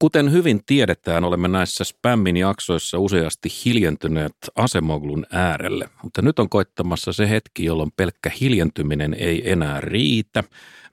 Kuten 0.00 0.32
hyvin 0.32 0.60
tiedetään, 0.66 1.24
olemme 1.24 1.48
näissä 1.48 1.84
spämmin 1.84 2.36
jaksoissa 2.36 2.98
useasti 2.98 3.48
hiljentyneet 3.64 4.36
asemoglun 4.56 5.26
äärelle, 5.32 5.88
mutta 6.02 6.22
nyt 6.22 6.38
on 6.38 6.48
koittamassa 6.48 7.12
se 7.12 7.28
hetki, 7.30 7.64
jolloin 7.64 7.92
pelkkä 7.96 8.30
hiljentyminen 8.40 9.14
ei 9.14 9.50
enää 9.50 9.80
riitä. 9.80 10.44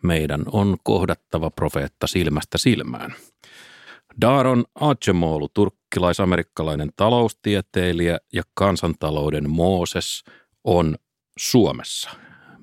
Meidän 0.03 0.43
on 0.51 0.77
kohdattava 0.83 1.49
profeetta 1.49 2.07
silmästä 2.07 2.57
silmään. 2.57 3.15
Daron 4.21 4.65
Acemoglu, 4.75 5.49
turkkilais-amerikkalainen 5.53 6.89
taloustieteilijä 6.95 8.17
ja 8.33 8.43
kansantalouden 8.53 9.49
Mooses, 9.49 10.23
on 10.63 10.95
Suomessa. 11.39 12.09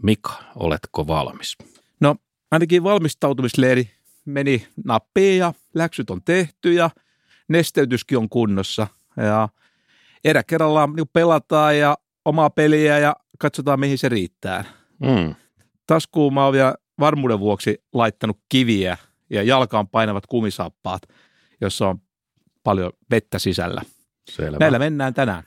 Mika, 0.02 0.44
oletko 0.56 1.06
valmis? 1.06 1.56
No, 2.00 2.16
ainakin 2.50 2.84
valmistautumisleiri 2.84 3.90
meni 4.24 4.66
nappiin 4.84 5.38
ja 5.38 5.54
läksyt 5.74 6.10
on 6.10 6.22
tehty 6.24 6.72
ja 6.72 6.90
nesteytyskin 7.48 8.18
on 8.18 8.28
kunnossa. 8.28 8.86
Ja 9.16 9.48
erä 10.24 10.42
kerrallaan 10.42 10.92
niin 10.92 11.08
pelataan 11.12 11.78
ja 11.78 11.98
omaa 12.24 12.50
peliä 12.50 12.98
ja 12.98 13.16
katsotaan 13.38 13.80
mihin 13.80 13.98
se 13.98 14.08
riittää. 14.08 14.64
Mm. 14.98 15.34
Taskuun 15.86 16.34
mä 16.34 16.44
oon 16.44 16.52
vielä 16.52 16.74
varmuuden 17.00 17.40
vuoksi 17.40 17.84
laittanut 17.92 18.40
kiviä 18.48 18.96
ja 19.30 19.42
jalkaan 19.42 19.88
painavat 19.88 20.26
kumisappaat, 20.26 21.02
jossa 21.60 21.88
on 21.88 22.00
paljon 22.64 22.92
vettä 23.10 23.38
sisällä. 23.38 23.82
Selvä. 24.30 24.56
Näillä 24.60 24.78
mennään 24.78 25.14
tänään. 25.14 25.44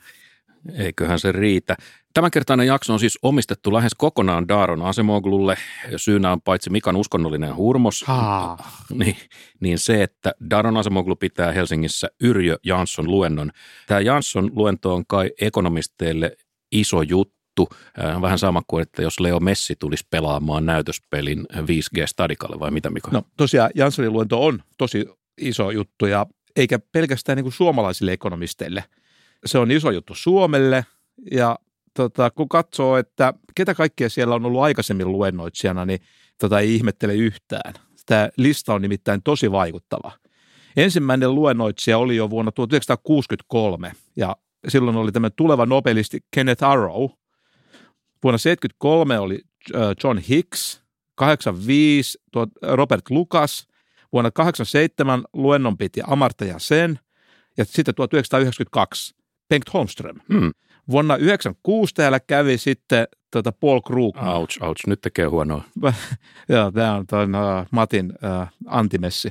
Eiköhän 0.72 1.18
se 1.18 1.32
riitä. 1.32 1.76
Tämänkertainen 2.14 2.66
jakso 2.66 2.92
on 2.92 3.00
siis 3.00 3.18
omistettu 3.22 3.72
lähes 3.72 3.92
kokonaan 3.94 4.48
Daaron 4.48 4.82
Asemoglulle. 4.82 5.56
Syynä 5.96 6.32
on 6.32 6.40
paitsi 6.40 6.70
Mikan 6.70 6.96
uskonnollinen 6.96 7.56
hurmos, 7.56 8.04
niin, 8.98 9.16
niin 9.60 9.78
se, 9.78 10.02
että 10.02 10.32
Daaron 10.50 10.76
Asemoglu 10.76 11.16
pitää 11.16 11.52
Helsingissä 11.52 12.08
Yrjö 12.20 12.56
Jansson 12.64 13.10
luennon. 13.10 13.50
Tämä 13.86 14.00
Jansson 14.00 14.50
luento 14.54 14.94
on 14.94 15.04
kai 15.06 15.30
ekonomisteille 15.40 16.36
iso 16.72 17.02
juttu. 17.02 17.68
Äh, 18.04 18.22
vähän 18.22 18.38
sama 18.38 18.62
kuin, 18.66 18.82
että 18.82 19.02
jos 19.02 19.20
Leo 19.20 19.40
Messi 19.40 19.76
tulisi 19.78 20.06
pelaamaan 20.10 20.66
näytöspelin 20.66 21.46
5G-stadikalle 21.52 22.60
vai 22.60 22.70
mitä 22.70 22.90
Mika? 22.90 23.10
No 23.12 23.22
tosiaan 23.36 23.70
Janssonin 23.74 24.12
luento 24.12 24.44
on 24.46 24.62
tosi 24.78 25.06
iso 25.40 25.70
juttu 25.70 26.06
ja 26.06 26.26
eikä 26.56 26.78
pelkästään 26.92 27.36
niin 27.36 27.44
kuin 27.44 27.52
suomalaisille 27.52 28.12
ekonomisteille. 28.12 28.84
Se 29.46 29.58
on 29.58 29.70
iso 29.70 29.90
juttu 29.90 30.14
Suomelle 30.14 30.86
ja 31.30 31.58
tota, 31.94 32.30
kun 32.30 32.48
katsoo, 32.48 32.96
että 32.96 33.34
ketä 33.54 33.74
kaikkia 33.74 34.08
siellä 34.08 34.34
on 34.34 34.46
ollut 34.46 34.60
aikaisemmin 34.60 35.12
luennoitsijana, 35.12 35.86
niin 35.86 36.00
tota, 36.38 36.60
ei 36.60 36.74
ihmettele 36.74 37.14
yhtään. 37.14 37.74
Tämä 38.06 38.28
lista 38.36 38.74
on 38.74 38.82
nimittäin 38.82 39.22
tosi 39.22 39.52
vaikuttava. 39.52 40.12
Ensimmäinen 40.76 41.34
luennoitsija 41.34 41.98
oli 41.98 42.16
jo 42.16 42.30
vuonna 42.30 42.52
1963 42.52 43.92
ja 44.16 44.36
silloin 44.68 44.96
oli 44.96 45.12
tämä 45.12 45.30
tuleva 45.30 45.66
nobelisti 45.66 46.20
Kenneth 46.30 46.64
Arrow. 46.64 47.08
Vuonna 48.22 48.38
1973 48.38 49.18
oli 49.18 49.40
John 50.04 50.18
Hicks, 50.18 50.82
85 51.14 52.18
Robert 52.62 53.10
Lucas, 53.10 53.68
vuonna 54.12 54.30
87 54.30 55.24
luennon 55.32 55.78
piti 55.78 56.00
Amartya 56.06 56.58
Sen 56.58 56.98
ja 57.56 57.64
sitten 57.64 57.94
1992 57.94 59.14
Bengt 59.48 59.74
Holmström. 59.74 60.16
Hmm. 60.32 60.50
Vuonna 60.90 61.14
1996 61.14 61.94
täällä 61.94 62.20
kävi 62.20 62.58
sitten 62.58 63.08
tota 63.30 63.52
Paul 63.52 63.80
Krugman. 63.80 64.28
Ouch, 64.28 64.62
ouch, 64.62 64.86
nyt 64.86 65.00
tekee 65.00 65.26
huonoa. 65.26 65.64
Joo, 66.48 66.70
tämä 66.70 66.94
on 66.94 67.06
ton, 67.06 67.34
uh, 67.34 67.66
Matin 67.70 68.12
uh, 68.12 68.48
antimessi. 68.66 69.30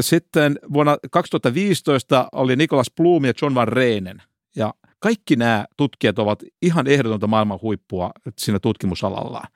Sitten 0.00 0.58
vuonna 0.72 0.98
2015 1.10 2.28
oli 2.32 2.56
Nikolas 2.56 2.90
Blum 2.96 3.24
ja 3.24 3.32
John 3.42 3.54
Van 3.54 3.68
Reenen. 3.68 4.22
Ja 4.56 4.74
kaikki 4.98 5.36
nämä 5.36 5.66
tutkijat 5.76 6.18
ovat 6.18 6.42
ihan 6.62 6.86
ehdotonta 6.86 7.26
maailman 7.26 7.58
huippua 7.62 8.10
siinä 8.38 8.58
tutkimusalallaan. 8.58 9.48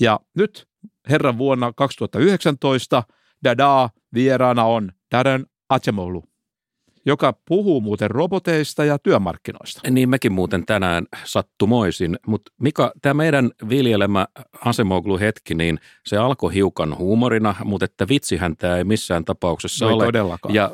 Ja 0.00 0.20
nyt 0.34 0.68
herran 1.10 1.38
vuonna 1.38 1.72
2019 1.76 3.02
Dada 3.44 3.90
vieraana 4.14 4.64
on 4.64 4.92
Darren 5.12 5.46
Acemoglu 5.68 6.24
joka 7.08 7.34
puhuu 7.48 7.80
muuten 7.80 8.10
roboteista 8.10 8.84
ja 8.84 8.98
työmarkkinoista. 8.98 9.90
Niin 9.90 10.08
mekin 10.08 10.32
muuten 10.32 10.66
tänään 10.66 11.06
sattumoisin, 11.24 12.18
mutta 12.26 12.52
Mika, 12.60 12.92
tämä 13.02 13.14
meidän 13.14 13.50
viljelemä 13.68 14.26
Asemoglu 14.64 15.18
hetki, 15.18 15.54
niin 15.54 15.78
se 16.06 16.16
alkoi 16.16 16.54
hiukan 16.54 16.98
huumorina, 16.98 17.54
mutta 17.64 17.84
että 17.84 18.08
vitsihän 18.08 18.56
tämä 18.56 18.76
ei 18.76 18.84
missään 18.84 19.24
tapauksessa 19.24 19.84
no 19.84 19.94
ole. 19.94 20.04
todellakaan. 20.04 20.54
Ja, 20.54 20.70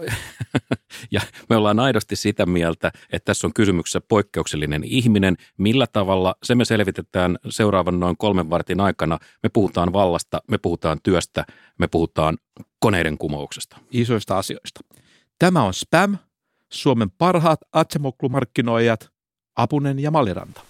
ja 1.10 1.20
me 1.50 1.56
ollaan 1.56 1.80
aidosti 1.80 2.16
sitä 2.16 2.46
mieltä, 2.46 2.92
että 3.12 3.24
tässä 3.24 3.46
on 3.46 3.54
kysymyksessä 3.54 4.00
poikkeuksellinen 4.08 4.84
ihminen. 4.84 5.36
Millä 5.58 5.86
tavalla, 5.92 6.34
se 6.42 6.54
me 6.54 6.64
selvitetään 6.64 7.38
seuraavan 7.48 8.00
noin 8.00 8.16
kolmen 8.16 8.50
vartin 8.50 8.80
aikana. 8.80 9.18
Me 9.42 9.48
puhutaan 9.48 9.92
vallasta, 9.92 10.42
me 10.50 10.58
puhutaan 10.58 10.98
työstä, 11.02 11.44
me 11.78 11.88
puhutaan 11.88 12.38
koneiden 12.80 13.18
kumouksesta. 13.18 13.76
Isoista 13.90 14.38
asioista. 14.38 14.80
Tämä 15.38 15.62
on 15.62 15.74
Spam, 15.74 16.18
Suomen 16.72 17.10
parhaat 17.10 17.60
Atsemoklu-markkinoijat, 17.72 19.08
Apunen 19.56 19.98
ja 19.98 20.10
Maliranta. 20.10 20.60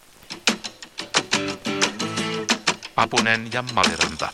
Apunen 2.97 3.52
ja 3.52 3.64
Maliranta. 3.75 4.28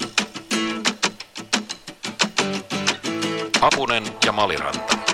Apunen 3.61 4.05
ja 4.27 4.33
Maliranta. 4.33 5.10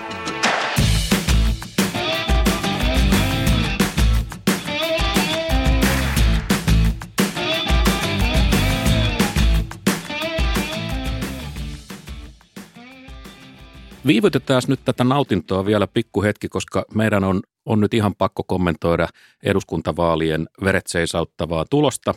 Viivytetään 14.07 14.63
nyt 14.69 14.81
tätä 14.85 15.05
nautintoa 15.05 15.67
vielä 15.67 15.87
pikkuhetki, 15.87 16.49
koska 16.49 16.85
meidän 16.95 17.25
on, 17.25 17.41
on 17.65 17.81
nyt 17.81 17.95
ihan 17.95 18.15
pakko 18.15 18.43
kommentoida 18.43 19.09
eduskuntavaalien 19.43 20.49
veret 20.65 20.87
seisauttavaa 20.87 21.65
tulosta. 21.71 22.15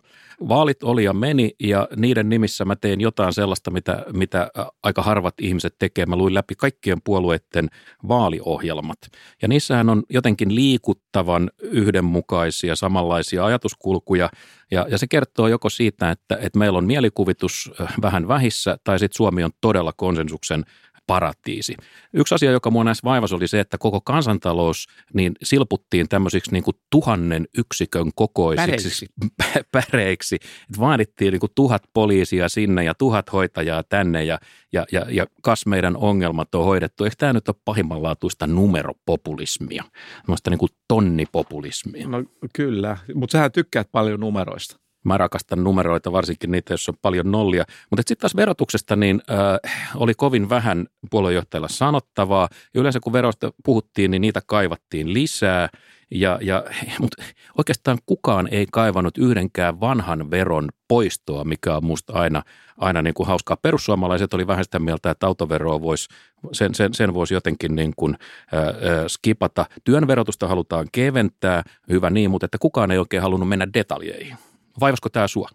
Vaalit 0.49 0.83
oli 0.83 1.03
ja 1.03 1.13
meni 1.13 1.51
ja 1.59 1.87
niiden 1.95 2.29
nimissä 2.29 2.65
mä 2.65 2.75
tein 2.75 3.01
jotain 3.01 3.33
sellaista, 3.33 3.71
mitä, 3.71 4.05
mitä 4.13 4.51
aika 4.83 5.01
harvat 5.01 5.33
ihmiset 5.41 5.75
tekee. 5.79 6.05
Mä 6.05 6.15
luin 6.15 6.33
läpi 6.33 6.55
kaikkien 6.55 7.01
puolueiden 7.03 7.69
vaaliohjelmat 8.07 8.99
ja 9.41 9.47
niissähän 9.47 9.89
on 9.89 10.03
jotenkin 10.09 10.55
liikuttavan 10.55 11.49
yhdenmukaisia 11.61 12.75
samanlaisia 12.75 13.45
ajatuskulkuja 13.45 14.29
ja, 14.71 14.85
ja 14.89 14.97
se 14.97 15.07
kertoo 15.07 15.47
joko 15.47 15.69
siitä, 15.69 16.11
että, 16.11 16.37
että 16.41 16.59
meillä 16.59 16.77
on 16.77 16.85
mielikuvitus 16.85 17.71
vähän 18.01 18.27
vähissä 18.27 18.77
tai 18.83 18.99
sitten 18.99 19.17
Suomi 19.17 19.43
on 19.43 19.51
todella 19.61 19.93
konsensuksen 19.97 20.65
paratiisi. 21.09 21.75
Yksi 22.13 22.35
asia, 22.35 22.51
joka 22.51 22.71
mua 22.71 22.83
näissä 22.83 23.03
vaivasi, 23.03 23.35
oli 23.35 23.47
se, 23.47 23.59
että 23.59 23.77
koko 23.77 24.01
kansantalous 24.01 24.87
niin 25.13 25.33
silputtiin 25.43 26.09
tämmöisiksi 26.09 26.51
niin 26.51 26.63
kuin 26.63 26.77
tuhannen 26.89 27.47
yksikön 27.57 28.11
kokoisiksi 28.15 29.07
päreiksi. 29.37 29.65
päreiksi. 29.91 30.35
Että 30.35 30.79
vaadittiin 30.79 31.31
niin 31.31 31.39
kuin 31.39 31.51
tuhat 31.55 31.83
poliisia 31.93 32.49
sinne 32.49 32.83
ja 32.83 32.93
tuhat 32.93 33.33
hoitajaa 33.33 33.83
tänne 33.83 34.23
ja, 34.23 34.39
ja, 34.73 34.85
ja, 34.91 35.05
ja 35.09 35.27
kas 35.41 35.65
meidän 35.65 35.97
ongelmat 35.97 36.55
on 36.55 36.65
hoidettu. 36.65 37.03
Eikö 37.03 37.15
tämä 37.17 37.33
nyt 37.33 37.49
ole 37.49 37.55
pahimmanlaatuista 37.65 38.47
numeropopulismia, 38.47 39.83
tämmöistä 40.25 40.49
niin 40.49 40.59
kuin 40.59 40.71
tonnipopulismia? 40.87 42.07
No 42.07 42.23
kyllä, 42.53 42.97
mutta 43.13 43.31
sähän 43.31 43.51
tykkäät 43.51 43.87
paljon 43.91 44.19
numeroista. 44.19 44.88
Mä 45.03 45.17
rakastan 45.17 45.63
numeroita, 45.63 46.11
varsinkin 46.11 46.51
niitä, 46.51 46.73
joissa 46.73 46.91
on 46.91 46.97
paljon 47.01 47.31
nollia. 47.31 47.63
Mutta 47.89 48.01
sitten 48.01 48.17
taas 48.17 48.35
verotuksesta 48.35 48.95
niin 48.95 49.21
äh, 49.31 49.73
oli 49.95 50.13
kovin 50.13 50.49
vähän 50.49 50.87
puoluejohtajalla 51.11 51.67
sanottavaa. 51.67 52.49
Yleensä 52.75 52.99
kun 52.99 53.13
verosta 53.13 53.51
puhuttiin, 53.63 54.11
niin 54.11 54.21
niitä 54.21 54.41
kaivattiin 54.45 55.13
lisää. 55.13 55.69
Ja, 56.11 56.39
ja, 56.41 56.63
mutta 56.99 57.23
oikeastaan 57.57 57.97
kukaan 58.05 58.47
ei 58.51 58.65
kaivannut 58.71 59.17
yhdenkään 59.17 59.79
vanhan 59.79 60.31
veron 60.31 60.69
poistoa, 60.87 61.43
mikä 61.43 61.75
on 61.75 61.85
musta 61.85 62.13
aina, 62.13 62.43
aina 62.77 63.01
niin 63.01 63.13
kuin 63.13 63.27
hauskaa. 63.27 63.57
Perussuomalaiset 63.57 64.33
oli 64.33 64.47
vähän 64.47 64.63
sitä 64.63 64.79
mieltä, 64.79 65.11
että 65.11 65.27
autoveroa 65.27 65.81
voisi, 65.81 66.07
sen, 66.51 66.75
sen, 66.75 66.93
sen 66.93 67.13
voisi 67.13 67.33
jotenkin 67.33 67.75
niin 67.75 67.93
kuin, 67.95 68.17
äh, 68.53 68.63
äh, 68.63 68.75
skipata. 69.07 69.65
Työn 69.83 70.07
verotusta 70.07 70.47
halutaan 70.47 70.87
keventää, 70.91 71.63
hyvä 71.89 72.09
niin, 72.09 72.31
mutta 72.31 72.45
että 72.45 72.57
kukaan 72.57 72.91
ei 72.91 72.97
oikein 72.97 73.23
halunnut 73.23 73.49
mennä 73.49 73.67
detaljeihin. 73.73 74.48
Vaivasko 74.79 75.09
tämä 75.09 75.27
sua? 75.27 75.49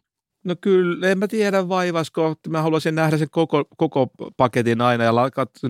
No 0.44 0.54
kyllä, 0.60 1.08
en 1.08 1.18
mä 1.18 1.28
tiedä 1.28 1.68
vaivasko. 1.68 2.34
Mä 2.48 2.62
haluaisin 2.62 2.94
nähdä 2.94 3.18
sen 3.18 3.30
koko, 3.30 3.64
koko 3.76 4.10
paketin 4.36 4.80
aina 4.80 5.04
ja 5.04 5.14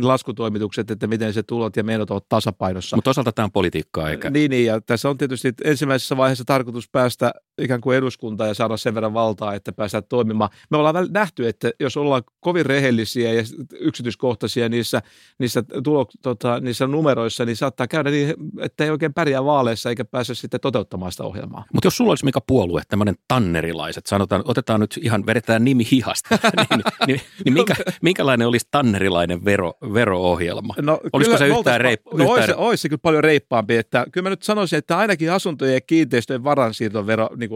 laskutoimitukset, 0.03 0.91
että 0.91 1.06
miten 1.06 1.32
se 1.32 1.43
tulot 1.43 1.76
ja 1.76 1.85
menot 1.85 2.11
ovat 2.11 2.29
tasapainossa. 2.29 2.97
Mutta 2.97 3.09
toisaalta 3.09 3.32
tämä 3.32 3.44
on 3.44 3.53
politiikkaa, 3.53 4.11
eikä? 4.11 4.31
Niin, 4.31 4.50
niin, 4.50 4.67
ja 4.67 4.81
tässä 4.81 5.11
on 5.11 5.19
tietysti 5.19 5.53
ensimmäisessä 5.65 6.17
vaiheessa 6.17 6.44
tarkoitus 6.44 6.88
päästä 6.93 7.32
ikään 7.59 7.81
kuin 7.81 7.97
eduskuntaan 7.97 8.49
ja 8.49 8.55
saada 8.55 8.76
sen 8.76 8.94
verran 8.94 9.15
valtaa, 9.15 9.55
että 9.55 9.73
päästään 9.73 10.05
toimimaan. 10.09 10.50
Me 10.71 10.77
ollaan 10.77 11.09
nähty, 11.11 11.49
että 11.49 11.70
jos 11.81 11.97
ollaan 11.97 12.23
kovin 12.41 12.67
rehellisiä 12.67 13.32
ja 13.32 13.43
yksityiskohtaisia 13.81 14.69
niissä, 14.69 15.03
niissä, 15.38 15.62
tulo, 15.85 16.06
tota, 16.23 16.61
niissä 16.61 16.87
numeroissa, 16.87 17.44
niin 17.44 17.56
saattaa 17.56 17.87
käydä 17.87 18.11
niin, 18.11 18.35
että 18.61 18.85
ei 18.85 18.91
oikein 18.91 19.15
pärjää 19.15 19.44
vaaleissa 19.44 19.88
eikä 19.88 20.05
pääse 20.05 20.35
sitten 20.35 20.61
toteuttamaan 20.61 21.12
sitä 21.12 21.25
ohjelmaa. 21.25 21.65
Mutta 21.73 21.87
jos 21.87 21.97
sulla 21.97 22.11
olisi 22.11 22.25
mikä 22.25 22.41
puolue, 22.47 22.82
tämmöinen 22.88 23.15
tannerilaiset, 23.29 24.06
sanotaan, 24.06 24.43
otetaan 24.44 24.64
nyt 24.79 24.99
ihan, 25.03 25.27
vedetään 25.27 25.65
nimi 25.65 25.87
hihasta, 25.91 26.29
niin, 26.71 26.83
niin, 27.07 27.21
niin 27.45 27.55
minkä, 27.55 27.75
minkälainen 28.03 28.49
olisi 28.49 28.69
tannerilainen 28.71 29.45
vero, 29.45 29.75
vero-ohjelma? 29.95 30.75
No, 30.83 31.01
Olisiko 31.13 31.39
se 31.39 31.47
yhtään 31.47 31.81
reippaampi? 31.81 32.25
No 32.25 32.31
olisi, 32.31 32.53
olisi 32.57 32.83
se 32.83 32.89
kyllä 32.89 33.01
paljon 33.03 33.25
reippaampi, 33.25 33.77
että 33.77 34.07
kyllä 34.13 34.23
mä 34.23 34.31
nyt 34.31 34.43
sanoisin, 34.43 34.79
että 34.79 34.99
ainakin 34.99 35.33
asuntojen 35.33 35.75
ja 35.75 35.81
kiinteistöjen 35.81 36.45
varansiirtovero 36.45 37.29
niin 37.37 37.51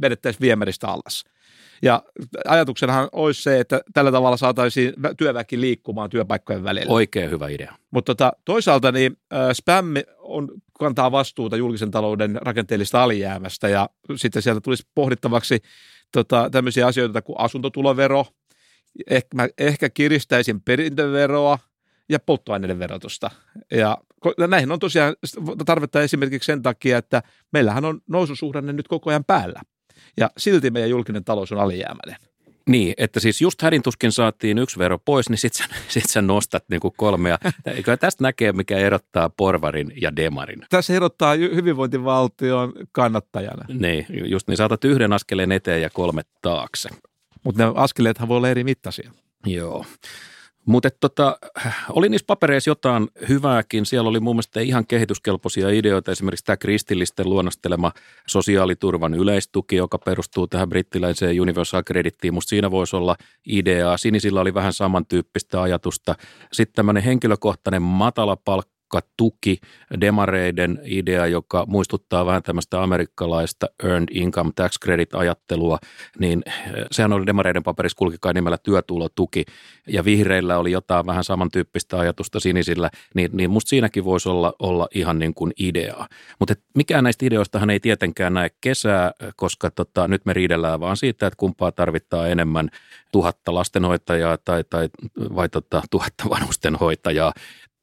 vedettäisiin 0.00 0.40
viemäristä 0.40 0.88
alas. 0.88 1.24
Ja 1.82 2.02
ajatuksenahan 2.48 3.08
olisi 3.12 3.42
se, 3.42 3.60
että 3.60 3.80
tällä 3.92 4.12
tavalla 4.12 4.36
saataisiin 4.36 4.92
työväki 5.16 5.60
liikkumaan 5.60 6.10
työpaikkojen 6.10 6.64
välillä. 6.64 6.92
Oikein 6.92 7.30
hyvä 7.30 7.48
idea. 7.48 7.74
Mutta 7.90 8.14
tota, 8.14 8.32
toisaalta 8.44 8.92
niin 8.92 9.16
äh, 9.32 9.38
spämmi 9.52 10.02
on, 10.18 10.48
kantaa 10.78 11.12
vastuuta 11.12 11.56
julkisen 11.56 11.90
talouden 11.90 12.38
rakenteellista 12.42 13.02
alijäämästä 13.02 13.68
ja 13.68 13.88
sitten 14.16 14.42
sieltä 14.42 14.60
tulisi 14.60 14.82
pohdittavaksi 14.94 15.60
tota, 16.14 16.48
tämmöisiä 16.50 16.86
asioita 16.86 17.22
kuin 17.22 17.40
asuntotulovero, 17.40 18.26
ehkä, 19.10 19.28
mä 19.34 19.48
ehkä 19.58 19.90
kiristäisin 19.90 20.60
perintöveroa 20.60 21.58
ja 22.08 22.18
polttoaineiden 22.18 22.78
verotusta. 22.78 23.30
Ja 23.70 23.98
näihin 24.48 24.72
on 24.72 24.78
tosiaan 24.78 25.16
tarvetta 25.66 26.02
esimerkiksi 26.02 26.46
sen 26.46 26.62
takia, 26.62 26.98
että 26.98 27.22
meillähän 27.52 27.84
on 27.84 28.00
noususuhdanne 28.08 28.72
nyt 28.72 28.88
koko 28.88 29.10
ajan 29.10 29.24
päällä. 29.24 29.60
Ja 30.16 30.30
silti 30.38 30.70
meidän 30.70 30.90
julkinen 30.90 31.24
talous 31.24 31.52
on 31.52 31.58
alijäämäinen. 31.58 32.16
Niin, 32.68 32.94
että 32.96 33.20
siis 33.20 33.40
just 33.40 33.62
hädintuskin 33.62 34.12
saatiin 34.12 34.58
yksi 34.58 34.78
vero 34.78 34.98
pois, 34.98 35.30
niin 35.30 35.38
sit 35.38 35.54
sä, 35.54 35.64
sit 35.88 36.04
sä 36.08 36.22
nostat 36.22 36.64
niin 36.70 36.80
kuin 36.80 36.94
kolme. 36.96 37.28
Ja, 37.28 37.38
kyllä 37.82 37.96
tästä 37.96 38.22
näkee, 38.22 38.52
mikä 38.52 38.78
erottaa 38.78 39.30
porvarin 39.30 39.92
ja 40.02 40.16
demarin. 40.16 40.62
Tässä 40.70 40.94
erottaa 40.94 41.34
hyvinvointivaltion 41.34 42.72
kannattajana. 42.92 43.64
Niin, 43.68 44.06
just 44.24 44.48
niin 44.48 44.56
saatat 44.56 44.84
yhden 44.84 45.12
askeleen 45.12 45.52
eteen 45.52 45.82
ja 45.82 45.90
kolme 45.90 46.22
taakse. 46.42 46.88
Mutta 47.42 47.66
ne 47.66 47.72
askeleethan 47.74 48.28
voi 48.28 48.36
olla 48.36 48.48
eri 48.48 48.64
mittaisia. 48.64 49.10
Joo. 49.46 49.84
Mutta 50.66 50.88
tota, 51.00 51.38
oli 51.90 52.08
niissä 52.08 52.24
papereissa 52.26 52.70
jotain 52.70 53.08
hyvääkin. 53.28 53.86
Siellä 53.86 54.08
oli 54.08 54.20
mun 54.20 54.36
mielestä 54.36 54.60
ihan 54.60 54.86
kehityskelpoisia 54.86 55.70
ideoita. 55.70 56.12
Esimerkiksi 56.12 56.44
tämä 56.44 56.56
kristillisten 56.56 57.30
luonnostelema 57.30 57.92
sosiaaliturvan 58.26 59.14
yleistuki, 59.14 59.76
joka 59.76 59.98
perustuu 59.98 60.46
tähän 60.46 60.68
brittiläiseen 60.68 61.40
Universal 61.40 61.82
Credittiin. 61.82 62.34
Musta 62.34 62.48
siinä 62.50 62.70
voisi 62.70 62.96
olla 62.96 63.16
ideaa. 63.46 63.96
Sinisillä 63.96 64.40
oli 64.40 64.54
vähän 64.54 64.72
samantyyppistä 64.72 65.62
ajatusta. 65.62 66.14
Sitten 66.52 66.74
tämmöinen 66.74 67.02
henkilökohtainen 67.02 67.82
matalapalkka 67.82 68.73
tuki 69.16 69.58
demareiden 70.00 70.80
idea, 70.84 71.26
joka 71.26 71.64
muistuttaa 71.68 72.26
vähän 72.26 72.42
tämmöistä 72.42 72.82
amerikkalaista 72.82 73.66
earned 73.84 74.08
income 74.10 74.50
tax 74.54 74.78
credit-ajattelua, 74.84 75.78
niin 76.18 76.42
eh, 76.46 76.54
sehän 76.92 77.12
oli 77.12 77.26
demareiden 77.26 77.62
paperissa 77.62 77.98
kulki 77.98 78.16
kai 78.20 78.34
nimellä 78.34 78.58
työtulotuki, 78.58 79.44
ja 79.88 80.04
vihreillä 80.04 80.58
oli 80.58 80.72
jotain 80.72 81.06
vähän 81.06 81.24
samantyyppistä 81.24 81.98
ajatusta 81.98 82.40
sinisillä, 82.40 82.90
niin, 83.14 83.30
niin 83.32 83.50
musta 83.50 83.68
siinäkin 83.68 84.04
voisi 84.04 84.28
olla, 84.28 84.52
olla 84.58 84.88
ihan 84.94 85.18
niin 85.18 85.34
kuin 85.34 85.52
ideaa. 85.58 86.08
Mutta 86.38 86.54
mikään 86.74 87.04
näistä 87.04 87.26
ideoistahan 87.26 87.70
ei 87.70 87.80
tietenkään 87.80 88.34
näe 88.34 88.50
kesää, 88.60 89.12
koska 89.36 89.70
tota, 89.70 90.08
nyt 90.08 90.26
me 90.26 90.32
riidellään 90.32 90.80
vaan 90.80 90.96
siitä, 90.96 91.26
että 91.26 91.36
kumpaa 91.36 91.72
tarvittaa 91.72 92.28
enemmän 92.28 92.70
tuhatta 93.12 93.54
lastenhoitajaa 93.54 94.38
tai, 94.44 94.64
tai 94.70 94.88
vai 95.18 95.48
tota, 95.48 95.82
tuhatta 95.90 96.24
vanhustenhoitajaa 96.30 97.32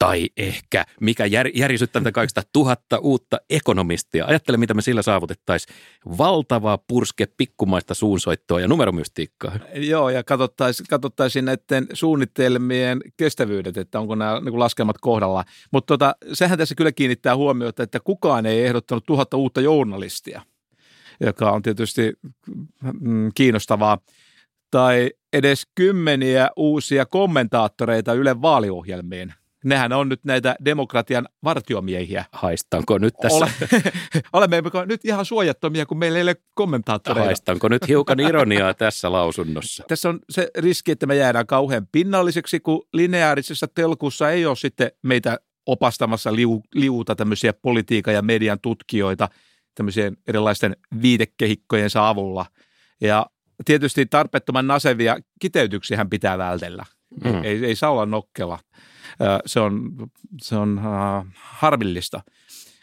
tai 0.02 0.30
ehkä, 0.38 0.86
mikä 1.00 1.26
jär, 1.26 1.48
järisyttää 1.54 2.02
tätä 2.02 2.12
kaikista 2.12 2.42
tuhatta 2.54 2.98
uutta 2.98 3.38
ekonomistia. 3.50 4.26
Ajattele, 4.26 4.58
mitä 4.58 4.74
me 4.74 4.82
sillä 4.82 5.02
saavutettaisiin. 5.02 5.76
Valtavaa 6.18 6.78
purske 6.78 7.28
pikkumaista 7.38 7.94
suunsoittoa 7.94 8.60
ja 8.60 8.68
numeromystiikkaa. 8.68 9.60
Joo, 9.76 10.10
ja 10.10 10.24
katsottaisiin, 10.24 10.88
katsottaisiin 10.90 11.46
näiden 11.46 11.88
suunnitelmien 11.94 13.02
kestävyydet, 13.18 13.78
että 13.78 14.00
onko 14.00 14.16
nämä 14.16 14.40
niin 14.40 14.60
laskelmat 14.60 14.98
kohdalla. 15.02 15.46
Mutta 15.72 15.88
tota, 15.88 16.16
sehän 16.34 16.58
tässä 16.58 16.76
kyllä 16.76 16.92
kiinnittää 16.92 17.36
huomiota, 17.36 17.84
että 17.84 18.00
kukaan 18.00 18.46
ei 18.46 18.66
ehdottanut 18.66 19.06
tuhatta 19.06 19.38
uutta 19.38 19.62
journalistia, 19.62 20.42
joka 21.20 21.52
on 21.52 21.62
tietysti 21.62 22.14
mm, 23.00 23.32
kiinnostavaa 23.36 23.98
tai 24.72 25.12
edes 25.34 25.68
kymmeniä 25.76 26.50
uusia 26.56 27.06
kommentaattoreita 27.06 28.14
Yle 28.14 28.42
vaaliohjelmiin 28.42 29.34
nehän 29.66 29.94
on 29.94 30.10
nyt 30.10 30.20
näitä 30.24 30.56
demokratian 30.66 31.28
vartiomiehiä. 31.44 32.26
Haistanko 32.32 32.98
nyt 32.98 33.14
tässä? 33.22 33.38
Ole, 33.38 33.52
olemme 34.34 34.62
nyt 34.86 35.06
ihan 35.06 35.26
suojattomia, 35.26 35.86
kun 35.86 35.98
meillä 35.98 36.18
ei 36.18 36.24
ole 36.24 36.36
kommentaattoreita. 36.56 37.26
Haistanko 37.26 37.68
nyt 37.68 37.88
hiukan 37.88 38.20
ironiaa 38.20 38.74
tässä 38.74 39.12
lausunnossa? 39.12 39.84
Tässä 39.88 40.10
on 40.10 40.20
se 40.30 40.52
riski, 40.58 40.92
että 40.92 41.06
me 41.06 41.16
jäädään 41.16 41.48
kauhean 41.48 41.88
pinnalliseksi, 41.92 42.60
kun 42.60 42.88
lineaarisessa 42.94 43.68
telkussa 43.68 44.32
ei 44.32 44.46
ole 44.46 44.56
sitten 44.56 44.92
meitä 45.04 45.40
opastamassa 45.66 46.36
liu, 46.36 46.64
liuta 46.76 47.16
tämmöisiä 47.16 47.54
politiikan 47.54 48.14
ja 48.14 48.22
median 48.22 48.60
tutkijoita 48.60 49.30
tämmöisien 49.76 50.18
erilaisten 50.28 50.76
viitekehikkojensa 51.02 52.10
avulla. 52.10 52.46
Ja 53.02 53.26
tietysti 53.66 54.06
tarpeettoman 54.06 54.68
nasevia 54.68 55.18
kiteytyksiä 55.40 56.06
pitää 56.10 56.38
vältellä. 56.38 56.86
Mm. 57.24 57.44
Ei, 57.44 57.66
ei 57.66 57.76
saa 57.76 57.92
olla 57.92 58.06
nokkela 58.06 58.60
se 59.46 59.60
on, 59.60 59.92
se 60.42 60.56
on 60.56 60.82
harmillista. 61.34 62.22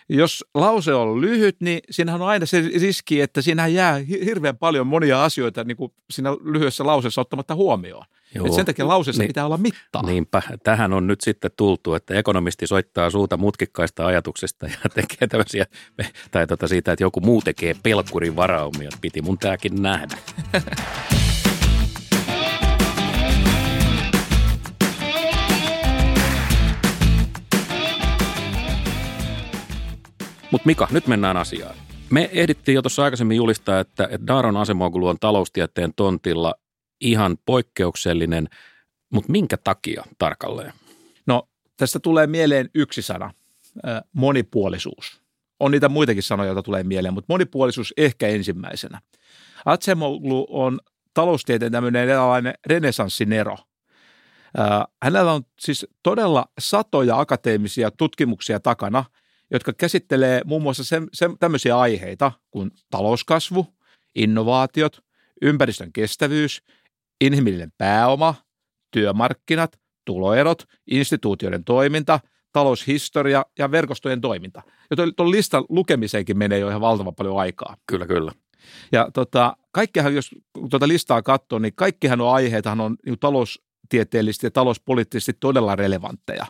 Jos 0.08 0.44
lause 0.54 0.94
on 0.94 1.20
lyhyt, 1.20 1.56
niin 1.60 1.80
siinähän 1.90 2.22
on 2.22 2.28
aina 2.28 2.46
se 2.46 2.60
riski, 2.60 3.20
että 3.20 3.42
siinä 3.42 3.66
jää 3.66 3.98
hirveän 4.24 4.56
paljon 4.56 4.86
monia 4.86 5.24
asioita 5.24 5.64
niin 5.64 5.76
kuin 5.76 5.92
siinä 6.10 6.30
lyhyessä 6.32 6.86
lauseessa 6.86 7.20
ottamatta 7.20 7.54
huomioon. 7.54 8.04
Et 8.46 8.52
sen 8.52 8.66
takia 8.66 8.88
lauseessa 8.88 9.22
niin, 9.22 9.28
pitää 9.28 9.46
olla 9.46 9.56
mittaa. 9.56 10.02
Niinpä. 10.02 10.42
Tähän 10.62 10.92
on 10.92 11.06
nyt 11.06 11.20
sitten 11.20 11.50
tultu, 11.56 11.94
että 11.94 12.14
ekonomisti 12.14 12.66
soittaa 12.66 13.10
suuta 13.10 13.36
mutkikkaista 13.36 14.06
ajatuksista 14.06 14.66
ja 14.66 14.76
tekee 14.94 15.28
tämmöisiä, 15.28 15.66
tai 16.30 16.46
tota 16.46 16.68
siitä, 16.68 16.92
että 16.92 17.04
joku 17.04 17.20
muu 17.20 17.42
tekee 17.42 17.74
pelkkurin 17.82 18.36
varaumia. 18.36 18.90
Piti 19.00 19.22
mun 19.22 19.38
tämäkin 19.38 19.82
nähdä. 19.82 20.18
Mutta 30.50 30.66
Mika, 30.66 30.88
nyt 30.90 31.06
mennään 31.06 31.36
asiaan. 31.36 31.74
Me 32.10 32.30
ehdittiin 32.32 32.74
jo 32.74 32.82
tuossa 32.82 33.04
aikaisemmin 33.04 33.36
julistaa, 33.36 33.80
että, 33.80 34.08
että 34.10 34.26
Daron 34.26 34.56
Asemoglu 34.56 35.06
on 35.06 35.16
taloustieteen 35.20 35.92
tontilla 35.96 36.54
ihan 37.00 37.38
poikkeuksellinen, 37.46 38.48
mutta 39.12 39.32
minkä 39.32 39.56
takia 39.56 40.04
tarkalleen? 40.18 40.72
No 41.26 41.48
tästä 41.76 41.98
tulee 41.98 42.26
mieleen 42.26 42.70
yksi 42.74 43.02
sana, 43.02 43.32
monipuolisuus. 44.12 45.20
On 45.60 45.70
niitä 45.70 45.88
muitakin 45.88 46.22
sanoja, 46.22 46.46
joita 46.46 46.62
tulee 46.62 46.82
mieleen, 46.82 47.14
mutta 47.14 47.32
monipuolisuus 47.32 47.94
ehkä 47.96 48.28
ensimmäisenä. 48.28 49.00
Atsemoglu 49.64 50.46
on 50.50 50.80
taloustieteen 51.14 51.72
tämmöinen 51.72 52.02
erilainen 52.02 52.54
renesanssinero. 52.66 53.56
Hänellä 55.02 55.32
on 55.32 55.42
siis 55.60 55.86
todella 56.02 56.44
satoja 56.58 57.20
akateemisia 57.20 57.90
tutkimuksia 57.90 58.60
takana– 58.60 59.04
jotka 59.50 59.72
käsittelee 59.72 60.42
muun 60.44 60.62
muassa 60.62 60.84
se, 60.84 61.02
se, 61.12 61.30
tämmöisiä 61.40 61.78
aiheita 61.78 62.32
kuin 62.50 62.70
talouskasvu, 62.90 63.66
innovaatiot, 64.14 65.04
ympäristön 65.42 65.92
kestävyys, 65.92 66.62
inhimillinen 67.20 67.72
pääoma, 67.78 68.34
työmarkkinat, 68.90 69.80
tuloerot, 70.04 70.64
instituutioiden 70.90 71.64
toiminta, 71.64 72.20
taloushistoria 72.52 73.44
ja 73.58 73.70
verkostojen 73.70 74.20
toiminta. 74.20 74.62
Ja 74.90 74.96
tuon 75.16 75.30
listan 75.30 75.64
lukemiseenkin 75.68 76.38
menee 76.38 76.58
jo 76.58 76.68
ihan 76.68 76.80
valtavan 76.80 77.14
paljon 77.14 77.40
aikaa. 77.40 77.76
Kyllä, 77.86 78.06
kyllä. 78.06 78.32
Ja 78.92 79.10
tota, 79.14 79.56
kaikkihan, 79.72 80.14
jos 80.14 80.30
tuota 80.70 80.88
listaa 80.88 81.22
katsoo, 81.22 81.58
niin 81.58 81.74
kaikkihan 81.74 82.20
on 82.20 82.34
aiheitahan 82.34 82.80
on 82.80 82.96
niin 83.06 83.18
taloustieteellisesti 83.18 84.46
ja 84.46 84.50
talouspoliittisesti 84.50 85.32
todella 85.40 85.76
relevantteja. 85.76 86.46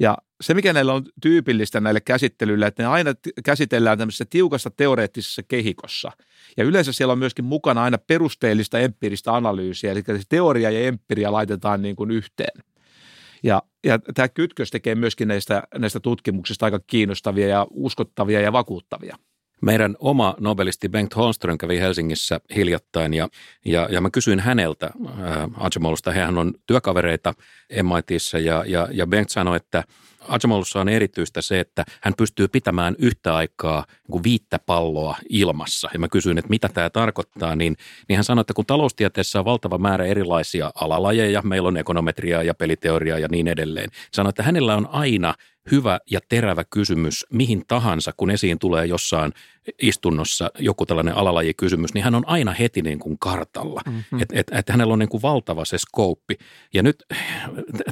Ja 0.00 0.16
se, 0.40 0.54
mikä 0.54 0.72
näillä 0.72 0.92
on 0.92 1.04
tyypillistä 1.22 1.80
näille 1.80 2.00
käsittelyille, 2.00 2.66
että 2.66 2.82
ne 2.82 2.86
aina 2.86 3.10
käsitellään 3.44 3.98
tämmöisessä 3.98 4.24
tiukassa 4.30 4.70
teoreettisessa 4.70 5.42
kehikossa. 5.42 6.12
Ja 6.56 6.64
yleensä 6.64 6.92
siellä 6.92 7.12
on 7.12 7.18
myöskin 7.18 7.44
mukana 7.44 7.82
aina 7.82 7.98
perusteellista 7.98 8.78
empiiristä 8.78 9.34
analyysiä, 9.34 9.92
eli 9.92 10.02
teoria 10.28 10.70
ja 10.70 10.80
empiria 10.80 11.32
laitetaan 11.32 11.82
niin 11.82 11.96
kuin 11.96 12.10
yhteen. 12.10 12.62
Ja, 13.42 13.62
ja 13.84 13.98
tämä 14.14 14.28
kytkös 14.28 14.70
tekee 14.70 14.94
myöskin 14.94 15.28
näistä, 15.28 15.62
näistä 15.78 16.00
tutkimuksista 16.00 16.64
aika 16.64 16.80
kiinnostavia 16.86 17.48
ja 17.48 17.66
uskottavia 17.70 18.40
ja 18.40 18.52
vakuuttavia. 18.52 19.16
Meidän 19.62 19.96
oma 19.98 20.34
nobelisti 20.40 20.88
Bengt 20.88 21.16
Holmström 21.16 21.58
kävi 21.58 21.78
Helsingissä 21.78 22.40
hiljattain 22.56 23.14
ja, 23.14 23.28
ja, 23.64 23.88
ja 23.90 24.00
mä 24.00 24.10
kysyin 24.10 24.40
häneltä 24.40 24.86
äh, 24.86 25.64
Acemolusta. 25.64 26.12
Hän 26.12 26.38
on 26.38 26.54
työkavereita 26.66 27.34
MITissä 27.82 28.38
ja, 28.38 28.64
ja, 28.66 28.88
ja 28.92 29.06
Bengt 29.06 29.30
sanoi, 29.30 29.56
että– 29.56 29.84
Ajamolussa 30.28 30.80
on 30.80 30.88
erityistä 30.88 31.42
se, 31.42 31.60
että 31.60 31.84
hän 32.00 32.14
pystyy 32.18 32.48
pitämään 32.48 32.96
yhtä 32.98 33.36
aikaa 33.36 33.84
niin 34.12 34.22
viittä 34.22 34.58
palloa 34.58 35.16
ilmassa. 35.28 35.88
Ja 35.92 35.98
mä 35.98 36.08
kysyin, 36.08 36.38
että 36.38 36.50
mitä 36.50 36.68
tämä 36.68 36.90
tarkoittaa, 36.90 37.56
niin, 37.56 37.76
niin 38.08 38.16
hän 38.16 38.24
sanoi, 38.24 38.40
että 38.40 38.54
kun 38.54 38.66
taloustieteessä 38.66 39.38
on 39.38 39.44
valtava 39.44 39.78
määrä 39.78 40.04
erilaisia 40.04 40.70
alalajeja, 40.74 41.42
meillä 41.42 41.68
on 41.68 41.76
ekonometriaa 41.76 42.42
ja 42.42 42.54
peliteoriaa 42.54 43.18
ja 43.18 43.28
niin 43.30 43.48
edelleen. 43.48 43.90
Sanoi, 44.12 44.28
että 44.28 44.42
hänellä 44.42 44.76
on 44.76 44.88
aina 44.92 45.34
hyvä 45.70 46.00
ja 46.10 46.20
terävä 46.28 46.64
kysymys 46.64 47.26
mihin 47.32 47.62
tahansa, 47.68 48.12
kun 48.16 48.30
esiin 48.30 48.58
tulee 48.58 48.86
jossain 48.86 49.32
istunnossa 49.82 50.50
joku 50.58 50.86
tällainen 50.86 51.16
alalajikysymys, 51.16 51.94
niin 51.94 52.04
hän 52.04 52.14
on 52.14 52.28
aina 52.28 52.52
heti 52.52 52.82
niin 52.82 52.98
kuin 52.98 53.18
kartalla. 53.18 53.80
Mm-hmm. 53.86 54.22
Että 54.22 54.34
et, 54.40 54.46
et 54.52 54.68
hänellä 54.68 54.92
on 54.92 54.98
niin 54.98 55.08
kuin 55.08 55.22
valtava 55.22 55.64
se 55.64 55.78
skouppi. 55.78 56.38
Ja 56.74 56.82
nyt 56.82 57.04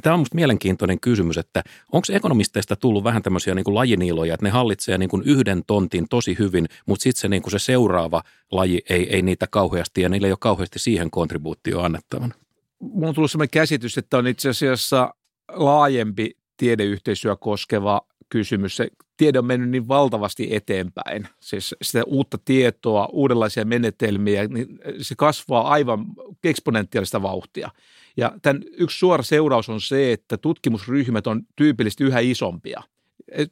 tämä 0.02 0.14
on 0.14 0.20
minusta 0.20 0.34
mielenkiintoinen 0.34 1.00
kysymys, 1.00 1.38
että 1.38 1.62
onko 1.92 2.06
ekonomisteista 2.12 2.76
tullut 2.76 3.04
vähän 3.04 3.22
tämmöisiä 3.22 3.54
niin 3.54 3.64
kuin 3.64 3.74
lajiniiloja, 3.74 4.34
että 4.34 4.46
ne 4.46 4.50
hallitsee 4.50 4.98
niin 4.98 5.10
kuin 5.10 5.22
yhden 5.26 5.62
tontin 5.66 6.06
tosi 6.10 6.36
hyvin, 6.38 6.68
mutta 6.86 7.02
sitten 7.02 7.20
se, 7.20 7.28
niin 7.28 7.42
kuin 7.42 7.52
se 7.52 7.58
seuraava 7.58 8.22
laji 8.50 8.82
ei, 8.88 9.14
ei 9.14 9.22
niitä 9.22 9.46
kauheasti 9.46 10.02
ja 10.02 10.08
niillä 10.08 10.26
ei 10.26 10.32
ole 10.32 10.38
kauheasti 10.40 10.78
siihen 10.78 11.10
kontribuutio 11.10 11.80
annettavan. 11.80 12.34
Mulla 12.80 13.08
on 13.08 13.14
tullut 13.14 13.30
sellainen 13.30 13.50
käsitys, 13.50 13.98
että 13.98 14.18
on 14.18 14.26
itse 14.26 14.48
asiassa 14.48 15.14
laajempi 15.48 16.36
tiedeyhteisöä 16.56 17.36
koskeva 17.36 18.00
kysymys. 18.28 18.76
Se 18.76 18.88
tiede 19.16 19.38
on 19.38 19.46
mennyt 19.46 19.70
niin 19.70 19.88
valtavasti 19.88 20.54
eteenpäin, 20.54 21.28
siis 21.40 21.74
sitä 21.82 22.02
uutta 22.06 22.38
tietoa, 22.44 23.08
uudenlaisia 23.12 23.64
menetelmiä, 23.64 24.46
niin 24.46 24.78
se 25.00 25.14
kasvaa 25.14 25.68
aivan 25.68 26.06
eksponentiaalista 26.44 27.22
vauhtia. 27.22 27.70
Ja 28.16 28.32
tämän 28.42 28.62
yksi 28.72 28.98
suora 28.98 29.22
seuraus 29.22 29.68
on 29.68 29.80
se, 29.80 30.12
että 30.12 30.36
tutkimusryhmät 30.36 31.26
on 31.26 31.42
tyypillisesti 31.56 32.04
yhä 32.04 32.20
isompia. 32.20 32.82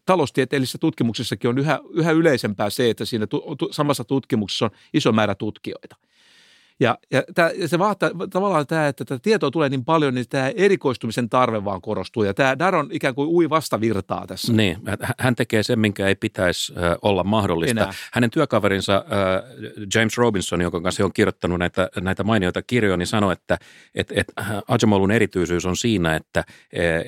Taloustieteellisessä 0.07 0.79
tutkimuksessakin 0.79 1.51
on 1.51 1.59
yhä, 1.59 1.81
yhä 1.95 2.11
yleisempää 2.11 2.71
se, 2.71 2.91
että 2.91 3.05
siinä 3.05 3.27
tu, 3.27 3.57
tu, 3.59 3.69
samassa 3.73 4.05
tutkimuksessa 4.05 4.65
on 4.65 4.71
iso 4.95 5.13
määrä 5.13 5.35
tutkijoita. 5.35 5.97
Ja, 6.83 6.99
ja, 7.11 7.23
tämä, 7.35 7.51
ja 7.51 7.69
se 7.69 7.79
vaatii 7.79 8.09
tavallaan 8.31 8.67
tämä, 8.67 8.89
että 8.89 9.05
tätä 9.05 9.23
tietoa 9.23 9.51
tulee 9.51 9.69
niin 9.69 9.85
paljon, 9.85 10.15
niin 10.15 10.29
tämä 10.29 10.49
erikoistumisen 10.57 11.29
tarve 11.29 11.65
vaan 11.65 11.81
korostuu. 11.81 12.25
Ja 12.25 12.35
tämä 12.35 12.59
Daron 12.59 12.89
ikään 12.93 13.15
kuin 13.15 13.29
ui 13.29 13.51
vastavirtaa 13.51 14.27
tässä. 14.27 14.53
Niin, 14.53 14.79
hän 15.19 15.37
tekee 15.37 15.63
sen, 15.63 15.79
minkä 15.79 16.07
ei 16.07 16.15
pitäisi 16.15 16.75
olla 17.03 17.25
mahdollista. 17.25 17.81
Enää. 17.81 17.95
Hänen 18.13 18.31
työkaverinsa 18.31 19.05
James 19.95 20.19
Robinson, 20.19 20.61
jonka 20.61 20.81
kanssa 20.81 21.05
on 21.05 21.13
kirjoittanut 21.13 21.59
näitä, 21.59 21.89
näitä 22.01 22.25
mainioita 22.25 22.63
kirjoja, 22.63 22.97
niin 22.97 23.07
sanoi, 23.07 23.33
että 23.33 23.59
et, 23.95 24.13
et 24.17 24.33
Ajamolun 24.69 25.11
erityisyys 25.11 25.67
on 25.67 25.77
siinä, 25.77 26.17
että 26.17 26.45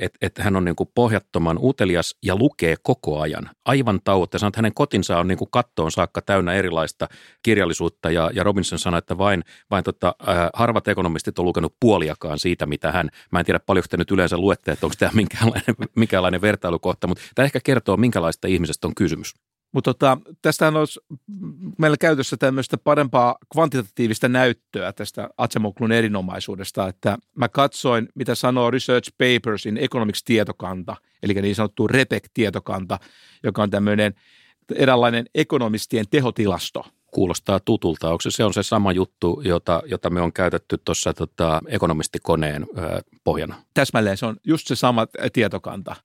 et, 0.01 0.15
et 0.23 0.39
hän 0.39 0.57
on 0.57 0.65
niin 0.65 0.77
kuin 0.77 0.91
pohjattoman 0.95 1.59
utelias 1.63 2.17
ja 2.23 2.37
lukee 2.37 2.77
koko 2.83 3.21
ajan. 3.21 3.51
Aivan 3.65 4.01
tauotta. 4.05 4.39
Sanoi, 4.39 4.49
että 4.49 4.59
hänen 4.59 4.75
kotinsa 4.75 5.19
on 5.19 5.29
niin 5.29 5.39
kuin 5.39 5.51
kattoon 5.51 5.93
saakka 5.93 6.23
täynnä 6.23 6.53
erilaista 6.53 7.09
kirjallisuutta 7.43 8.11
ja, 8.11 8.31
ja 8.35 8.43
Robinson 8.43 8.79
sanoi, 8.79 8.99
että 8.99 9.19
vain 9.19 9.45
vain 9.71 9.85
tota, 9.85 10.15
äh, 10.29 10.37
harvat 10.55 10.89
ekonomistit 10.89 11.39
on 11.39 11.45
lukenut 11.45 11.75
puoliakaan 11.81 12.39
siitä, 12.39 12.67
mitä 12.67 12.93
hän, 12.93 13.11
mä 13.33 13.39
en 13.39 13.45
tiedä 13.45 13.59
paljonko 13.59 13.87
te 13.91 13.97
nyt 13.97 14.11
yleensä 14.11 14.39
luette, 14.39 14.73
että 14.73 14.87
onko 14.87 14.97
tämä 14.99 15.13
minkälainen, 15.15 15.75
minkälainen 15.97 16.41
vertailukohta, 16.41 17.07
mutta 17.07 17.25
tämä 17.35 17.45
ehkä 17.45 17.61
kertoo, 17.65 17.97
minkälaista 17.97 18.49
ihmisestä 18.49 18.87
on 18.87 18.95
kysymys. 18.95 19.35
Mutta 19.73 19.95
tota, 19.95 20.19
tästähän 20.43 20.77
olisi 20.77 21.01
meillä 21.79 21.97
käytössä 22.01 22.37
tämmöistä 22.37 22.79
parempaa 22.79 23.37
kvantitatiivista 23.53 24.29
näyttöä 24.29 24.93
tästä 24.93 25.29
Atsemoklun 25.37 25.93
erinomaisuudesta, 25.93 26.89
että 26.89 27.19
mä 27.35 27.49
katsoin, 27.49 28.09
mitä 28.15 28.35
sanoo 28.35 28.71
Research 28.71 29.11
Papers 29.19 29.67
in 29.67 29.77
Economics 29.77 30.25
tietokanta, 30.25 30.97
eli 31.23 31.35
niin 31.35 31.55
sanottu 31.55 31.89
REPEC-tietokanta, 31.89 32.99
joka 33.43 33.63
on 33.63 33.71
tämmöinen 33.71 34.15
eräänlainen 34.75 35.27
ekonomistien 35.35 36.07
tehotilasto– 36.11 36.85
kuulostaa 37.15 37.61
tutulta. 37.61 38.11
Onko 38.11 38.21
se, 38.21 38.31
se 38.31 38.45
on 38.45 38.55
se 38.55 38.63
sama 38.63 38.93
juttu, 38.93 39.43
jota, 39.45 39.83
jota 39.87 40.11
me 40.11 40.21
on 40.21 40.33
käytetty 40.33 40.79
tuossa 40.85 41.15
tota, 41.15 41.61
ekonomistikoneen 41.67 42.67
ö, 42.79 43.03
pohjana? 43.25 43.63
Täsmälleen 43.75 44.17
se 44.17 44.27
on 44.27 44.37
just 44.45 44.67
se 44.67 44.77
sama 44.77 45.07
tietokanta. 45.33 45.97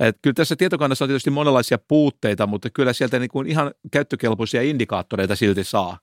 Et 0.00 0.18
kyllä 0.22 0.34
tässä 0.34 0.56
tietokannassa 0.56 1.04
on 1.04 1.08
tietysti 1.08 1.30
monenlaisia 1.30 1.78
puutteita, 1.88 2.46
mutta 2.46 2.70
kyllä 2.70 2.92
sieltä 2.92 3.18
niin 3.18 3.28
kuin 3.28 3.46
ihan 3.46 3.74
käyttökelpoisia 3.92 4.62
indikaattoreita 4.62 5.36
silti 5.36 5.64
saa. 5.64 5.98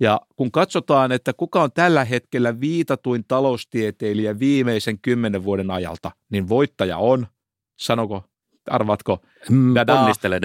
Ja 0.00 0.20
kun 0.36 0.52
katsotaan, 0.52 1.12
että 1.12 1.32
kuka 1.32 1.62
on 1.62 1.72
tällä 1.72 2.04
hetkellä 2.04 2.60
viitatuin 2.60 3.24
taloustieteilijä 3.28 4.38
viimeisen 4.38 4.98
kymmenen 4.98 5.44
vuoden 5.44 5.70
ajalta, 5.70 6.10
niin 6.30 6.48
voittaja 6.48 6.98
on, 6.98 7.26
sanoko 7.80 8.24
arvatko? 8.70 9.22
Mm, 9.50 9.74
onnistelen. 10.00 10.42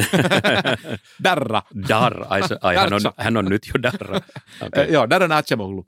Darra. 1.23 1.61
Darra. 1.89 2.25
Ai, 2.29 2.41
ai 2.61 2.75
hän, 2.75 2.93
on, 2.93 3.01
hän 3.17 3.37
on 3.37 3.45
nyt 3.45 3.61
jo 3.67 3.83
Darra. 3.83 4.21
Okay. 4.61 4.85
Joo, 4.85 5.09
Darra 5.09 5.27
Natsemoglu. 5.27 5.85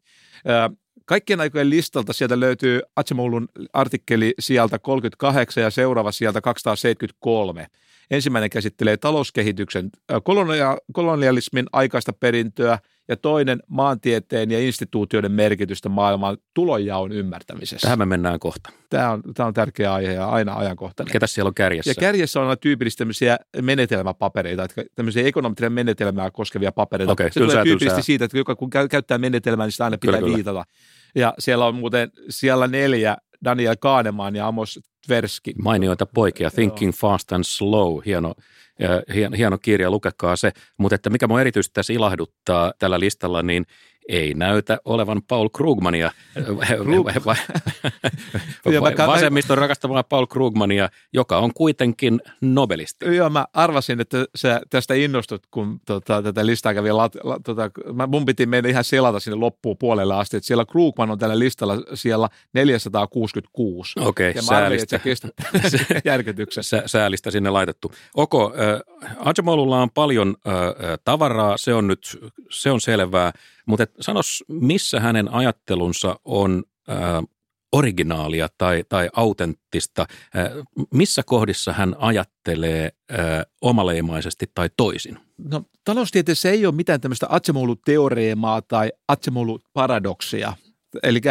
Kaikkien 1.05 1.41
aikojen 1.41 1.69
listalta 1.69 2.13
sieltä 2.13 2.39
löytyy 2.39 2.81
Atsemoglun 2.95 3.47
artikkeli 3.73 4.33
sieltä 4.39 4.79
38 4.79 5.63
ja 5.63 5.69
seuraava 5.69 6.11
sieltä 6.11 6.41
273. 6.41 7.67
Ensimmäinen 8.11 8.49
käsittelee 8.49 8.97
talouskehityksen 8.97 9.89
kolonialismin 10.93 11.65
aikaista 11.71 12.13
perintöä– 12.13 12.79
ja 13.07 13.17
toinen 13.17 13.59
maantieteen 13.67 14.51
ja 14.51 14.59
instituutioiden 14.59 15.31
merkitystä 15.31 15.89
maailman 15.89 16.37
tulonjaon 16.53 17.11
ymmärtämisessä. 17.11 17.85
Tähän 17.85 17.99
me 17.99 18.05
mennään 18.05 18.39
kohta. 18.39 18.69
Tämä 18.89 19.11
on, 19.11 19.21
tämä 19.33 19.47
on 19.47 19.53
tärkeä 19.53 19.93
aihe 19.93 20.13
ja 20.13 20.29
aina 20.29 20.53
ajankohtainen. 20.53 21.11
Ketä 21.11 21.27
siellä 21.27 21.47
on 21.47 21.53
kärjessä? 21.53 21.91
Ja 21.91 21.95
kärjessä 21.95 22.39
on 22.39 22.47
aina 22.47 22.55
tyypillisesti 22.55 22.97
tämmöisiä 22.97 23.37
menetelmäpapereita, 23.61 24.67
tämmöisiä 24.95 25.23
ekonometrian 25.27 25.73
menetelmää 25.73 26.31
koskevia 26.31 26.71
papereita. 26.71 27.11
Okay, 27.11 27.31
Se 27.31 27.39
tulee 27.39 27.63
tyypillisesti 27.63 28.03
siitä, 28.03 28.25
että 28.25 28.37
joka 28.37 28.55
kun 28.55 28.69
käyttää 28.69 29.17
menetelmää, 29.17 29.65
niin 29.65 29.71
sitä 29.71 29.83
aina 29.83 29.97
pitää 29.97 30.19
kyllä, 30.19 30.35
viitata. 30.35 30.63
Ja 31.15 31.33
siellä 31.39 31.65
on 31.65 31.75
muuten 31.75 32.11
siellä 32.29 32.67
neljä 32.67 33.17
Daniel 33.43 33.75
Kahneman 33.79 34.35
ja 34.35 34.47
Amos 34.47 34.79
Tversky. 35.05 35.51
Mainioita 35.61 36.05
poikia, 36.05 36.51
Thinking 36.51 36.89
Joo. 36.89 36.97
Fast 37.11 37.31
and 37.31 37.43
Slow, 37.43 38.01
hieno 38.05 38.33
hieno, 39.13 39.35
hieno 39.37 39.57
kirja, 39.57 39.91
lukekaa 39.91 40.35
se. 40.35 40.51
Mutta 40.77 40.95
että 40.95 41.09
mikä 41.09 41.27
minua 41.27 41.41
erityisesti 41.41 41.73
tässä 41.73 41.93
ilahduttaa 41.93 42.73
tällä 42.79 42.99
listalla, 42.99 43.41
niin 43.41 43.65
ei 44.09 44.33
näytä 44.33 44.77
olevan 44.85 45.21
Paul 45.27 45.49
Krugmania, 45.49 46.11
Krug. 46.83 47.07
vasemmiston 49.07 49.57
rakastamaa 49.57 50.03
Paul 50.03 50.25
Krugmania, 50.25 50.89
joka 51.13 51.37
on 51.37 51.53
kuitenkin 51.53 52.21
nobelisti. 52.41 53.15
Joo, 53.15 53.29
mä 53.29 53.45
arvasin, 53.53 54.01
että 54.01 54.25
sä 54.35 54.61
tästä 54.69 54.93
innostut, 54.93 55.43
kun 55.51 55.79
tota, 55.85 56.21
tätä 56.21 56.45
listaa 56.45 56.73
kävi, 56.73 56.91
lat, 56.91 57.15
la, 57.23 57.39
tota, 57.43 57.71
mä, 57.93 58.07
mun 58.07 58.25
piti 58.25 58.45
mennä 58.45 58.69
ihan 58.69 58.83
selata 58.83 59.19
sinne 59.19 59.35
loppuun 59.35 59.77
puolelle 59.77 60.15
asti, 60.15 60.37
että 60.37 60.47
siellä 60.47 60.65
Krugman 60.65 61.11
on 61.11 61.19
tällä 61.19 61.39
listalla 61.39 61.75
siellä 61.93 62.29
466. 62.53 63.99
Okei, 63.99 64.29
okay, 64.29 64.41
säälistä. 64.41 64.95
Että 64.95 65.27
järkytyksen. 66.09 66.63
Sä, 66.63 66.83
säälistä 66.85 67.31
sinne 67.31 67.49
laitettu. 67.49 67.91
Oko, 68.15 68.53
äh, 68.59 68.81
Ajamolulla 69.17 69.81
on 69.81 69.91
paljon 69.91 70.35
äh, 70.47 70.53
tavaraa, 71.03 71.57
se 71.57 71.73
on 71.73 71.87
nyt, 71.87 72.31
se 72.49 72.71
on 72.71 72.81
selvää, 72.81 73.31
mutta 73.65 73.85
sanos, 74.01 74.43
missä 74.47 74.99
hänen 74.99 75.33
ajattelunsa 75.33 76.19
on 76.25 76.63
äh, 76.89 76.97
originaalia 77.71 78.47
tai, 78.57 78.83
tai 78.89 79.09
autenttista, 79.13 80.05
äh, 80.35 80.51
missä 80.93 81.23
kohdissa 81.25 81.73
hän 81.73 81.95
ajattelee 81.99 82.91
äh, 83.11 83.19
omaleimaisesti 83.61 84.45
tai 84.55 84.69
toisin? 84.77 85.19
No 85.37 85.63
taloustieteessä 85.83 86.49
ei 86.49 86.65
ole 86.65 86.75
mitään 86.75 87.01
tämmöistä 87.01 87.27
Atsemolu-teoreemaa 87.29 88.61
tai 88.61 88.91
Atsemolu-paradoksia. 89.07 90.53
Eli 91.03 91.21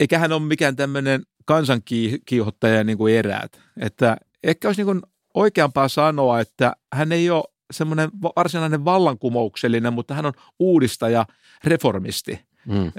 eikä 0.00 0.18
hän 0.18 0.32
ole 0.32 0.42
mikään 0.42 0.76
tämmöinen 0.76 1.22
kansankiihottaja 1.44 2.84
niin 2.84 2.98
kuin 2.98 3.14
eräät. 3.14 3.60
Että 3.80 4.16
ehkä 4.42 4.68
olisi 4.68 4.80
niin 4.80 4.86
kuin 4.86 5.02
oikeampaa 5.34 5.88
sanoa, 5.88 6.40
että 6.40 6.72
hän 6.92 7.12
ei 7.12 7.30
ole 7.30 7.44
semmoinen 7.72 8.10
varsinainen 8.36 8.84
vallankumouksellinen, 8.84 9.92
mutta 9.92 10.14
hän 10.14 10.26
on 10.26 10.32
uudistaja, 10.58 11.26
reformisti. 11.64 12.40
Mm. 12.66 12.92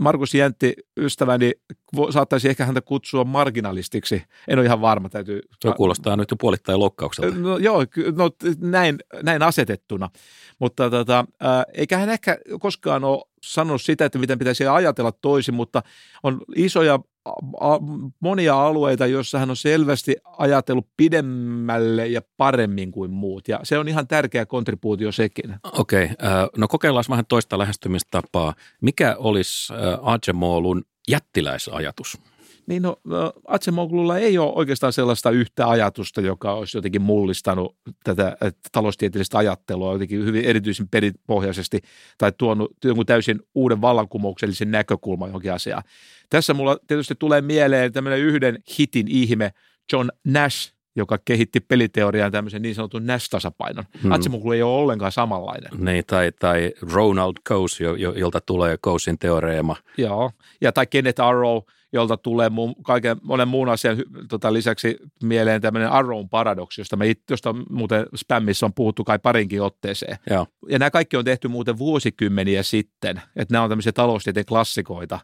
Markus 0.00 0.34
Jäntti, 0.34 0.74
ystäväni, 0.96 1.52
saattaisi 2.10 2.48
ehkä 2.48 2.64
häntä 2.64 2.80
kutsua 2.80 3.24
marginalistiksi. 3.24 4.22
En 4.48 4.58
ole 4.58 4.66
ihan 4.66 4.80
varma, 4.80 5.08
täytyy... 5.08 5.40
Se 5.62 5.72
kuulostaa 5.76 6.16
nyt 6.16 6.30
jo 6.30 6.36
puolittain 6.36 6.78
loukkaukselta. 6.78 7.36
No, 7.36 7.58
joo, 7.58 7.84
no, 8.16 8.30
näin, 8.60 8.98
näin 9.22 9.42
asetettuna. 9.42 10.10
Mutta 10.58 10.90
tota, 10.90 11.24
eikä 11.74 11.98
hän 11.98 12.08
ehkä 12.10 12.38
koskaan 12.60 13.04
ole 13.04 13.22
sanonut 13.42 13.82
sitä, 13.82 14.04
että 14.04 14.18
miten 14.18 14.38
pitäisi 14.38 14.66
ajatella 14.66 15.12
toisin, 15.12 15.54
mutta 15.54 15.82
on 16.22 16.40
isoja 16.56 16.98
monia 18.20 18.66
alueita, 18.66 19.06
joissa 19.06 19.38
hän 19.38 19.50
on 19.50 19.56
selvästi 19.56 20.16
ajatellut 20.38 20.86
pidemmälle 20.96 22.06
ja 22.06 22.20
paremmin 22.36 22.92
kuin 22.92 23.10
muut. 23.10 23.48
Ja 23.48 23.60
se 23.62 23.78
on 23.78 23.88
ihan 23.88 24.08
tärkeä 24.08 24.46
kontribuutio 24.46 25.12
sekin. 25.12 25.54
Okei, 25.72 26.04
okay. 26.04 26.48
no 26.56 26.68
kokeillaan 26.68 27.04
vähän 27.10 27.26
toista 27.26 27.58
lähestymistapaa. 27.58 28.54
Mikä 28.80 29.16
olisi 29.18 29.72
Ajemolun 30.02 30.84
jättiläisajatus? 31.08 32.18
Niin 32.66 32.82
no, 32.82 32.96
Atsemoglulla 33.46 34.18
ei 34.18 34.38
ole 34.38 34.52
oikeastaan 34.54 34.92
sellaista 34.92 35.30
yhtä 35.30 35.68
ajatusta, 35.68 36.20
joka 36.20 36.52
olisi 36.52 36.76
jotenkin 36.76 37.02
mullistanut 37.02 37.76
tätä 38.04 38.36
taloustieteellistä 38.72 39.38
ajattelua 39.38 39.92
jotenkin 39.92 40.24
hyvin 40.24 40.44
erityisen 40.44 40.88
peripohjaisesti 40.88 41.80
tai 42.18 42.32
tuonut 42.38 42.72
jonkun 42.84 43.06
täysin 43.06 43.40
uuden 43.54 43.80
vallankumouksellisen 43.80 44.70
näkökulman 44.70 45.28
johonkin 45.28 45.52
asiaan. 45.52 45.82
Tässä 46.30 46.54
mulla 46.54 46.78
tietysti 46.86 47.14
tulee 47.18 47.40
mieleen 47.40 47.92
tämmöinen 47.92 48.20
yhden 48.20 48.58
hitin 48.78 49.06
ihme, 49.08 49.52
John 49.92 50.08
Nash, 50.24 50.72
joka 50.96 51.18
kehitti 51.24 51.60
peliteoriaan 51.60 52.32
tämmöisen 52.32 52.62
niin 52.62 52.74
sanotun 52.74 53.06
Nash-tasapainon. 53.06 53.84
Hmm. 54.02 54.12
Atsemoglu 54.12 54.52
ei 54.52 54.62
ole 54.62 54.76
ollenkaan 54.76 55.12
samanlainen. 55.12 55.70
Niin, 55.78 56.04
tai, 56.06 56.32
tai 56.40 56.72
Ronald 56.92 57.34
Coase, 57.48 57.84
jolta 58.16 58.40
tulee 58.40 58.78
Coasein 58.78 59.18
teoreema. 59.18 59.76
Joo, 59.98 60.30
ja 60.60 60.72
tai 60.72 60.86
Kenneth 60.86 61.20
Arrow– 61.20 61.62
jolta 61.96 62.16
tulee 62.16 62.50
muun, 62.50 62.74
kaiken 62.82 63.16
monen 63.22 63.48
muun 63.48 63.68
asian 63.68 63.96
tota, 64.28 64.52
lisäksi 64.52 64.96
mieleen 65.22 65.60
tämmöinen 65.60 65.90
Arrown 65.90 66.28
paradoksi, 66.28 66.80
josta, 66.80 66.96
me, 66.96 67.12
josta 67.30 67.54
muuten 67.70 68.06
spämmissä 68.14 68.66
on 68.66 68.74
puhuttu 68.74 69.04
kai 69.04 69.18
parinkin 69.18 69.62
otteeseen. 69.62 70.16
Joo. 70.30 70.46
Ja 70.68 70.78
nämä 70.78 70.90
kaikki 70.90 71.16
on 71.16 71.24
tehty 71.24 71.48
muuten 71.48 71.78
vuosikymmeniä 71.78 72.62
sitten, 72.62 73.22
että 73.36 73.54
nämä 73.54 73.64
on 73.64 73.70
tämmöisiä 73.70 73.92
taloustieteen 73.92 74.46
klassikoita. 74.46 75.20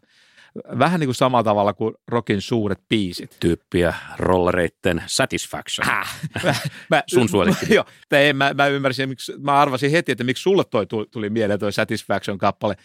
Vähän 0.79 0.99
niin 0.99 1.07
kuin 1.07 1.15
samalla 1.15 1.43
tavalla 1.43 1.73
kuin 1.73 1.93
rockin 2.07 2.41
suuret 2.41 2.79
biisit. 2.89 3.37
Tyyppiä 3.39 3.93
rollereitten 4.17 5.03
Satisfaction. 5.05 5.89
Äh, 5.89 6.19
mä, 6.43 6.55
mä, 6.89 7.03
Sun 7.07 7.29
suosikki. 7.29 7.73
Joo, 7.75 7.85
ei, 8.11 8.33
mä, 8.33 8.53
mä 8.53 8.67
ymmärsin, 8.67 9.09
miksi, 9.09 9.33
mä 9.39 9.53
arvasin 9.53 9.91
heti, 9.91 10.11
että 10.11 10.23
miksi 10.23 10.41
sulle 10.43 10.63
toi 10.63 10.87
tuli 11.11 11.29
mieleen 11.29 11.59
toi 11.59 11.71
Satisfaction-kappale 11.71 12.75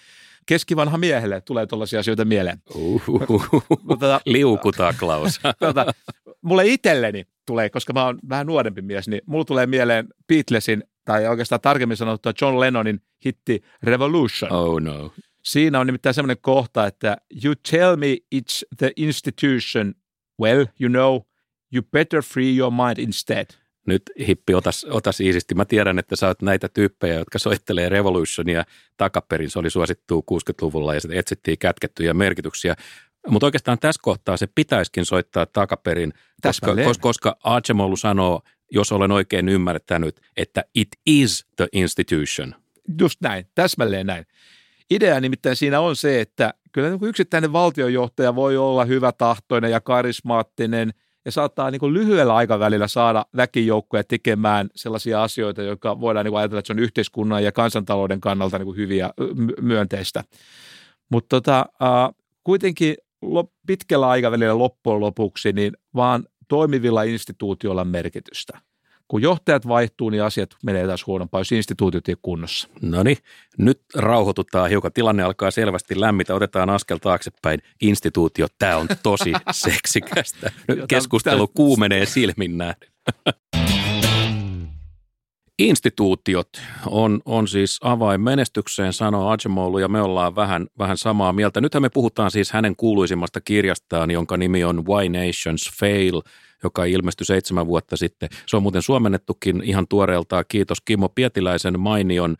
keskivanha 0.49 0.99
miehelle 0.99 1.41
tulee 1.41 1.67
tuollaisia 1.67 2.01
asioita 2.01 2.25
mieleen. 2.25 2.59
Tota, 3.89 4.21
Liukutaan, 4.27 4.95
Klaus. 4.99 5.41
tota, 5.61 5.87
mulle 6.43 6.67
itselleni 6.67 7.25
tulee, 7.47 7.71
koska 7.71 7.93
mä 7.93 8.05
oon 8.05 8.19
vähän 8.29 8.47
nuorempi 8.47 8.83
mies, 8.83 9.09
niin 9.09 9.23
mulle 9.27 9.45
tulee 9.45 9.67
mieleen 9.67 10.09
Beatlesin, 10.29 10.85
tai 11.05 11.27
oikeastaan 11.27 11.61
tarkemmin 11.61 11.97
sanottua 11.97 12.33
John 12.41 12.61
Lennonin 12.61 13.01
hitti 13.25 13.63
Revolution. 13.83 14.53
Oh 14.53 14.81
no. 14.81 15.13
Siinä 15.45 15.81
on 15.81 15.87
nimittäin 15.87 16.15
semmoinen 16.15 16.37
kohta, 16.41 16.87
että 16.87 17.17
you 17.45 17.55
tell 17.71 17.97
me 17.97 18.17
it's 18.35 18.77
the 18.77 18.93
institution, 18.97 19.95
well, 20.41 20.67
you 20.81 20.89
know, 20.89 21.21
you 21.75 21.83
better 21.93 22.23
free 22.23 22.57
your 22.57 22.73
mind 22.73 22.99
instead 22.99 23.47
nyt 23.89 24.03
hippi, 24.29 24.55
otas, 24.55 24.87
otas 24.91 25.21
iisisti. 25.21 25.55
Mä 25.55 25.65
tiedän, 25.65 25.99
että 25.99 26.17
sä 26.17 26.27
oot 26.27 26.43
näitä 26.43 26.69
tyyppejä, 26.69 27.15
jotka 27.15 27.39
soittelee 27.39 27.89
Revolutionia 27.89 28.65
takaperin. 28.97 29.51
Se 29.51 29.59
oli 29.59 29.71
suosittu 29.71 30.25
60-luvulla 30.33 30.95
ja 30.95 31.01
sitten 31.01 31.19
etsittiin 31.19 31.59
kätkettyjä 31.59 32.15
merkityksiä. 32.15 32.77
Mutta 33.29 33.47
oikeastaan 33.47 33.79
tässä 33.79 34.01
kohtaa 34.03 34.37
se 34.37 34.49
pitäisikin 34.55 35.05
soittaa 35.05 35.47
takaperin, 35.47 36.13
koska, 36.43 36.75
koska, 36.85 37.03
koska 37.03 37.37
Archemolu 37.45 37.97
sanoo, 37.97 38.43
jos 38.71 38.93
olen 38.93 39.13
oikein 39.13 39.49
ymmärtänyt, 39.49 40.21
että 40.37 40.65
it 40.75 40.89
is 41.07 41.47
the 41.57 41.69
institution. 41.73 42.55
Just 43.01 43.21
näin, 43.21 43.47
täsmälleen 43.55 44.07
näin. 44.07 44.27
Idea 44.91 45.21
nimittäin 45.21 45.57
siinä 45.57 45.81
on 45.81 45.97
se, 45.97 46.21
että 46.21 46.55
kyllä 46.73 46.91
niin 46.91 47.05
yksittäinen 47.05 47.53
valtiojohtaja 47.53 48.35
voi 48.35 48.57
olla 48.57 48.85
hyvä 48.85 49.13
tahtoinen 49.13 49.71
ja 49.71 49.81
karismaattinen– 49.81 50.93
ja 51.29 51.33
saattaa 51.33 51.71
niin 51.71 51.81
kuin 51.81 51.95
lyhyellä 51.95 52.35
aikavälillä 52.35 52.89
saada 52.89 53.27
väkijoukkoja 53.37 54.05
tekemään 54.05 54.69
sellaisia 54.75 55.23
asioita, 55.23 55.63
jotka 55.63 56.01
voidaan 56.01 56.25
niin 56.25 56.33
kuin 56.33 56.39
ajatella, 56.39 56.59
että 56.59 56.67
se 56.67 56.73
on 56.73 56.79
yhteiskunnan 56.79 57.45
ja 57.45 57.53
kansantalouden 57.53 58.21
kannalta 58.21 58.59
niin 58.59 58.67
kuin 58.67 58.77
hyviä 58.77 59.11
myönteistä. 59.61 60.25
Mutta 61.11 61.37
tota, 61.37 61.67
kuitenkin 62.45 62.97
pitkällä 63.67 64.09
aikavälillä 64.09 64.59
loppujen 64.59 65.01
lopuksi 65.01 65.53
niin 65.53 65.73
vaan 65.95 66.25
toimivilla 66.49 67.03
instituutioilla 67.03 67.85
merkitystä 67.85 68.59
kun 69.09 69.23
johtajat 69.23 69.69
vaihtuu, 69.69 70.11
niin 70.11 70.23
asiat 70.23 70.51
menee 70.65 70.87
taas 70.87 71.07
huonompaan, 71.07 71.41
jos 71.41 71.53
instituutiot 71.53 72.09
ei 72.09 72.17
kunnossa. 72.23 72.69
No 72.83 73.03
niin, 73.03 73.19
nyt 73.59 73.81
rauhoitutaan 73.95 74.71
hiukan. 74.71 74.93
Tilanne 74.93 75.23
alkaa 75.23 75.51
selvästi 75.51 76.01
lämmitä. 76.01 76.35
Otetaan 76.35 76.71
askel 76.71 76.99
taaksepäin. 76.99 77.61
Instituutio, 77.81 78.47
tämä 78.59 78.77
on 78.77 78.89
tosi 79.03 79.33
seksikästä. 79.53 80.51
Nyt 80.69 80.81
keskustelu 80.89 81.49
kuumenee 81.49 82.07
silmin 82.07 82.59
nähden. 82.59 82.89
Instituutiot 85.59 86.49
on, 86.87 87.21
on 87.25 87.49
siis 87.49 87.79
avain 87.83 88.21
menestykseen, 88.21 88.93
sanoo 88.93 89.29
Ajemolu, 89.29 89.79
ja 89.79 89.89
me 89.89 90.01
ollaan 90.01 90.37
vähän, 90.37 90.67
vähän 90.79 90.97
samaa 90.97 91.33
mieltä. 91.33 91.61
Nythän 91.61 91.83
me 91.83 91.89
puhutaan 91.89 92.31
siis 92.31 92.53
hänen 92.53 92.77
kuuluisimmasta 92.77 93.41
kirjastaan, 93.41 94.11
jonka 94.11 94.37
nimi 94.37 94.65
on 94.65 94.87
Why 94.87 95.09
Nations 95.09 95.71
Fail– 95.81 96.23
joka 96.63 96.85
ilmestyi 96.85 97.25
seitsemän 97.25 97.67
vuotta 97.67 97.97
sitten. 97.97 98.29
Se 98.47 98.57
on 98.57 98.63
muuten 98.63 98.83
suomennettukin 98.83 99.63
ihan 99.65 99.89
tuoreeltaan. 99.89 100.45
Kiitos 100.49 100.81
Kimmo 100.81 101.09
Pietiläisen 101.09 101.81
mainion 101.81 102.37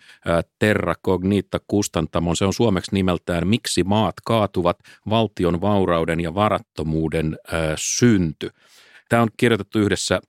Terra 0.59 0.95
Cognita 1.07 1.59
kustantamon. 1.69 2.37
Se 2.37 2.45
on 2.45 2.53
suomeksi 2.53 2.95
nimeltään 2.95 3.47
Miksi 3.47 3.85
maat 3.85 4.15
kaatuvat, 4.25 4.79
valtion 5.11 5.61
vaurauden 5.61 6.21
ja 6.21 6.35
varattomuuden 6.35 7.39
synty. 7.77 8.51
Tämä 9.09 9.23
on 9.23 9.29
kirjoitettu 9.37 9.79
yhdessä 9.79 10.21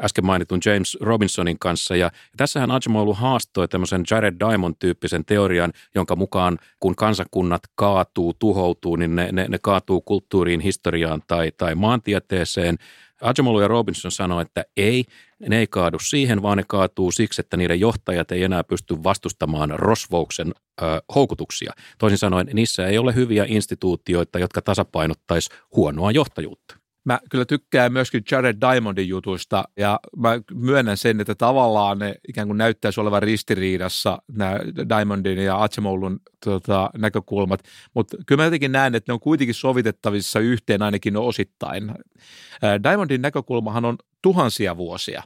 äsken 0.00 0.26
mainitun 0.26 0.60
James 0.66 0.98
Robinsonin 1.00 1.58
kanssa 1.58 1.96
ja 1.96 2.10
tässähän 2.36 2.70
Ajmolu 2.70 3.14
haastoi 3.14 3.68
tämmöisen 3.68 4.04
Jared 4.10 4.34
Diamond-tyyppisen 4.40 5.24
teorian, 5.24 5.72
jonka 5.94 6.16
mukaan 6.16 6.58
kun 6.80 6.96
kansakunnat 6.96 7.62
kaatuu, 7.74 8.34
tuhoutuu, 8.34 8.96
niin 8.96 9.16
ne, 9.16 9.32
ne, 9.32 9.46
ne 9.48 9.58
kaatuu 9.62 10.00
kulttuuriin, 10.00 10.60
historiaan 10.60 11.22
tai, 11.26 11.52
tai 11.58 11.74
maantieteeseen– 11.74 12.76
Ajamolu 13.20 13.60
ja 13.60 13.68
Robinson 13.68 14.12
sanoi, 14.12 14.42
että 14.42 14.64
ei, 14.76 15.04
ne 15.48 15.58
ei 15.58 15.66
kaadu 15.66 15.98
siihen, 15.98 16.42
vaan 16.42 16.56
ne 16.56 16.64
kaatuu 16.68 17.12
siksi, 17.12 17.40
että 17.40 17.56
niiden 17.56 17.80
johtajat 17.80 18.32
ei 18.32 18.42
enää 18.42 18.64
pysty 18.64 19.02
vastustamaan 19.04 19.70
rosvouksen 19.70 20.54
ö, 20.82 20.84
houkutuksia. 21.14 21.72
Toisin 21.98 22.18
sanoen, 22.18 22.48
niissä 22.52 22.86
ei 22.86 22.98
ole 22.98 23.14
hyviä 23.14 23.44
instituutioita, 23.48 24.38
jotka 24.38 24.62
tasapainottaisi 24.62 25.50
huonoa 25.76 26.10
johtajuutta. 26.10 26.79
Mä 27.04 27.20
kyllä 27.30 27.44
tykkään 27.44 27.92
myöskin 27.92 28.22
Jared 28.30 28.56
Diamondin 28.60 29.08
jutuista 29.08 29.64
ja 29.76 30.00
mä 30.16 30.30
myönnän 30.54 30.96
sen, 30.96 31.20
että 31.20 31.34
tavallaan 31.34 31.98
ne 31.98 32.14
ikään 32.28 32.46
kuin 32.46 32.58
näyttäisi 32.58 33.00
olevan 33.00 33.22
ristiriidassa 33.22 34.22
nämä 34.32 34.58
Diamondin 34.88 35.38
ja 35.38 35.62
Atsemolun 35.62 36.20
tota, 36.44 36.90
näkökulmat, 36.98 37.60
mutta 37.94 38.16
kyllä 38.26 38.40
mä 38.40 38.44
jotenkin 38.44 38.72
näen, 38.72 38.94
että 38.94 39.12
ne 39.12 39.14
on 39.14 39.20
kuitenkin 39.20 39.54
sovitettavissa 39.54 40.40
yhteen 40.40 40.82
ainakin 40.82 41.16
osittain. 41.16 41.94
Diamondin 42.82 43.22
näkökulmahan 43.22 43.84
on 43.84 43.96
tuhansia 44.22 44.76
vuosia. 44.76 45.22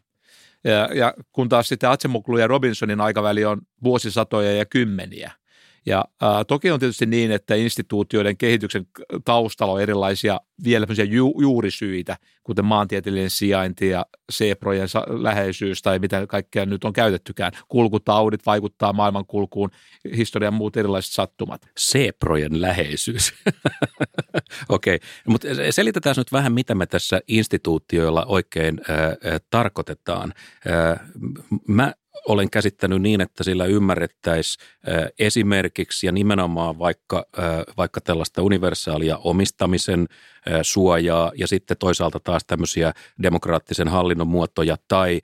Ja, 0.65 0.89
ja 0.95 1.15
kun 1.33 1.49
taas 1.49 1.69
sitten 1.69 1.91
Atsemoglu 1.91 2.39
ja 2.39 2.47
Robinsonin 2.47 3.01
aikaväli 3.01 3.45
on 3.45 3.61
vuosisatoja 3.83 4.53
ja 4.53 4.67
kymmeniä– 4.67 5.33
ja 5.87 6.05
ää, 6.23 6.44
toki 6.44 6.70
on 6.70 6.81
tietysti 6.81 7.07
niin, 7.07 7.31
että 7.31 7.55
instituutioiden 7.55 8.37
kehityksen 8.37 8.87
taustalla 9.25 9.73
on 9.75 9.83
erilaisia 9.83 10.40
vielä 10.64 10.87
ju- 11.09 11.40
juurisyitä, 11.40 12.16
kuten 12.44 12.64
maantieteellinen 12.64 13.31
sijainti 13.31 13.88
ja 13.88 14.07
seeprojen 14.31 14.88
läheisyys 15.09 15.83
tai 15.83 15.99
mitä 15.99 16.27
kaikkea 16.27 16.66
nyt 16.66 16.85
on 16.85 16.92
käytettykään. 16.92 17.53
Kulkutaudit 17.68 18.47
vaikuttaa 18.47 18.92
maailmankulkuun, 18.92 19.70
historian 20.16 20.55
muut 20.55 20.77
erilaiset 20.77 21.12
sattumat. 21.12 21.62
Seeprojen 21.79 22.61
läheisyys. 22.61 23.35
Okei, 24.68 24.94
okay. 24.94 25.09
mutta 25.29 25.49
selitetään 25.70 26.14
nyt 26.16 26.33
vähän, 26.33 26.53
mitä 26.53 26.75
me 26.75 26.87
tässä 26.87 27.20
instituutioilla 27.29 28.25
oikein 28.25 28.81
äh, 28.90 29.40
tarkoitetaan. 29.51 30.35
Äh, 30.66 31.01
mä 31.68 31.92
olen 32.29 32.50
käsittänyt 32.50 33.03
niin, 33.03 33.20
että 33.20 33.44
sillä 33.44 33.64
ymmärrettäisiin 33.64 34.66
esimerkiksi 35.18 36.07
ja 36.07 36.12
nimenomaan 36.12 36.79
vaikka, 36.79 37.27
vaikka 37.77 38.00
tällaista 38.00 38.42
universaalia 38.42 39.16
omistamisen 39.16 40.07
suojaa 40.62 41.33
ja 41.35 41.48
sitten 41.48 41.76
toisaalta 41.76 42.20
taas 42.20 42.44
tämmöisiä 42.46 42.92
demokraattisen 43.22 43.88
hallinnon 43.88 44.28
muotoja 44.28 44.76
tai 44.88 45.20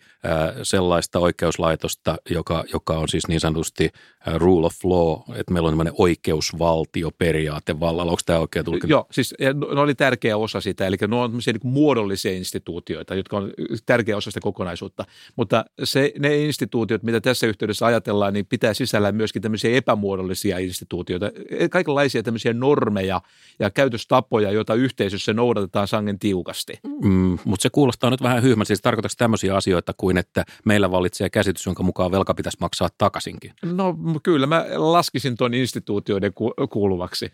sellaista 0.63 1.19
oikeuslaitosta, 1.19 2.17
joka, 2.31 2.65
joka 2.73 2.99
on 2.99 3.09
siis 3.09 3.29
niin 3.29 3.41
sanotusti 3.41 3.91
rule 4.35 4.67
of 4.67 4.85
law, 4.85 5.37
että 5.37 5.53
meillä 5.53 5.67
on 5.67 5.73
tämmöinen 5.73 5.95
oikeusvaltioperiaate 5.97 7.81
vallalla. 7.81 8.13
Onko 8.13 8.23
tämä 8.27 8.39
oikein 8.39 8.65
tullut? 8.65 8.85
Joo, 8.89 9.07
siis 9.11 9.35
ne 9.75 9.81
oli 9.81 9.95
tärkeä 9.95 10.37
osa 10.37 10.61
sitä, 10.61 10.87
eli 10.87 10.97
ne 11.09 11.17
on 11.17 11.33
niin 11.47 11.61
muodollisia 11.63 12.33
instituutioita, 12.33 13.15
jotka 13.15 13.37
on 13.37 13.53
tärkeä 13.87 14.17
osa 14.17 14.31
sitä 14.31 14.41
kokonaisuutta. 14.41 15.05
Mutta 15.37 15.65
se, 15.85 16.13
ne 16.19 16.37
instituutiot, 16.37 17.03
mitä 17.03 17.21
tässä 17.21 17.47
yhteydessä 17.47 17.87
ajatellaan, 17.87 18.35
niin 18.35 18.47
pitää 18.47 18.75
sisällä 18.75 19.13
myöskin 19.13 19.43
tämmöisiä 19.43 19.77
epämuodollisia 19.77 20.59
instituutioita, 20.59 21.31
kaikenlaisia 21.71 22.23
tämmöisiä 22.23 22.53
normeja 22.53 23.21
ja 23.59 23.71
käytöstapoja, 23.71 24.51
joita 24.51 24.75
yhteisössä 25.15 25.33
noudatetaan 25.33 25.89
sangen 25.89 26.19
tiukasti. 26.19 26.73
Mm, 27.03 27.39
mutta 27.45 27.63
se 27.63 27.71
kuulostaa 27.71 28.11
nyt 28.11 28.23
vähän 28.23 28.43
hyhmän. 28.43 28.67
Siis 28.67 28.81
tarkoitatko 28.81 29.15
tämmöisiä 29.19 29.57
asioita 29.57 29.93
kuin, 29.97 30.17
että 30.17 30.45
meillä 30.65 30.91
vallitsee 30.91 31.31
käsitys, 31.31 31.67
jonka 31.67 31.83
mukaan 31.83 32.11
velka 32.11 32.35
pitäisi 32.35 32.59
maksaa 32.61 32.89
takaisinkin? 32.99 33.53
No 33.63 33.97
kyllä, 34.23 34.47
mä 34.47 34.67
laskisin 34.75 35.37
tuon 35.37 35.55
instituutioiden 35.55 36.33
kuuluvaksi. 36.71 37.33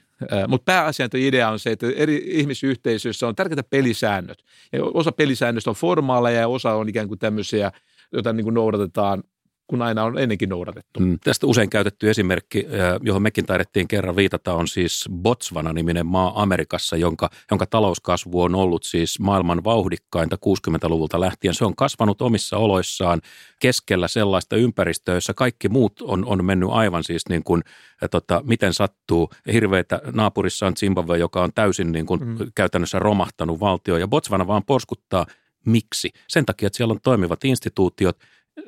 Mutta 0.49 0.65
pääasian 0.65 1.11
idea 1.15 1.51
on 1.51 1.59
se, 1.59 1.71
että 1.71 1.87
eri 1.97 2.23
ihmisyhteisöissä 2.27 3.29
on 3.29 3.35
tärkeitä 3.35 3.62
pelisäännöt. 3.62 4.39
Ja 4.73 4.85
osa 4.85 5.12
pelisäännöistä 5.12 5.71
on 5.71 5.77
formaaleja 5.77 6.41
ja 6.41 6.49
osa 6.49 6.73
on 6.75 6.89
ikään 6.89 7.09
kuin 7.09 7.19
tämmöisiä, 7.19 7.73
joita 8.12 8.33
niin 8.33 8.45
kuin 8.45 8.55
noudatetaan 8.55 9.23
kun 9.67 9.83
aina 9.83 10.05
on 10.05 10.19
ennenkin 10.19 10.49
noudatettu. 10.49 11.01
Mm, 11.01 11.19
tästä 11.25 11.47
usein 11.47 11.71
käytetty 11.71 12.11
esimerkki, 12.11 12.67
johon 13.03 13.23
mekin 13.23 13.47
taidettiin 13.47 13.89
kerran 13.89 14.17
viitata, 14.17 14.55
on 14.55 14.69
siis 14.69 15.09
Botswana-niminen 15.13 16.07
maa 16.07 16.43
Amerikassa, 16.43 16.97
jonka, 16.97 17.31
jonka 17.51 17.67
talouskasvu 17.67 18.43
on 18.43 18.55
ollut 18.55 18.85
siis 18.85 19.21
maailman 19.21 19.65
vauhdikkainta 19.65 20.37
60-luvulta 20.37 21.21
lähtien. 21.21 21.55
Se 21.55 21.65
on 21.65 21.77
kasvanut 21.77 22.23
omissa 22.23 22.57
oloissaan 22.57 23.21
keskellä 23.61 24.09
sellaista 24.09 24.57
ympäristöä, 24.57 25.15
jossa 25.15 25.35
kaikki 25.35 25.69
muut 25.69 26.03
on, 26.03 26.25
on 26.25 26.45
mennyt 26.45 26.69
aivan 26.73 27.05
siis 27.05 27.23
niin 27.29 27.45
kuin, 27.45 27.63
tota, 28.11 28.43
miten 28.47 28.75
sattuu. 28.75 29.31
Hirveitä 29.53 30.01
naapurissa 30.13 30.67
on 30.67 30.77
Zimbabwe, 30.77 31.19
joka 31.19 31.43
on 31.43 31.53
täysin 31.55 31.93
niin 31.93 32.07
kuin 32.07 32.25
mm. 32.25 32.37
käytännössä 32.55 32.99
romahtanut 32.99 33.61
valtio, 33.61 33.97
ja 33.97 34.09
Botswana 34.09 34.47
vaan 34.47 34.65
porskuttaa 34.65 35.27
Miksi? 35.67 36.11
Sen 36.29 36.47
takia, 36.47 36.67
että 36.67 36.77
siellä 36.77 36.93
on 36.93 37.01
toimivat 37.03 37.45
instituutiot, 37.45 38.19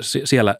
siellä 0.01 0.55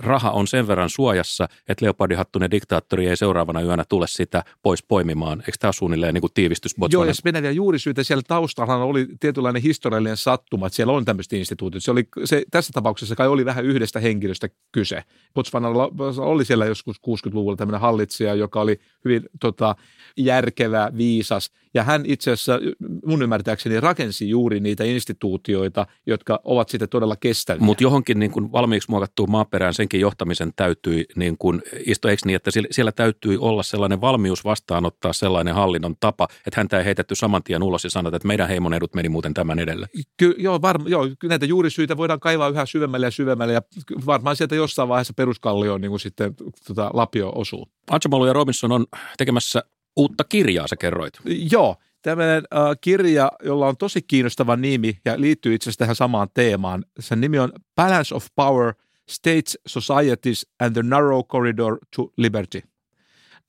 raha 0.00 0.30
on 0.30 0.46
sen 0.46 0.66
verran 0.66 0.90
suojassa, 0.90 1.48
että 1.68 1.84
leopardihattunen 1.84 2.50
diktaattori 2.50 3.06
ei 3.06 3.16
seuraavana 3.16 3.60
yönä 3.60 3.84
tule 3.88 4.06
sitä 4.08 4.44
pois 4.62 4.82
poimimaan. 4.82 5.40
Eikö 5.40 5.52
tämä 5.58 5.68
ole 5.68 5.72
suunnilleen 5.72 6.14
niin 6.14 6.22
tiivistys 6.34 6.74
Joo, 6.90 7.04
ja 7.04 7.12
mennään 7.24 7.54
vielä. 7.54 8.04
Siellä 8.04 8.22
taustalla 8.28 8.76
oli 8.76 9.08
tietynlainen 9.20 9.62
historiallinen 9.62 10.16
sattuma, 10.16 10.66
että 10.66 10.76
siellä 10.76 10.92
on 10.92 11.04
tämmöistä 11.04 11.36
instituutiot. 11.36 11.84
Se 11.84 11.90
oli, 11.90 12.08
se, 12.24 12.44
tässä 12.50 12.70
tapauksessa 12.74 13.16
kai 13.16 13.28
oli 13.28 13.44
vähän 13.44 13.64
yhdestä 13.64 14.00
henkilöstä 14.00 14.48
kyse. 14.72 15.04
Botswanalla 15.34 15.90
oli 16.18 16.44
siellä 16.44 16.66
joskus 16.66 16.96
60-luvulla 16.96 17.56
tämmöinen 17.56 17.80
hallitsija, 17.80 18.34
joka 18.34 18.60
oli 18.60 18.80
hyvin 19.04 19.22
tota, 19.40 19.76
järkevä, 20.16 20.92
viisas. 20.96 21.50
Ja 21.74 21.84
hän 21.84 22.02
itse 22.06 22.30
asiassa 22.30 22.58
mun 23.06 23.22
ymmärtääkseni 23.22 23.80
rakensi 23.80 24.28
juuri 24.28 24.60
niitä 24.60 24.84
instituutioita, 24.84 25.86
jotka 26.06 26.40
ovat 26.44 26.68
sitten 26.68 26.88
todella 26.88 27.16
kestäviä. 27.16 27.64
Mutta 27.64 27.82
johonkin 27.82 28.18
niin 28.18 28.30
kuin 28.30 28.52
valmiiksi 28.52 28.90
muokattuun 28.90 29.30
maaperään 29.30 29.74
senkin 29.74 30.00
johtamisen 30.00 30.52
täytyi 30.56 31.06
niin 31.16 31.38
kuin 31.38 31.62
istua, 31.86 32.10
eikö 32.10 32.22
niin, 32.24 32.36
että 32.36 32.50
siellä 32.70 32.92
täytyy 32.92 33.38
olla 33.40 33.62
sellainen 33.62 34.00
valmius 34.00 34.44
vastaanottaa 34.44 35.12
sellainen 35.12 35.54
hallinnon 35.54 35.96
tapa, 36.00 36.28
että 36.46 36.60
häntä 36.60 36.78
ei 36.78 36.84
heitetty 36.84 37.14
saman 37.14 37.42
tien 37.42 37.62
ulos 37.62 37.84
ja 37.84 37.90
sanota, 37.90 38.16
että 38.16 38.28
meidän 38.28 38.48
heimon 38.48 38.74
edut 38.74 38.94
meni 38.94 39.08
muuten 39.08 39.34
tämän 39.34 39.58
edelle. 39.58 39.86
Ky- 40.16 40.34
joo, 40.38 40.62
varma, 40.62 40.88
joo, 40.88 41.08
näitä 41.24 41.46
juurisyitä 41.46 41.96
voidaan 41.96 42.20
kaivaa 42.20 42.48
yhä 42.48 42.66
syvemmälle 42.66 43.06
ja 43.06 43.10
syvemmälle 43.10 43.52
ja 43.52 43.62
varmaan 44.06 44.36
sieltä 44.36 44.54
jossain 44.54 44.88
vaiheessa 44.88 45.14
peruskallioon 45.14 45.80
niin 45.80 45.90
kuin 45.90 46.00
sitten 46.00 46.34
tota, 46.66 46.90
lapio 46.94 47.32
osuu. 47.34 47.68
Archibald 47.90 48.26
ja 48.26 48.32
Robinson 48.32 48.72
on 48.72 48.86
tekemässä 49.18 49.62
uutta 49.96 50.24
kirjaa, 50.24 50.68
sä 50.68 50.76
kerroit. 50.76 51.14
Joo, 51.52 51.76
tämmöinen 52.02 52.42
äh, 52.54 52.60
kirja, 52.80 53.32
jolla 53.44 53.66
on 53.66 53.76
tosi 53.76 54.02
kiinnostava 54.02 54.56
nimi 54.56 54.98
ja 55.04 55.20
liittyy 55.20 55.54
itse 55.54 55.64
asiassa 55.64 55.78
tähän 55.78 55.96
samaan 55.96 56.28
teemaan. 56.34 56.84
Sen 57.00 57.20
nimi 57.20 57.38
on 57.38 57.52
Balance 57.76 58.14
of 58.14 58.26
Power, 58.34 58.74
States, 59.10 59.58
Societies 59.66 60.46
and 60.60 60.72
the 60.72 60.82
Narrow 60.82 61.24
Corridor 61.24 61.78
to 61.96 62.12
Liberty. 62.16 62.62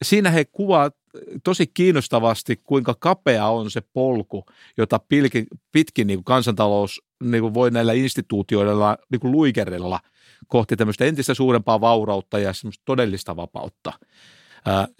Siinä 0.03 0.29
he 0.29 0.45
kuvaavat 0.45 0.95
tosi 1.43 1.67
kiinnostavasti, 1.67 2.55
kuinka 2.63 2.95
kapea 2.99 3.47
on 3.47 3.71
se 3.71 3.81
polku, 3.93 4.45
jota 4.77 4.99
pilki, 4.99 5.45
pitkin 5.71 6.07
niin 6.07 6.23
kansantalous 6.23 7.01
niin 7.23 7.41
kuin 7.41 7.53
voi 7.53 7.71
näillä 7.71 7.93
instituutioilla 7.93 8.97
niin 9.11 9.19
kuin 9.19 9.31
luikerella 9.31 9.99
kohti 10.47 10.75
tämmöistä 10.75 11.05
entistä 11.05 11.33
suurempaa 11.33 11.81
vaurautta 11.81 12.39
ja 12.39 12.51
todellista 12.85 13.35
vapautta. 13.35 13.93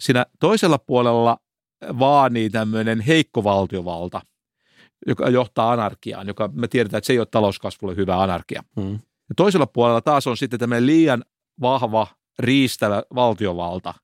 Siinä 0.00 0.26
toisella 0.40 0.78
puolella 0.78 1.38
vaanii 1.98 2.50
tämmöinen 2.50 3.00
heikko 3.00 3.44
valtiovalta, 3.44 4.20
joka 5.06 5.28
johtaa 5.28 5.72
anarkiaan, 5.72 6.26
joka 6.26 6.50
me 6.52 6.68
tiedetään, 6.68 6.98
että 6.98 7.06
se 7.06 7.12
ei 7.12 7.18
ole 7.18 7.26
talouskasvulle 7.30 7.96
hyvä 7.96 8.22
anarkia. 8.22 8.62
Hmm. 8.80 8.92
Ja 9.28 9.34
toisella 9.36 9.66
puolella 9.66 10.00
taas 10.00 10.26
on 10.26 10.36
sitten 10.36 10.60
tämmöinen 10.60 10.86
liian 10.86 11.24
vahva, 11.60 12.06
riistävä 12.38 13.02
valtiovalta, 13.14 13.94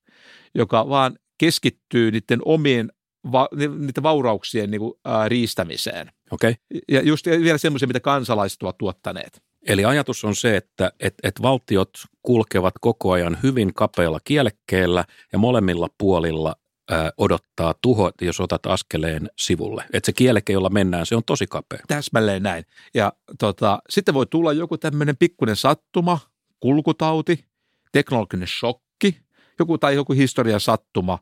joka 0.55 0.89
vaan 0.89 1.19
keskittyy 1.37 2.11
niiden 2.11 2.39
omien 2.45 2.91
va, 3.31 3.47
niiden 3.79 4.03
vaurauksien 4.03 4.71
niin 4.71 4.81
kuin, 4.81 4.93
ää, 5.05 5.29
riistämiseen. 5.29 6.11
Okay. 6.31 6.55
Ja 6.91 7.01
just 7.01 7.25
vielä 7.25 7.57
semmoisia, 7.57 7.87
mitä 7.87 7.99
kansalaiset 7.99 8.63
ovat 8.63 8.77
tuottaneet. 8.77 9.41
Eli 9.67 9.85
ajatus 9.85 10.23
on 10.23 10.35
se, 10.35 10.57
että 10.57 10.91
et, 10.99 11.13
et 11.23 11.41
valtiot 11.41 11.89
kulkevat 12.21 12.73
koko 12.81 13.11
ajan 13.11 13.37
hyvin 13.43 13.73
kapealla 13.73 14.19
kielekkeellä 14.23 15.05
ja 15.33 15.39
molemmilla 15.39 15.87
puolilla 15.97 16.55
ää, 16.89 17.11
odottaa 17.17 17.73
tuho, 17.81 18.11
jos 18.21 18.39
otat 18.39 18.65
askeleen 18.65 19.29
sivulle. 19.37 19.85
Että 19.93 20.05
se 20.05 20.13
kieleke, 20.13 20.53
jolla 20.53 20.69
mennään, 20.69 21.05
se 21.05 21.15
on 21.15 21.23
tosi 21.25 21.47
kapea. 21.47 21.79
Täsmälleen 21.87 22.43
näin. 22.43 22.65
Ja 22.93 23.13
tota, 23.39 23.79
sitten 23.89 24.13
voi 24.13 24.25
tulla 24.25 24.53
joku 24.53 24.77
tämmöinen 24.77 25.17
pikkuinen 25.17 25.55
sattuma, 25.55 26.19
kulkutauti, 26.59 27.45
teknologinen 27.91 28.47
shokki, 28.47 29.19
joku 29.59 29.77
tai 29.77 29.95
joku 29.95 30.13
historian 30.13 30.59
sattuma. 30.59 31.19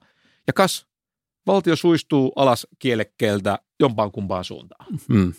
Ja 0.48 0.54
kas, 0.54 0.86
valtio 1.48 1.76
suistuu 1.76 2.34
alas 2.36 2.68
kielekkeeltä 2.80 3.60
jompaan 3.80 4.12
kumpaan 4.12 4.44
suuntaan. 4.44 4.86
Hmm 5.08 5.34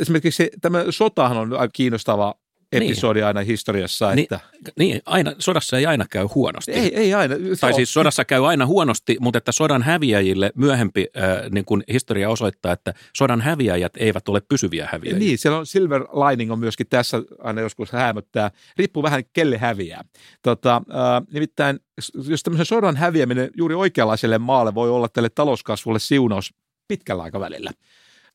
esimerkiksi 0.00 0.50
tämä 0.60 0.84
sotahan 0.90 1.36
on 1.36 1.52
aika 1.52 1.72
kiinnostava 1.72 2.34
episodi 2.72 3.18
niin. 3.18 3.26
aina 3.26 3.40
historiassa. 3.40 4.14
Niin, 4.14 4.22
että... 4.22 4.40
Niin, 4.52 4.90
niin, 4.90 5.02
aina, 5.06 5.32
sodassa 5.38 5.78
ei 5.78 5.86
aina 5.86 6.04
käy 6.10 6.26
huonosti. 6.34 6.72
Ei, 6.72 6.96
ei 6.96 7.14
aina. 7.14 7.34
Tai 7.60 7.70
on... 7.70 7.74
siis 7.74 7.92
sodassa 7.92 8.24
käy 8.24 8.48
aina 8.48 8.66
huonosti, 8.66 9.16
mutta 9.20 9.38
että 9.38 9.52
sodan 9.52 9.82
häviäjille 9.82 10.52
myöhempi 10.54 11.06
äh, 11.16 11.50
niin 11.50 11.64
kuin 11.64 11.84
historia 11.92 12.30
osoittaa, 12.30 12.72
että 12.72 12.94
sodan 13.16 13.40
häviäjät 13.40 13.92
eivät 13.96 14.28
ole 14.28 14.40
pysyviä 14.40 14.88
häviäjiä. 14.92 15.18
Niin, 15.18 15.38
siellä 15.38 15.58
on 15.58 15.66
silver 15.66 16.02
lining 16.02 16.52
on 16.52 16.58
myöskin 16.58 16.86
tässä 16.86 17.22
aina 17.38 17.60
joskus 17.60 17.92
hämöttää. 17.92 18.50
Riippuu 18.76 19.02
vähän 19.02 19.22
kelle 19.32 19.58
häviää. 19.58 20.04
Tota, 20.42 20.76
äh, 20.76 21.26
nimittäin 21.32 21.80
jos 22.28 22.42
tämmöisen 22.42 22.66
sodan 22.66 22.96
häviäminen 22.96 23.50
juuri 23.56 23.74
oikeanlaiselle 23.74 24.38
maalle 24.38 24.74
voi 24.74 24.90
olla 24.90 25.08
tälle 25.08 25.30
talouskasvulle 25.30 25.98
siunaus 25.98 26.54
pitkällä 26.88 27.22
aikavälillä. 27.22 27.70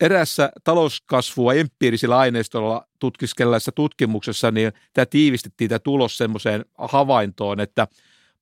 Erässä 0.01 0.51
talouskasvua 0.63 1.53
empiirisillä 1.53 2.17
aineistolla 2.17 2.87
tutkiskelleessa 2.99 3.71
tutkimuksessa, 3.71 4.51
niin 4.51 4.71
tämä 4.93 5.05
tiivistettiin 5.05 5.69
tämä 5.69 5.79
tulos 5.79 6.17
semmoiseen 6.17 6.65
havaintoon, 6.77 7.59
että 7.59 7.87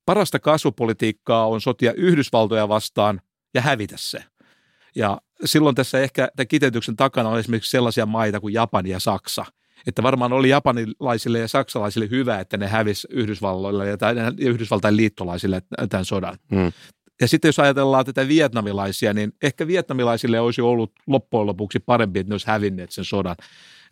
parasta 0.06 0.39
kasvupolitiikkaa 0.39 1.48
on 1.48 1.62
sotia 1.62 1.93
Yhdysvaltoja 1.93 2.70
vastaan 2.70 3.22
ja 3.54 3.62
hävitä 3.62 3.96
se. 3.98 4.24
Ja 4.96 5.22
silloin 5.46 5.76
tässä 5.76 6.00
ehkä 6.00 6.30
tämän 6.36 6.48
kiteytyksen 6.48 6.96
takana 6.96 7.30
on 7.30 7.39
esimerkiksi 7.39 7.72
sellaisia 7.72 8.06
maita 8.06 8.39
kuin 8.39 8.54
Japani 8.54 8.89
ja 8.89 9.00
Saksa. 9.00 9.46
Että 9.88 10.04
varmaan 10.04 10.34
oli 10.34 10.50
japanilaisille 10.50 11.39
ja 11.39 11.48
saksalaisille 11.48 12.10
hyvä, 12.10 12.39
että 12.39 12.58
ne 12.58 12.67
hävisi 12.67 13.08
Yhdysvalloille 13.12 13.88
ja, 13.88 13.98
Yhdysvaltain 14.39 14.98
liittolaisille 14.98 15.62
tämän 15.89 16.06
sodan. 16.06 16.38
Hmm. 16.56 16.72
Ja 17.22 17.28
sitten 17.28 17.50
jos 17.50 17.60
ajatellaan 17.60 18.06
tätä 18.06 18.28
vietnamilaisia, 18.28 19.14
niin 19.14 19.34
ehkä 19.42 19.68
vietnamilaisille 19.68 20.40
olisi 20.40 20.62
ollut 20.62 20.92
loppujen 21.08 21.48
lopuksi 21.48 21.80
parempi, 21.80 22.20
että 22.20 22.30
ne 22.30 22.34
olisi 22.34 22.48
hävinneet 22.48 22.92
sen 22.92 23.06
sodan 23.06 23.36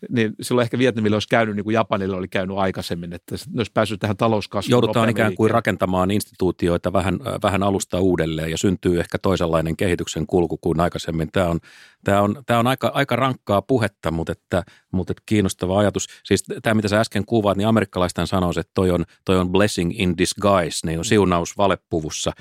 niin 0.08 0.34
silloin 0.40 0.62
ehkä 0.62 0.78
Vietnamille 0.78 1.16
olisi 1.16 1.28
käynyt 1.28 1.56
niin 1.56 1.64
kuin 1.64 1.74
Japanille 1.74 2.16
oli 2.16 2.28
käynyt 2.28 2.56
aikaisemmin, 2.56 3.12
että 3.12 3.34
ne 3.34 3.60
olisi 3.60 3.72
päässyt 3.74 4.00
tähän 4.00 4.16
talouskasvuun. 4.16 4.70
Joudutaan 4.70 5.08
ikään 5.08 5.34
kuin 5.34 5.50
rakentamaan 5.50 6.10
instituutioita 6.10 6.92
vähän, 6.92 7.18
vähän 7.42 7.62
alusta 7.62 8.00
uudelleen 8.00 8.50
ja 8.50 8.58
syntyy 8.58 9.00
ehkä 9.00 9.18
toisenlainen 9.18 9.76
kehityksen 9.76 10.26
kulku 10.26 10.58
kuin 10.58 10.80
aikaisemmin. 10.80 11.28
Tämä 11.32 11.46
on, 11.46 11.60
tämä 12.04 12.22
on, 12.22 12.42
tämä 12.46 12.60
on 12.60 12.66
aika, 12.66 12.90
aika 12.94 13.16
rankkaa 13.16 13.62
puhetta, 13.62 14.10
mutta, 14.10 14.32
että, 14.32 14.62
mutta 14.92 15.12
että 15.12 15.22
kiinnostava 15.26 15.78
ajatus. 15.78 16.06
Siis 16.24 16.44
tämä, 16.62 16.74
mitä 16.74 16.88
sä 16.88 17.00
äsken 17.00 17.24
kuvaat, 17.24 17.56
niin 17.56 17.68
amerikkalaisten 17.68 18.26
sanoisi, 18.26 18.60
että 18.60 18.72
toi 18.74 18.90
on, 18.90 19.04
toi 19.24 19.38
on 19.38 19.50
blessing 19.50 20.00
in 20.00 20.18
disguise, 20.18 20.86
niin 20.86 20.98
on 20.98 21.04
siunaus 21.04 21.58
valepuvussa. 21.58 22.32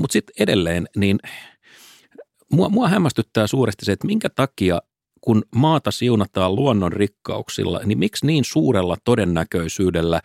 Mutta 0.00 0.12
sitten 0.12 0.34
edelleen, 0.38 0.88
niin 0.96 1.18
mua, 2.52 2.68
mua 2.68 2.88
hämmästyttää 2.88 3.46
suuresti 3.46 3.84
se, 3.84 3.92
että 3.92 4.06
minkä 4.06 4.28
takia 4.28 4.80
kun 5.24 5.42
maata 5.54 5.90
siunataan 5.90 6.54
luonnon 6.54 6.92
rikkauksilla, 6.92 7.80
niin 7.84 7.98
miksi 7.98 8.26
niin 8.26 8.44
suurella 8.44 8.96
todennäköisyydellä 9.04 10.20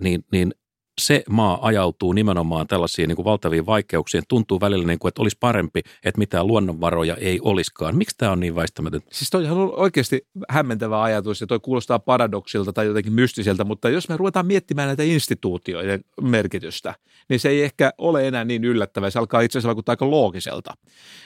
niin, 0.00 0.24
niin 0.32 0.54
se 1.00 1.24
maa 1.30 1.58
ajautuu 1.62 2.12
nimenomaan 2.12 2.66
tällaisiin 2.66 3.08
niin 3.08 3.16
kuin 3.16 3.24
valtaviin 3.24 3.66
vaikeuksiin. 3.66 4.22
Tuntuu 4.28 4.60
välillä, 4.60 4.86
niin 4.86 4.98
kuin, 4.98 5.08
että 5.08 5.22
olisi 5.22 5.36
parempi, 5.40 5.80
että 6.04 6.18
mitään 6.18 6.46
luonnonvaroja 6.46 7.16
ei 7.16 7.40
olisikaan. 7.42 7.96
Miksi 7.96 8.16
tämä 8.18 8.32
on 8.32 8.40
niin 8.40 8.54
väistämätön? 8.54 9.00
Siis 9.12 9.30
toi 9.30 9.46
on 9.46 9.72
oikeasti 9.76 10.26
hämmentävä 10.48 11.02
ajatus 11.02 11.40
ja 11.40 11.46
toi 11.46 11.60
kuulostaa 11.60 11.98
paradoksilta 11.98 12.72
tai 12.72 12.86
jotenkin 12.86 13.12
mystiseltä, 13.12 13.64
mutta 13.64 13.88
jos 13.88 14.08
me 14.08 14.16
ruvetaan 14.16 14.46
miettimään 14.46 14.86
näitä 14.86 15.02
instituutioiden 15.02 16.00
merkitystä, 16.20 16.94
niin 17.28 17.40
se 17.40 17.48
ei 17.48 17.62
ehkä 17.62 17.92
ole 17.98 18.28
enää 18.28 18.44
niin 18.44 18.64
yllättävää. 18.64 19.10
Se 19.10 19.18
alkaa 19.18 19.40
itse 19.40 19.58
asiassa 19.58 19.68
vaikuttaa 19.68 19.92
aika 19.92 20.10
loogiselta. 20.10 20.74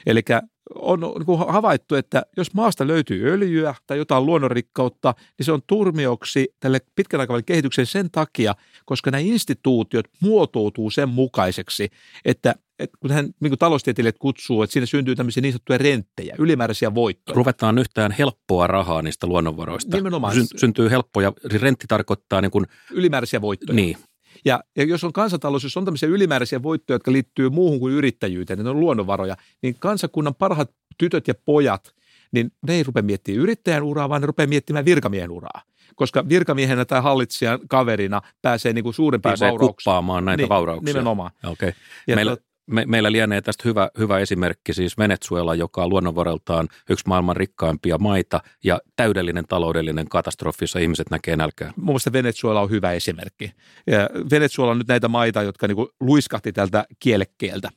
Eli 0.07 0.23
on 0.75 1.01
niin 1.01 1.39
havaittu, 1.49 1.95
että 1.95 2.23
jos 2.37 2.55
maasta 2.55 2.87
löytyy 2.87 3.33
öljyä 3.33 3.75
tai 3.87 3.99
jotain 3.99 4.27
luonnonrikkautta, 4.27 5.15
niin 5.39 5.45
se 5.45 5.53
on 5.53 5.63
turmioksi 5.67 6.55
tälle 6.61 6.81
pitkän 6.95 7.21
aikavälin 7.21 7.45
kehityksen 7.45 7.87
sen 7.87 8.11
takia, 8.11 8.55
koska 8.85 9.11
nämä 9.11 9.21
instituutiot 9.21 10.07
muotoutuu 10.21 10.91
sen 10.91 11.09
mukaiseksi, 11.09 11.89
että 12.25 12.55
että 12.79 12.99
kun 13.01 13.11
hän 13.11 13.31
niin 13.41 13.59
taloustieteilijät 13.59 14.19
kutsuu, 14.19 14.63
että 14.63 14.73
siinä 14.73 14.87
syntyy 14.87 15.17
tämmöisiä 15.17 15.41
niin 15.41 15.53
sanottuja 15.53 15.79
renttejä, 15.79 16.37
ylimääräisiä 16.39 16.95
voittoja. 16.95 17.37
Ruvetaan 17.37 17.79
yhtään 17.79 18.13
helppoa 18.13 18.67
rahaa 18.67 19.03
niistä 19.03 19.27
luonnonvaroista. 19.27 19.97
Nimenomaan. 19.97 20.35
Syn, 20.35 20.47
syntyy 20.57 20.91
helppoja, 20.91 21.33
rentti 21.45 21.87
tarkoittaa 21.89 22.41
niin 22.41 22.51
kuin, 22.51 22.67
Ylimääräisiä 22.91 23.41
voittoja. 23.41 23.77
Niin. 23.77 23.97
Ja, 24.45 24.61
ja 24.77 24.85
jos 24.85 25.05
on 25.05 25.13
kansantalous, 25.13 25.63
jos 25.65 25.77
on 25.77 25.85
tämmöisiä 25.85 26.09
ylimääräisiä 26.09 26.63
voittoja, 26.63 26.95
jotka 26.95 27.13
liittyy 27.13 27.51
muuhun 27.51 27.81
kuin 27.81 27.95
yrittäjyyteen, 27.95 28.59
niin 28.59 28.65
ne 28.65 28.71
on 28.71 28.81
luonnonvaroja, 28.81 29.37
niin 29.63 29.77
kansakunnan 29.79 30.35
parhaat 30.35 30.71
tytöt 30.99 31.29
ja 31.29 31.35
pojat, 31.45 31.95
niin 32.33 32.53
ne 32.67 32.75
ei 32.75 32.83
rupea 32.83 33.03
miettimään 33.03 33.43
yrittäjän 33.43 33.83
uraa, 33.83 34.09
vaan 34.09 34.21
ne 34.21 34.27
rupeaa 34.27 34.47
miettimään 34.47 34.85
virkamiehen 34.85 35.31
uraa 35.31 35.63
koska 35.97 36.29
virkamiehenä 36.29 36.85
tai 36.85 37.03
hallitsijan 37.03 37.61
kaverina 37.69 38.23
pääsee 38.43 38.73
niin 38.73 38.83
kuin 38.85 38.95
suurempiin 38.95 39.31
pääsee 39.31 39.51
vaurauksiin. 39.51 39.77
kuppaamaan 39.77 40.25
näitä 40.25 40.43
Niin, 40.43 40.49
vaurauksia. 40.49 40.95
Nimenomaan. 40.95 41.31
Okay. 41.45 41.73
Ja 42.07 42.15
Meillä, 42.17 42.35
tot- 42.35 42.43
me, 42.67 42.85
meillä 42.87 43.13
lienee 43.13 43.41
tästä 43.41 43.63
hyvä, 43.69 43.91
hyvä 43.99 44.19
esimerkki, 44.19 44.75
siis 44.75 44.99
Venezuela, 44.99 45.55
joka 45.55 45.85
on 45.85 45.91
luonnonvareltaan 45.91 46.69
yksi 46.91 47.05
maailman 47.09 47.37
rikkaimpia 47.37 47.99
maita 47.99 48.41
ja 48.65 48.81
täydellinen 48.97 49.45
taloudellinen 49.49 50.09
katastrofi, 50.09 50.63
jossa 50.63 50.79
ihmiset 50.79 51.11
näkee 51.11 51.37
nälkää. 51.37 51.73
Mun 51.77 51.87
mielestä 51.87 52.13
Venezuela 52.13 52.61
on 52.61 52.71
hyvä 52.71 52.93
esimerkki. 52.93 53.53
Ja 53.87 54.09
Venezuela 54.31 54.71
on 54.71 54.79
nyt 54.79 54.89
näitä 54.89 55.09
maita, 55.09 55.43
jotka 55.43 55.69
niin 55.69 55.89
luiskahti 56.01 56.53
tältä 56.53 56.85
kielekkeeltä. 56.99 57.71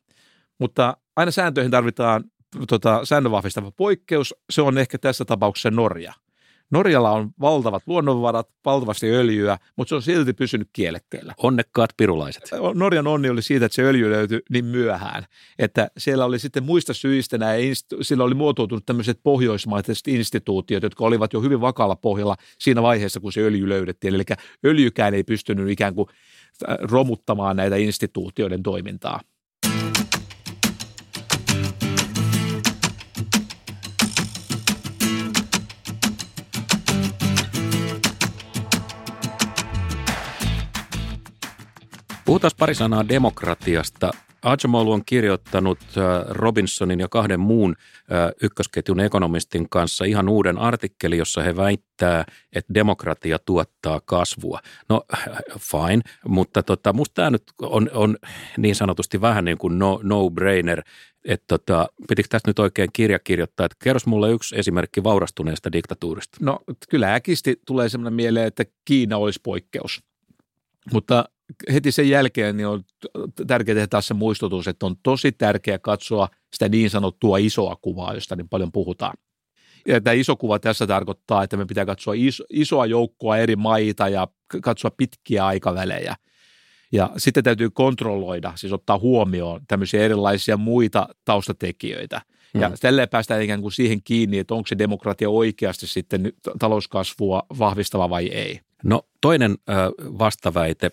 Mutta 0.60 0.98
aina 1.16 1.32
sääntöihin 1.32 1.72
tarvitaan 1.72 2.24
tota, 2.68 3.06
säännönvahvistava 3.06 3.72
poikkeus. 3.72 4.36
Se 4.50 4.62
on 4.62 4.78
ehkä 4.78 4.98
tässä 4.98 5.26
tapauksessa 5.26 5.72
Norja. 5.72 6.14
Norjalla 6.72 7.12
on 7.12 7.32
valtavat 7.42 7.84
luonnonvarat, 7.86 8.50
valtavasti 8.66 9.12
öljyä, 9.12 9.58
mutta 9.76 9.90
se 9.90 9.96
on 9.96 10.02
silti 10.02 10.34
pysynyt 10.34 10.70
kielekkeellä. 10.74 11.34
Onnekkaat 11.44 11.90
pirulaiset. 11.98 12.44
Norjan 12.74 13.08
onni 13.08 13.30
oli 13.30 13.42
siitä, 13.42 13.66
että 13.66 13.76
se 13.76 13.84
öljy 13.84 14.12
löytyi 14.12 14.40
niin 14.50 14.66
myöhään, 14.66 15.26
että 15.60 15.88
siellä 15.98 16.26
oli 16.26 16.40
sitten 16.40 16.64
muista 16.64 16.94
syistä 16.94 17.38
nämä, 17.38 17.54
sillä 18.02 18.24
oli 18.24 18.34
muotoutunut 18.34 18.86
tämmöiset 18.86 19.20
pohjoismaiset 19.24 20.08
instituutiot, 20.08 20.84
jotka 20.84 21.06
olivat 21.06 21.34
jo 21.34 21.42
hyvin 21.42 21.62
vakaalla 21.62 21.96
pohjalla 21.96 22.36
siinä 22.60 22.82
vaiheessa, 22.82 23.20
kun 23.20 23.34
se 23.34 23.42
öljy 23.42 23.70
löydettiin. 23.70 24.16
Eli 24.16 24.24
öljykään 24.66 25.14
ei 25.14 25.24
pystynyt 25.24 25.70
ikään 25.70 25.96
kuin 25.96 26.10
äh, 26.70 26.78
romuttamaan 26.82 27.56
näitä 27.56 27.76
instituutioiden 27.76 28.64
toimintaa. 28.64 29.20
Puhutaan 42.26 42.52
pari 42.60 42.76
sanaa 42.76 43.10
demokratiasta. 43.10 44.12
Acemoglu 44.42 44.92
on 44.92 45.06
kirjoittanut 45.06 45.80
äh, 45.98 46.26
Robinsonin 46.30 47.00
ja 47.00 47.08
kahden 47.10 47.40
muun 47.40 47.76
äh, 47.80 48.32
ykkösketjun 48.42 49.00
ekonomistin 49.00 49.70
kanssa 49.70 50.06
ihan 50.06 50.30
uuden 50.30 50.58
artikkeli, 50.58 51.18
jossa 51.18 51.42
he 51.42 51.56
väittää, 51.56 52.26
että 52.54 52.74
demokratia 52.74 53.40
tuottaa 53.40 54.02
kasvua. 54.06 54.60
No 54.90 55.02
fine, 55.60 56.02
mutta 56.28 56.64
tota, 56.64 56.94
musta 56.94 57.14
tämä 57.14 57.30
nyt 57.30 57.44
on, 57.62 57.90
on 57.94 58.18
niin 58.58 58.76
sanotusti 58.76 59.22
vähän 59.22 59.46
niin 59.46 59.58
kuin 59.58 59.80
no, 59.80 60.00
no-brainer, 60.04 60.82
että 61.26 61.46
tota, 61.48 61.88
pitikö 62.10 62.28
tästä 62.30 62.50
nyt 62.50 62.60
oikein 62.60 62.90
kirja 62.94 63.20
kirjoittaa, 63.20 63.66
että 63.66 63.78
kerros 63.84 64.06
mulle 64.06 64.32
yksi 64.32 64.56
esimerkki 64.60 65.04
vaurastuneesta 65.04 65.72
diktatuurista. 65.72 66.38
No 66.42 66.60
kyllä 66.90 67.14
äkisti 67.14 67.62
tulee 67.68 67.90
sellainen 67.90 68.14
mieleen, 68.14 68.48
että 68.48 68.64
Kiina 68.86 69.18
olisi 69.18 69.40
poikkeus. 69.44 70.04
Mutta 70.94 71.26
heti 71.74 71.92
sen 71.92 72.10
jälkeen 72.10 72.58
niin 72.58 72.68
on 72.68 72.84
tärkeää 73.48 73.76
tehdä 73.76 73.88
taas 73.88 74.08
se 74.08 74.14
muistutus, 74.14 74.68
että 74.68 74.86
on 74.86 74.96
tosi 75.04 75.32
tärkeää 75.32 75.80
katsoa 75.80 76.30
sitä 76.54 76.70
niin 76.70 76.90
sanottua 76.90 77.38
isoa 77.38 77.76
kuvaa, 77.82 78.14
josta 78.14 78.36
niin 78.36 78.50
paljon 78.50 78.72
puhutaan. 78.72 79.14
Ja 79.88 80.02
tämä 80.02 80.14
iso 80.14 80.36
kuva 80.36 80.60
tässä 80.60 80.88
tarkoittaa, 80.88 81.44
että 81.44 81.58
me 81.58 81.66
pitää 81.66 81.86
katsoa 81.86 82.14
iso, 82.18 82.44
isoa 82.50 82.86
joukkoa 82.86 83.38
eri 83.38 83.56
maita 83.56 84.10
ja 84.10 84.28
katsoa 84.62 84.92
pitkiä 84.92 85.46
aikavälejä. 85.46 86.16
Ja 86.92 87.10
sitten 87.18 87.44
täytyy 87.44 87.70
kontrolloida, 87.70 88.54
siis 88.56 88.74
ottaa 88.74 89.00
huomioon 89.00 89.62
tämmöisiä 89.68 90.04
erilaisia 90.04 90.58
muita 90.58 91.08
taustatekijöitä. 91.26 92.22
Ja 92.54 92.70
Mm. 92.70 92.76
tälleen 92.82 93.10
päästään 93.10 93.42
ikään 93.42 93.62
kuin 93.62 93.72
siihen 93.72 94.04
kiinni, 94.04 94.40
että 94.40 94.54
onko 94.54 94.68
se 94.68 94.78
demokratia 94.78 95.30
oikeasti 95.30 95.88
sitten 95.88 96.34
talouskasvua 96.60 97.44
vahvistava 97.60 98.10
vai 98.10 98.28
ei. 98.28 98.60
No 98.84 99.02
toinen 99.22 99.58
vastaväite, 100.20 100.92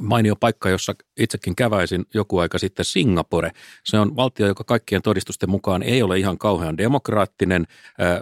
mainio 0.00 0.36
paikka, 0.36 0.70
jossa 0.70 0.94
itsekin 1.16 1.56
käväisin 1.56 2.04
joku 2.14 2.38
aika 2.38 2.58
sitten 2.58 2.84
Singapore. 2.84 3.50
Se 3.84 3.98
on 3.98 4.16
valtio, 4.16 4.46
joka 4.46 4.64
kaikkien 4.64 5.02
todistusten 5.02 5.50
mukaan 5.50 5.82
ei 5.82 6.02
ole 6.02 6.18
ihan 6.18 6.38
kauhean 6.38 6.76
demokraattinen, 6.76 7.66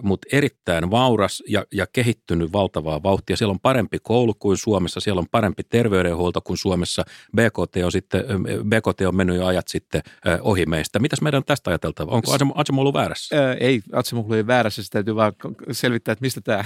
mutta 0.03 0.29
erittäin 0.33 0.91
vauras 0.91 1.43
ja, 1.49 1.65
ja 1.73 1.87
kehittynyt 1.87 2.53
valtavaa 2.53 3.03
vauhtia. 3.03 3.37
Siellä 3.37 3.53
on 3.53 3.61
parempi 3.61 3.99
koulu 4.03 4.35
kuin 4.35 4.57
Suomessa, 4.57 5.01
siellä 5.01 5.19
on 5.19 5.29
parempi 5.31 5.63
terveydenhuolto 5.65 6.41
kuin 6.41 6.59
Suomessa. 6.59 7.05
BKT 7.37 7.77
on, 7.85 7.93
sitten, 7.93 8.25
BKT 8.69 9.01
on 9.01 9.17
mennyt 9.17 9.37
jo 9.37 9.47
ajat 9.47 9.69
sitten 9.69 10.03
ohi 10.41 10.67
meistä. 10.67 10.99
Mitäs 10.99 11.21
meidän 11.21 11.39
on 11.39 11.45
tästä 11.45 11.71
ajateltava? 11.71 12.11
Onko 12.11 12.33
Asemo 12.55 12.81
ollut 12.81 12.95
väärässä? 12.95 13.43
Ää, 13.43 13.55
ei, 13.55 13.81
Atsemoglu 13.93 14.35
ei 14.35 14.47
väärässä, 14.47 14.83
se 14.83 14.91
täytyy 14.91 15.15
vaan 15.15 15.33
selvittää, 15.73 16.13
että 16.13 16.23
mistä 16.23 16.41
tämä, 16.41 16.65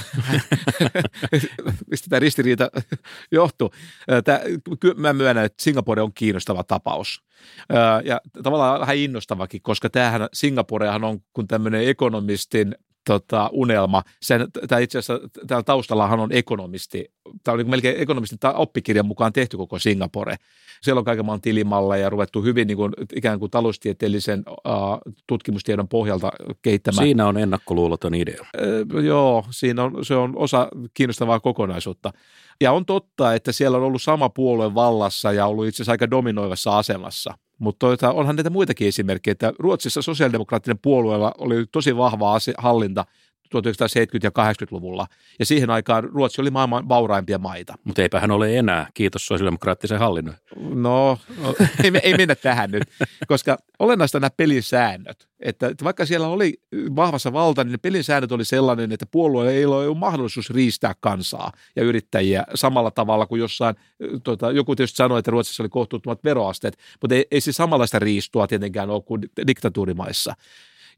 mistä 1.90 2.06
tämä 2.08 2.20
ristiriita 2.20 2.70
johtuu. 3.32 3.72
Ky- 4.51 4.51
mä 4.96 5.12
myönnän, 5.12 5.44
että 5.44 5.62
Singapore 5.62 6.02
on 6.02 6.12
kiinnostava 6.14 6.64
tapaus. 6.64 7.22
Ja 8.04 8.20
tavallaan 8.42 8.80
vähän 8.80 8.96
innostavakin, 8.96 9.62
koska 9.62 9.90
tämähän 9.90 10.28
Singaporehan 10.32 11.04
on 11.04 11.20
kuin 11.32 11.48
tämmöinen 11.48 11.88
ekonomistin 11.88 12.74
tota, 13.06 13.50
unelma. 13.52 14.02
Sen, 14.22 14.46
tämä 14.68 14.78
itse 14.78 14.98
asiassa 14.98 15.28
täällä 15.46 15.62
taustallahan 15.62 16.20
on 16.20 16.32
ekonomisti, 16.32 17.12
tämä 17.44 17.52
on 17.52 17.58
niin 17.58 17.70
melkein 17.70 18.00
ekonomistin 18.00 18.38
oppikirjan 18.54 19.06
mukaan 19.06 19.32
tehty 19.32 19.56
koko 19.56 19.78
Singapore. 19.78 20.36
Siellä 20.82 20.98
on 20.98 21.04
kaiken 21.04 21.26
maan 21.26 21.40
tilimalleja 21.40 22.02
ja 22.02 22.10
ruvettu 22.10 22.42
hyvin 22.42 22.66
niin 22.66 22.76
kuin, 22.76 22.92
ikään 23.16 23.38
kuin 23.38 23.50
taloustieteellisen 23.50 24.44
uh, 24.48 25.14
tutkimustiedon 25.26 25.88
pohjalta 25.88 26.32
kehittämään. 26.62 27.06
Siinä 27.06 27.26
on 27.26 27.38
ennakkoluuloton 27.38 28.14
idea. 28.14 28.46
Ö, 28.60 29.00
joo, 29.02 29.44
siinä 29.50 29.84
on, 29.84 30.04
se 30.04 30.14
on 30.14 30.32
osa 30.36 30.68
kiinnostavaa 30.94 31.40
kokonaisuutta. 31.40 32.12
Ja 32.60 32.72
on 32.72 32.86
totta, 32.86 33.34
että 33.34 33.52
siellä 33.52 33.76
on 33.76 33.84
ollut 33.84 34.02
sama 34.02 34.28
puolue 34.28 34.74
vallassa 34.74 35.32
ja 35.32 35.46
ollut 35.46 35.66
itse 35.66 35.76
asiassa 35.76 35.92
aika 35.92 36.10
dominoivassa 36.10 36.78
asemassa. 36.78 37.38
Mutta 37.58 37.86
onhan 38.12 38.36
näitä 38.36 38.50
muitakin 38.50 38.88
esimerkkejä, 38.88 39.32
että 39.32 39.52
Ruotsissa 39.58 40.02
sosiaalidemokraattinen 40.02 40.78
puolueella 40.82 41.32
oli 41.38 41.66
tosi 41.72 41.96
vahva 41.96 42.34
ase- 42.34 42.54
hallinta 42.58 43.04
1970- 43.52 44.20
ja 44.22 44.30
80-luvulla. 44.30 45.06
Ja 45.38 45.46
siihen 45.46 45.70
aikaan 45.70 46.04
Ruotsi 46.04 46.40
oli 46.40 46.50
maailman 46.50 46.88
vauraimpia 46.88 47.38
maita. 47.38 47.74
Mutta 47.84 48.02
eipä 48.02 48.20
hän 48.20 48.30
ole 48.30 48.58
enää, 48.58 48.86
kiitos 48.94 49.26
sosiaalidemokraattisen 49.26 49.98
hallinnon. 49.98 50.34
No, 50.56 51.18
ei, 51.84 51.90
me- 51.90 52.00
ei 52.02 52.14
mennä 52.14 52.34
tähän 52.34 52.70
nyt, 52.70 52.82
koska 53.26 53.58
olennaista 53.78 54.20
nämä 54.20 54.30
pelisäännöt. 54.36 55.28
Että, 55.40 55.66
että 55.66 55.84
vaikka 55.84 56.06
siellä 56.06 56.26
oli 56.26 56.60
vahvassa 56.96 57.32
valta, 57.32 57.64
niin 57.64 57.72
ne 57.72 57.78
pelisäännöt 57.78 58.32
oli 58.32 58.44
sellainen, 58.44 58.92
että 58.92 59.06
puolueelle 59.06 59.52
ei 59.52 59.64
ole 59.64 59.98
mahdollisuus 59.98 60.50
riistää 60.50 60.94
kansaa 61.00 61.52
ja 61.76 61.82
yrittäjiä 61.82 62.44
samalla 62.54 62.90
tavalla 62.90 63.26
kuin 63.26 63.40
jossain, 63.40 63.76
tota, 64.24 64.50
joku 64.50 64.76
tietysti 64.76 64.96
sanoi, 64.96 65.18
että 65.18 65.30
Ruotsissa 65.30 65.62
oli 65.62 65.68
kohtuuttomat 65.68 66.24
veroasteet, 66.24 66.78
mutta 67.00 67.14
ei, 67.14 67.26
ei 67.30 67.40
se 67.40 67.52
samanlaista 67.52 67.98
riistua 67.98 68.46
tietenkään 68.46 68.90
ole 68.90 69.02
kuin 69.02 69.22
diktatuurimaissa. 69.46 70.34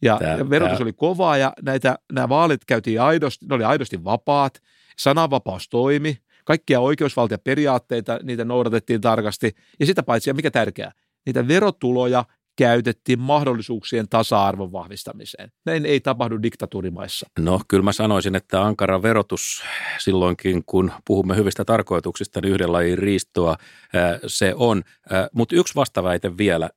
Ja, 0.05 0.17
Tää- 0.19 0.37
ja 0.37 0.51
verotus 0.51 0.79
tää- 0.79 0.85
oli 0.85 0.93
kovaa 0.93 1.37
ja 1.37 1.53
näitä, 1.63 1.99
nämä 2.13 2.29
vaalit 2.29 2.65
käytiin 2.65 3.01
aidosti, 3.01 3.47
ne 3.47 3.55
oli 3.55 3.65
aidosti 3.65 4.05
vapaat, 4.05 4.63
sananvapaus 4.99 5.69
toimi, 5.69 6.19
kaikkia 6.45 6.81
oikeusvaltioperiaatteita, 6.81 8.19
niitä 8.23 8.45
noudatettiin 8.45 9.01
tarkasti 9.01 9.55
ja 9.81 9.87
sitä 9.87 10.03
paitsi, 10.03 10.31
ja 10.31 10.35
mikä 10.35 10.51
tärkeää, 10.51 10.93
niitä 11.27 11.49
verotuloja 11.49 12.25
käytettiin 12.57 13.21
mahdollisuuksien 13.21 14.09
tasa-arvon 14.09 14.73
vahvistamiseen. 14.73 15.53
Näin 15.67 15.87
ei 15.87 16.01
tapahdu 16.01 16.43
diktatuurimaissa. 16.43 17.27
No 17.39 17.61
kyllä 17.69 17.83
mä 17.83 17.93
sanoisin, 17.93 18.35
että 18.37 18.63
ankara 18.63 19.03
verotus 19.03 19.63
silloinkin, 19.99 20.63
kun 20.67 20.93
puhumme 21.07 21.37
hyvistä 21.37 21.65
tarkoituksista, 21.65 22.41
niin 22.41 22.53
yhden 22.53 22.73
lajin 22.73 22.99
riistoa 22.99 23.57
se 24.27 24.55
on. 24.57 24.83
Mutta 25.33 25.57
yksi 25.57 25.75
vastaväite 25.75 26.37
vielä. 26.37 26.71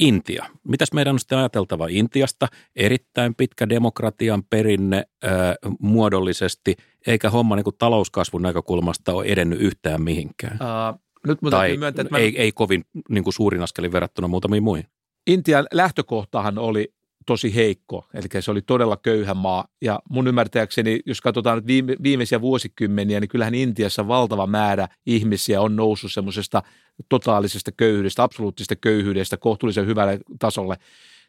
Intia. 0.00 0.46
Mitäs 0.68 0.92
meidän 0.92 1.12
on 1.12 1.18
sitten 1.18 1.38
ajateltava 1.38 1.86
Intiasta? 1.90 2.46
Erittäin 2.76 3.34
pitkä 3.34 3.68
demokratian 3.68 4.42
perinne 4.44 5.04
ää, 5.22 5.56
muodollisesti, 5.80 6.76
eikä 7.06 7.30
homma 7.30 7.56
niin 7.56 7.64
kuin 7.64 7.76
talouskasvun 7.78 8.42
näkökulmasta 8.42 9.12
ole 9.12 9.24
edennyt 9.26 9.60
yhtään 9.60 10.02
mihinkään. 10.02 10.58
Uh, 10.62 11.00
nyt 11.26 11.38
tai 11.50 11.76
myöntää, 11.76 12.02
että 12.02 12.18
ei, 12.18 12.32
mä... 12.32 12.38
ei 12.38 12.52
kovin 12.52 12.84
niin 13.08 13.24
kuin 13.24 13.34
suurin 13.34 13.62
askelin 13.62 13.92
verrattuna 13.92 14.28
muutamiin 14.28 14.62
muihin. 14.62 14.86
Intian 15.26 15.66
lähtökohtahan 15.72 16.58
oli 16.58 16.92
tosi 17.26 17.54
heikko, 17.54 18.08
eli 18.14 18.42
se 18.42 18.50
oli 18.50 18.62
todella 18.62 18.96
köyhä 18.96 19.34
maa. 19.34 19.68
Ja 19.82 20.00
mun 20.10 20.28
ymmärtääkseni, 20.28 21.00
jos 21.06 21.20
katsotaan 21.20 21.58
nyt 21.58 21.66
viime, 21.66 21.96
viimeisiä 22.02 22.40
vuosikymmeniä, 22.40 23.20
niin 23.20 23.28
kyllähän 23.28 23.54
Intiassa 23.54 24.08
valtava 24.08 24.46
määrä 24.46 24.88
ihmisiä 25.06 25.60
on 25.60 25.76
noussut 25.76 26.12
semmoisesta 26.12 26.62
totaalisesta 27.08 27.72
köyhyydestä, 27.72 28.22
absoluuttisesta 28.22 28.76
köyhyydestä 28.76 29.36
kohtuullisen 29.36 29.86
hyvälle 29.86 30.20
tasolle. 30.38 30.76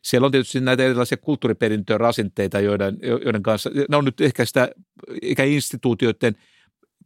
Siellä 0.02 0.26
on 0.26 0.32
tietysti 0.32 0.60
näitä 0.62 0.84
erilaisia 0.84 1.18
kulttuuriperintöä 1.18 1.98
rasinteita, 1.98 2.60
joiden, 2.60 2.98
joiden 3.02 3.44
kanssa, 3.44 3.70
ne 3.90 3.98
on 3.98 4.06
nyt 4.06 4.22
ehkä 4.22 4.46
sitä 4.46 4.70
ikä 5.22 5.44
instituutioiden 5.44 6.36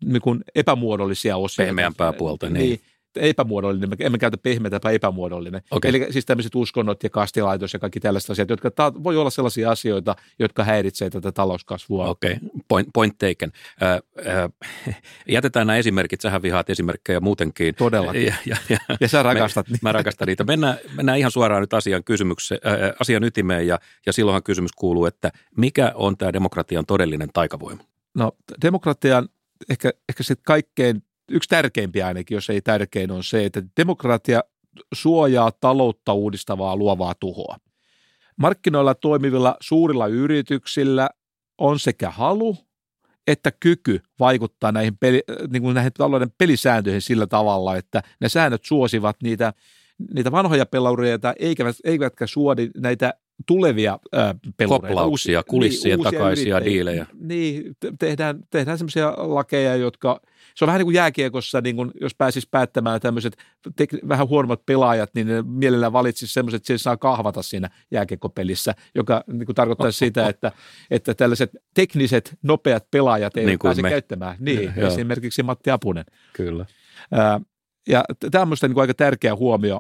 niin 0.06 0.22
kuin 0.22 0.44
epämuodollisia 0.56 1.38
osia. 1.38 1.66
Pehmeämpää 1.66 2.14
puolta, 2.14 2.50
niin. 2.50 2.70
niin 2.70 2.80
epämuodollinen, 3.16 3.90
emme 4.00 4.18
käytä 4.18 4.38
pehmeätä 4.38 4.80
tai 4.80 4.96
epämuodollinen. 4.96 5.62
Okay. 5.72 5.90
Eli 5.90 6.08
siis 6.10 6.26
tämmöiset 6.26 6.56
uskonnot 6.56 7.04
ja 7.04 7.10
kastilaitos 7.10 7.74
ja 7.74 7.80
kaikki 7.80 8.00
tällaiset 8.00 8.30
asiat, 8.30 8.50
jotka 8.50 8.72
ta- 8.72 9.04
voi 9.04 9.18
olla 9.18 9.30
sellaisia 9.30 9.72
asioita, 9.72 10.16
jotka 10.40 10.64
häiritsevät 10.64 11.14
tätä 11.14 11.32
talouskasvua. 11.32 12.10
Okei, 12.10 12.34
okay. 12.34 12.50
point, 12.68 12.90
point 12.94 13.18
taken. 13.18 13.52
Äh, 13.84 13.94
äh, 14.88 15.02
jätetään 15.28 15.68
nämä 15.68 15.78
esimerkit, 15.78 16.22
sähän 16.22 16.42
vihaat 16.42 16.70
esimerkkejä 16.70 17.20
muutenkin. 17.20 17.76
Todella. 17.76 18.14
Ja, 18.14 18.34
ja, 18.46 18.58
ja, 18.70 18.78
ja 19.00 19.08
sä 19.08 19.24
rakastat 19.24 19.68
me, 19.68 19.72
niitä. 19.72 19.88
Mä 19.88 19.92
rakastan 19.92 20.28
niitä. 20.28 20.44
Mennään, 20.44 20.78
mennään 20.96 21.18
ihan 21.18 21.32
suoraan 21.32 21.62
nyt 21.62 21.74
asian, 21.74 22.04
kysymykseen, 22.04 22.62
äh, 22.66 22.94
asian 23.00 23.24
ytimeen 23.24 23.68
ja, 23.68 23.80
ja 24.06 24.14
silloinhan 24.14 24.44
kysymys 24.44 24.72
kuuluu, 24.72 25.06
että 25.06 25.32
mikä 25.58 25.92
on 25.96 26.18
tämä 26.18 26.34
demokratian 26.34 26.86
todellinen 26.86 27.30
taikavoima? 27.34 27.84
No 28.16 28.32
demokratian 28.62 29.30
ehkä, 29.70 29.92
ehkä 30.10 30.24
se 30.24 30.36
kaikkein 30.36 31.04
yksi 31.30 31.50
tärkeimpiä 31.50 32.08
ainakin, 32.08 32.36
jos 32.36 32.50
ei 32.50 32.62
tärkein, 32.62 33.12
on 33.12 33.24
se, 33.24 33.46
että 33.46 33.64
demokratia 33.78 34.44
suojaa 34.94 35.52
taloutta 35.52 36.14
uudistavaa 36.14 36.76
luovaa 36.76 37.16
tuhoa. 37.20 37.58
Markkinoilla 38.38 38.96
toimivilla 38.96 39.58
suurilla 39.60 40.08
yrityksillä 40.08 41.10
on 41.58 41.80
sekä 41.80 42.10
halu 42.10 42.58
että 43.28 43.52
kyky 43.60 44.02
vaikuttaa 44.20 44.72
näihin, 44.72 44.98
peli, 44.98 45.24
niin 45.50 45.62
kuin 45.62 45.74
näihin 45.74 45.94
talouden 45.94 46.32
pelisääntöihin 46.38 47.02
sillä 47.02 47.28
tavalla, 47.28 47.76
että 47.76 48.04
ne 48.22 48.30
säännöt 48.30 48.66
suosivat 48.66 49.16
niitä, 49.24 49.54
niitä 50.14 50.32
vanhoja 50.32 50.66
pelureita, 50.66 51.34
eivätkä, 51.40 51.74
eivätkä 51.84 52.28
suodi 52.28 52.70
näitä 52.78 53.14
tulevia 53.46 54.00
äh, 54.18 54.36
pelureita. 54.58 54.88
Koplauksia, 54.88 55.44
kulissien 55.44 56.00
niin, 56.00 56.04
takaisia 56.04 56.66
diilejä. 56.66 57.06
Niin, 57.20 57.76
tehdään, 58.00 58.40
tehdään 58.50 58.78
sellaisia 58.78 59.14
lakeja, 59.18 59.76
jotka, 59.76 60.22
se 60.56 60.66
on 60.66 60.68
vähän 60.68 60.80
niin 60.80 60.86
kuin 60.86 60.96
jääkiekossa, 60.96 61.62
niin 61.62 61.76
kuin 61.76 61.92
jos 62.02 62.16
pääsisi 62.16 62.48
päättämään 62.52 63.02
tämmöiset 63.02 63.38
tek- 63.82 64.08
vähän 64.08 64.28
huonommat 64.28 64.66
pelaajat, 64.66 65.10
niin 65.16 65.28
ne 65.28 65.42
mielellään 65.42 65.94
valitsisi 65.94 66.34
semmoiset, 66.34 66.58
että 66.58 66.68
se 66.68 66.78
saa 66.78 66.98
kahvata 66.98 67.42
siinä 67.42 67.70
jääkiekkopelissä, 67.92 68.76
joka 68.96 69.24
niin 69.28 69.46
kuin 69.46 69.56
tarkoittaa 69.56 69.92
sitä, 69.92 70.28
että, 70.28 70.52
että 70.92 71.14
tällaiset 71.14 71.52
tekniset, 71.74 72.38
nopeat 72.44 72.92
pelaajat 72.92 73.38
eivät 73.38 73.48
niin 73.48 73.60
pääse 73.64 73.82
me. 73.82 73.90
käyttämään. 73.90 74.36
Niin, 74.40 74.74
ja, 74.76 74.88
esimerkiksi 74.88 75.44
Matti 75.44 75.72
Apunen. 75.72 76.06
Kyllä. 76.34 76.66
Äh, 77.14 77.42
ja 77.88 78.04
tämä 78.32 78.42
on 78.42 78.48
minusta 78.48 78.68
niin 78.68 78.80
aika 78.80 78.94
tärkeä 78.94 79.36
huomio, 79.36 79.80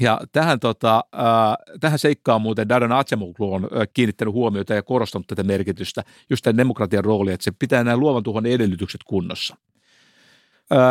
ja 0.00 0.20
tähän, 0.32 0.60
tota, 0.60 1.04
äh, 1.14 1.78
tähän 1.80 1.98
seikkaan 1.98 2.40
muuten 2.42 2.68
Darren 2.68 2.92
Acemoglu 2.92 3.52
on 3.52 3.64
äh, 3.64 3.88
kiinnittänyt 3.94 4.34
huomiota 4.34 4.74
ja 4.74 4.82
korostanut 4.82 5.26
tätä 5.26 5.42
merkitystä, 5.42 6.04
just 6.30 6.42
tämän 6.42 6.56
demokratian 6.56 7.04
roolia, 7.04 7.34
että 7.34 7.44
se 7.44 7.52
pitää 7.58 7.84
nämä 7.84 7.96
luovan 7.96 8.22
tuhon 8.22 8.46
edellytykset 8.46 9.00
kunnossa. 9.04 9.56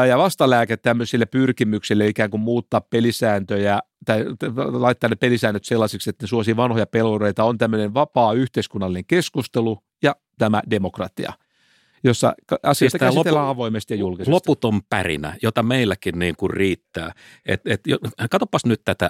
Ja 0.10 0.18
vastalääke 0.18 0.78
tämmöisille 0.78 1.26
pyrkimyksille 1.26 2.08
ikään 2.08 2.30
kuin 2.30 2.42
muuttaa 2.42 2.82
pelisääntöjä 2.82 3.80
tai 4.06 4.26
laittaa 4.72 5.10
ne 5.10 5.16
pelisäännöt 5.16 5.66
sellaisiksi, 5.66 6.10
että 6.10 6.24
ne 6.24 6.28
suosii 6.28 6.56
vanhoja 6.56 6.86
pelureita, 6.86 7.44
on 7.44 7.58
tämmöinen 7.58 7.94
vapaa 7.94 8.34
yhteiskunnallinen 8.34 9.06
keskustelu 9.06 9.84
ja 10.04 10.16
tämä 10.38 10.62
demokratia– 10.70 11.34
jossa 12.04 12.34
asioista 12.64 12.98
siis 12.98 13.12
käsitellään 13.14 13.48
lopu, 13.48 13.62
avoimesti 13.62 13.94
ja 13.94 13.98
julkisesti. 14.00 14.32
Loputon 14.32 14.82
pärinä, 14.90 15.36
jota 15.42 15.64
meilläkin 15.64 16.20
niin 16.20 16.36
kuin 16.36 16.50
riittää. 16.50 17.12
Et, 17.46 17.62
et, 17.66 17.82
katsopas 18.32 18.66
nyt 18.66 18.82
tätä, 18.86 19.10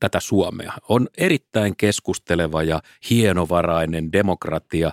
tätä 0.00 0.20
Suomea. 0.20 0.72
On 0.88 1.08
erittäin 1.18 1.76
keskusteleva 1.76 2.62
ja 2.62 2.82
hienovarainen 3.10 4.12
demokratia 4.12 4.90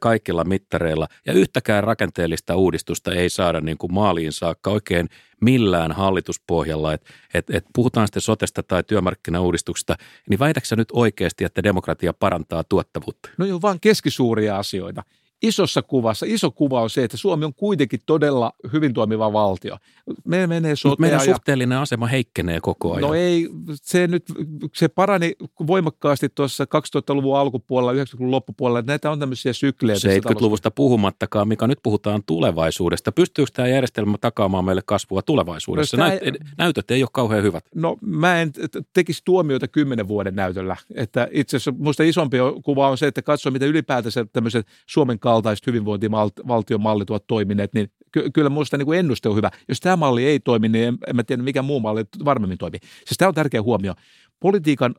kaikilla 0.00 0.44
mittareilla 0.44 1.06
ja 1.26 1.32
yhtäkään 1.32 1.84
rakenteellista 1.84 2.56
uudistusta 2.56 3.12
ei 3.12 3.30
saada 3.30 3.60
niin 3.60 3.78
kuin 3.78 3.94
maaliin 3.94 4.32
saakka 4.32 4.70
oikein 4.70 5.08
millään 5.40 5.92
hallituspohjalla, 5.92 6.92
että 6.92 7.10
et, 7.34 7.50
et 7.50 7.64
puhutaan 7.74 8.06
sitten 8.06 8.22
sotesta 8.22 8.62
tai 8.62 8.82
työmarkkinauudistuksesta, 8.82 9.96
niin 10.30 10.38
väitäksä 10.38 10.76
nyt 10.76 10.88
oikeasti, 10.92 11.44
että 11.44 11.62
demokratia 11.62 12.12
parantaa 12.12 12.64
tuottavuutta? 12.64 13.28
No 13.38 13.46
joo, 13.46 13.62
vaan 13.62 13.80
keskisuuria 13.80 14.58
asioita 14.58 15.02
isossa 15.42 15.82
kuvassa, 15.82 16.26
iso 16.28 16.50
kuva 16.50 16.82
on 16.82 16.90
se, 16.90 17.04
että 17.04 17.16
Suomi 17.16 17.44
on 17.44 17.54
kuitenkin 17.54 18.00
todella 18.06 18.52
hyvin 18.72 18.94
toimiva 18.94 19.32
valtio. 19.32 19.76
Me 20.24 20.46
menee 20.46 20.76
sotea 20.76 20.96
meidän 20.98 21.20
ja... 21.20 21.24
suhteellinen 21.24 21.78
asema 21.78 22.06
heikkenee 22.06 22.60
koko 22.60 22.92
ajan. 22.92 23.02
No 23.02 23.14
ei, 23.14 23.48
se 23.74 24.06
nyt, 24.06 24.24
se 24.74 24.88
parani 24.88 25.32
voimakkaasti 25.66 26.28
tuossa 26.28 26.64
2000-luvun 26.64 27.38
alkupuolella, 27.38 28.04
90-luvun 28.04 28.30
loppupuolella, 28.30 28.78
että 28.78 28.92
näitä 28.92 29.10
on 29.10 29.18
tämmöisiä 29.18 29.52
syklejä. 29.52 29.96
70-luvusta 29.96 30.70
puhumattakaan, 30.70 31.48
mikä 31.48 31.66
nyt 31.66 31.78
puhutaan 31.82 32.22
tulevaisuudesta. 32.26 33.12
Pystyykö 33.12 33.50
tämä 33.54 33.68
järjestelmä 33.68 34.18
takaamaan 34.20 34.64
meille 34.64 34.82
kasvua 34.86 35.22
tulevaisuudessa? 35.22 35.96
No 35.96 36.06
Näyt, 36.06 36.22
ei, 36.22 36.32
näytöt 36.58 36.90
ei 36.90 37.02
ole 37.02 37.08
kauhean 37.12 37.42
hyvät. 37.42 37.64
No 37.74 37.96
mä 38.00 38.40
en 38.40 38.52
tekisi 38.92 39.22
tuomioita 39.24 39.68
kymmenen 39.68 40.08
vuoden 40.08 40.34
näytöllä. 40.34 40.76
Että 40.94 41.28
itse 41.30 41.56
asiassa 41.56 41.72
minusta 41.72 42.02
isompi 42.02 42.36
kuva 42.64 42.88
on 42.88 42.98
se, 42.98 43.06
että 43.06 43.22
katsoo, 43.22 43.52
mitä 43.52 43.66
ylipäätänsä 43.66 44.26
tämmöiset 44.32 44.66
Suomen 44.86 45.18
kaltaiset 45.26 45.66
hyvinvointivaltion 45.66 46.80
mallit 46.80 47.10
ovat 47.10 47.26
toimineet, 47.26 47.74
niin 47.74 47.90
ky- 48.12 48.30
kyllä 48.30 48.50
minusta 48.50 48.76
niin 48.76 48.86
kuin 48.86 48.98
ennuste 48.98 49.28
on 49.28 49.36
hyvä. 49.36 49.50
Jos 49.68 49.80
tämä 49.80 49.96
malli 49.96 50.24
ei 50.24 50.40
toimi, 50.40 50.68
niin 50.68 50.88
en, 50.88 50.98
en 51.06 51.16
mä 51.16 51.24
tiedä, 51.24 51.42
mikä 51.42 51.62
muu 51.62 51.80
malli 51.80 52.04
varmemmin 52.24 52.58
toimii. 52.58 52.80
Siis 52.80 53.18
tämä 53.18 53.28
on 53.28 53.34
tärkeä 53.34 53.62
huomio. 53.62 53.94
Politiikan 54.40 54.94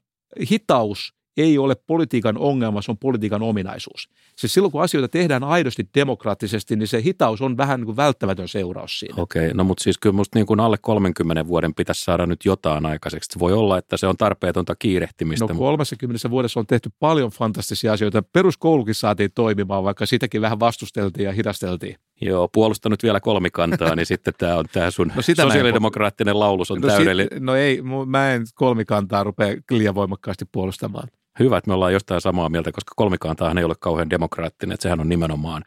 hitaus 0.52 1.13
ei 1.38 1.58
ole 1.58 1.76
politiikan 1.76 2.38
ongelma, 2.38 2.82
se 2.82 2.91
on 2.91 2.97
politiikan 2.97 3.41
ominaisuus. 3.41 4.10
Siis 4.36 4.54
silloin, 4.54 4.71
kun 4.71 4.82
asioita 4.82 5.08
tehdään 5.08 5.43
aidosti 5.43 5.89
demokraattisesti, 5.95 6.76
niin 6.76 6.88
se 6.88 7.04
hitaus 7.04 7.41
on 7.41 7.58
vähän 7.58 7.80
niin 7.80 7.86
kuin 7.86 7.97
välttämätön 7.97 8.47
seuraus 8.47 9.00
siinä. 9.00 9.15
Okei, 9.17 9.54
no 9.54 9.63
mutta 9.63 9.84
siis 9.84 9.97
kyllä 9.97 10.13
minusta 10.13 10.39
niin 10.39 10.45
kuin 10.45 10.60
alle 10.60 10.78
30 10.82 11.47
vuoden 11.47 11.73
pitäisi 11.73 12.02
saada 12.02 12.26
nyt 12.26 12.45
jotain 12.45 12.86
aikaiseksi. 12.86 13.30
Se 13.34 13.39
voi 13.39 13.54
olla, 13.54 13.78
että 13.78 13.97
se 13.97 14.08
on 14.08 14.17
tarpeetonta 14.17 14.76
kiirehtimistä. 14.76 15.45
No 15.45 15.56
30 15.56 16.30
vuodessa 16.30 16.60
on 16.60 16.67
tehty 16.67 16.89
paljon 17.00 17.30
fantastisia 17.32 17.93
asioita. 17.93 18.21
Peruskoulukin 18.21 18.95
saatiin 18.95 19.32
toimimaan, 19.36 19.84
vaikka 19.84 20.06
sitäkin 20.06 20.41
vähän 20.41 20.60
vastusteltiin 20.60 21.26
ja 21.26 21.32
hidasteltiin. 21.32 21.95
Joo, 22.21 22.47
puolustanut 22.47 23.04
vielä 23.04 23.19
kolmikantaa, 23.19 23.95
niin 23.95 24.06
sitten 24.06 24.34
tämä 24.38 24.56
on 24.56 24.65
tämä 24.71 24.91
sun 24.91 25.12
no 25.15 25.21
sitä 25.21 25.41
sosiaalidemokraattinen 25.41 26.39
laulus 26.39 26.71
on 26.71 26.82
no 26.82 26.88
täydellinen. 26.88 27.30
Sit, 27.34 27.43
no 27.43 27.56
ei, 27.56 27.82
mä 28.06 28.34
en 28.34 28.45
kolmikantaa 28.56 29.23
rupea 29.23 29.56
liian 29.71 29.95
voimakkaasti 29.95 30.45
puolustamaan. 30.52 31.08
Hyvä, 31.39 31.58
että 31.58 31.69
me 31.69 31.73
ollaan 31.73 31.93
jostain 31.93 32.21
samaa 32.21 32.50
mieltä, 32.50 32.71
koska 32.71 32.93
kolmikantaahan 32.95 33.58
ei 33.58 33.63
ole 33.63 33.76
kauhean 33.80 34.10
demokraattinen, 34.10 34.73
että 34.73 34.82
sehän 34.82 35.00
on 35.00 35.10
nimenomaan 35.10 35.63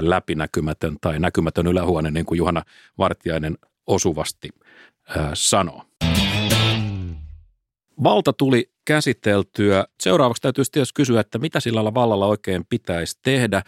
läpinäkymätön 0.00 0.96
tai 1.00 1.18
näkymätön 1.18 1.66
ylähuone, 1.66 2.10
niin 2.10 2.26
kuin 2.26 2.38
Juhana 2.38 2.62
Vartiainen 2.98 3.58
osuvasti 3.86 4.48
sanoo. 5.34 5.84
Valta 8.02 8.32
tuli 8.32 8.70
käsiteltyä. 8.84 9.84
Seuraavaksi 10.00 10.42
täytyy 10.42 10.64
tietysti 10.72 10.94
kysyä, 10.94 11.20
että 11.20 11.38
mitä 11.38 11.60
sillä 11.60 11.94
vallalla 11.94 12.26
oikein 12.26 12.64
pitäisi 12.68 13.18
tehdä, 13.22 13.62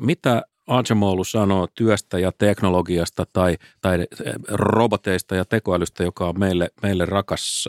mitä 0.00 0.42
Archimolu 0.66 1.24
sanoo 1.24 1.68
työstä 1.74 2.18
ja 2.18 2.32
teknologiasta 2.38 3.26
tai, 3.32 3.56
tai 3.80 4.06
roboteista 4.48 5.36
ja 5.36 5.44
tekoälystä, 5.44 6.04
joka 6.04 6.28
on 6.28 6.38
meille, 6.38 6.70
meille 6.82 7.04
rakas 7.04 7.68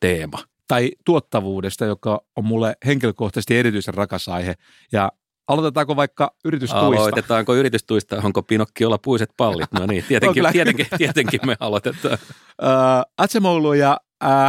teema– 0.00 0.38
tai 0.68 0.90
tuottavuudesta, 1.04 1.84
joka 1.84 2.20
on 2.36 2.44
mulle 2.44 2.76
henkilökohtaisesti 2.86 3.56
erityisen 3.56 3.94
rakas 3.94 4.28
aihe. 4.28 4.54
Ja 4.92 5.12
Aloitetaanko 5.48 5.96
vaikka 5.96 6.34
yritystuista? 6.44 6.86
Aloitetaanko 6.86 7.54
yritystuista? 7.54 8.20
Onko 8.24 8.42
Pinokkiolla 8.42 8.98
puiset 8.98 9.30
pallit? 9.36 9.72
No 9.72 9.86
niin, 9.86 10.04
tietenkin, 10.08 10.44
tietenkin, 10.52 10.86
tietenkin 10.98 11.40
me 11.46 11.56
aloitetaan. 11.60 12.18
Atsemoulu 13.18 13.72
ja 13.72 14.00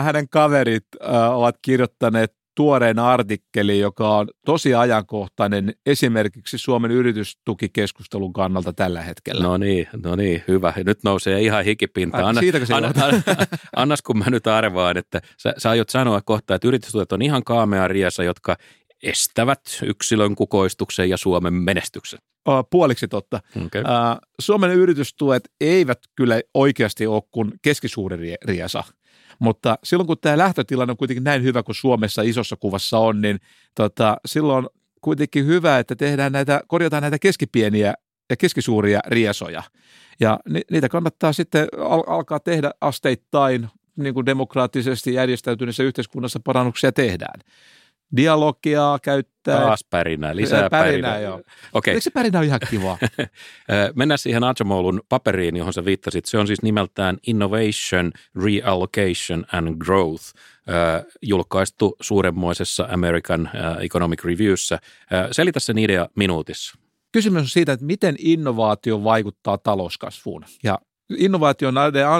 hänen 0.04 0.30
kaverit 0.30 0.86
ovat 1.34 1.56
kirjoittaneet 1.62 2.34
tuoreen 2.56 3.00
artikkeli, 3.00 3.80
joka 3.80 4.18
on 4.18 4.28
tosi 4.46 4.76
ajankohtainen 4.76 5.74
esimerkiksi 5.86 6.58
Suomen 6.58 6.92
yritystukikeskustelun 6.92 8.34
kannalta 8.34 8.74
tällä 8.74 9.02
hetkellä. 9.02 9.44
No 9.44 9.58
niin, 9.58 9.88
no 10.04 10.16
niin, 10.16 10.44
hyvä. 10.48 10.74
Nyt 10.86 11.00
nousee 11.04 11.42
ihan 11.42 11.66
hikipinta. 11.66 12.18
Anna, 12.18 12.42
anna, 12.74 12.92
anna, 13.06 13.46
annas 13.76 14.02
kun 14.02 14.18
mä 14.18 14.26
nyt 14.30 14.48
arvaan, 14.48 14.98
että 14.98 15.22
sä, 15.38 15.54
sä 15.58 15.70
aiot 15.70 15.90
sanoa 15.90 16.22
kohta, 16.22 16.56
että 16.56 16.68
yritystuet 16.68 17.12
on 17.12 17.22
ihan 17.22 17.44
kaamea 17.44 17.88
riesa, 17.88 18.24
jotka 18.24 18.58
estävät 19.04 19.62
yksilön 19.84 20.36
kukoistuksen 20.36 21.10
ja 21.10 21.18
Suomen 21.18 21.54
menestyksen. 21.54 22.20
Puoliksi 22.70 23.08
totta. 23.08 23.40
Okay. 23.66 23.84
Suomen 24.40 24.72
yritystuet 24.72 25.44
eivät 25.62 26.00
kyllä 26.16 26.42
oikeasti 26.54 27.08
ole 27.08 27.22
kuin 27.32 27.52
keskisuuri 27.62 28.36
riesa. 28.46 28.84
Mutta 29.40 29.78
silloin 29.84 30.08
kun 30.08 30.18
tämä 30.22 30.38
lähtötilanne 30.38 30.92
on 30.92 30.98
kuitenkin 30.98 31.24
näin 31.24 31.44
hyvä 31.44 31.64
kuin 31.64 31.76
Suomessa 31.76 32.22
isossa 32.22 32.56
kuvassa 32.56 33.00
on, 33.00 33.22
niin 33.22 33.40
tota, 33.76 34.18
silloin 34.26 34.68
kuitenkin 35.02 35.46
hyvä, 35.46 35.80
että 35.80 35.96
tehdään 35.96 36.32
näitä, 36.32 36.62
korjataan 36.68 37.02
näitä 37.02 37.20
keskipieniä 37.20 37.94
ja 38.30 38.38
keskisuuria 38.38 39.00
riesoja. 39.08 39.64
Ja 40.20 40.40
niitä 40.72 40.90
kannattaa 40.90 41.34
sitten 41.34 41.68
al- 41.78 42.04
alkaa 42.08 42.40
tehdä 42.40 42.72
asteittain, 42.82 43.68
niin 43.96 44.14
kuin 44.14 44.26
demokraattisesti 44.26 45.14
järjestäytyneessä 45.14 45.84
yhteiskunnassa 45.84 46.40
parannuksia 46.44 46.92
tehdään 46.92 47.40
dialogia 48.16 49.00
käyttää. 49.02 49.58
Taas 49.58 49.86
pärinää, 49.90 50.36
lisää 50.36 50.70
pärinää. 50.70 51.12
pärinää 51.12 51.20
joo. 51.20 51.42
Okay. 51.74 51.92
Eikö 51.94 52.02
se 52.02 52.10
pärinä 52.10 52.40
ole 52.40 52.46
ihan 52.46 52.60
kiva? 52.70 52.98
Mennään 53.96 54.18
siihen 54.18 54.44
Acemolun 54.44 55.02
paperiin, 55.10 55.56
johon 55.56 55.74
sä 55.74 55.86
viittasit. 55.86 56.26
Se 56.26 56.38
on 56.38 56.48
siis 56.48 56.62
nimeltään 56.62 57.18
Innovation, 57.28 58.12
Reallocation 58.44 59.46
and 59.54 59.76
Growth, 59.78 60.24
julkaistu 61.22 61.96
suuremmoisessa 62.02 62.88
American 62.92 63.50
Economic 63.80 64.24
Reviewssä. 64.24 64.80
Selitä 65.32 65.60
sen 65.60 65.78
idea 65.78 66.10
minuutissa. 66.16 66.78
Kysymys 67.12 67.42
on 67.42 67.50
siitä, 67.50 67.74
että 67.74 67.86
miten 67.86 68.16
innovaatio 68.20 69.04
vaikuttaa 69.04 69.58
talouskasvuun. 69.58 70.46
Ja 70.64 70.80
innovaation 71.18 71.76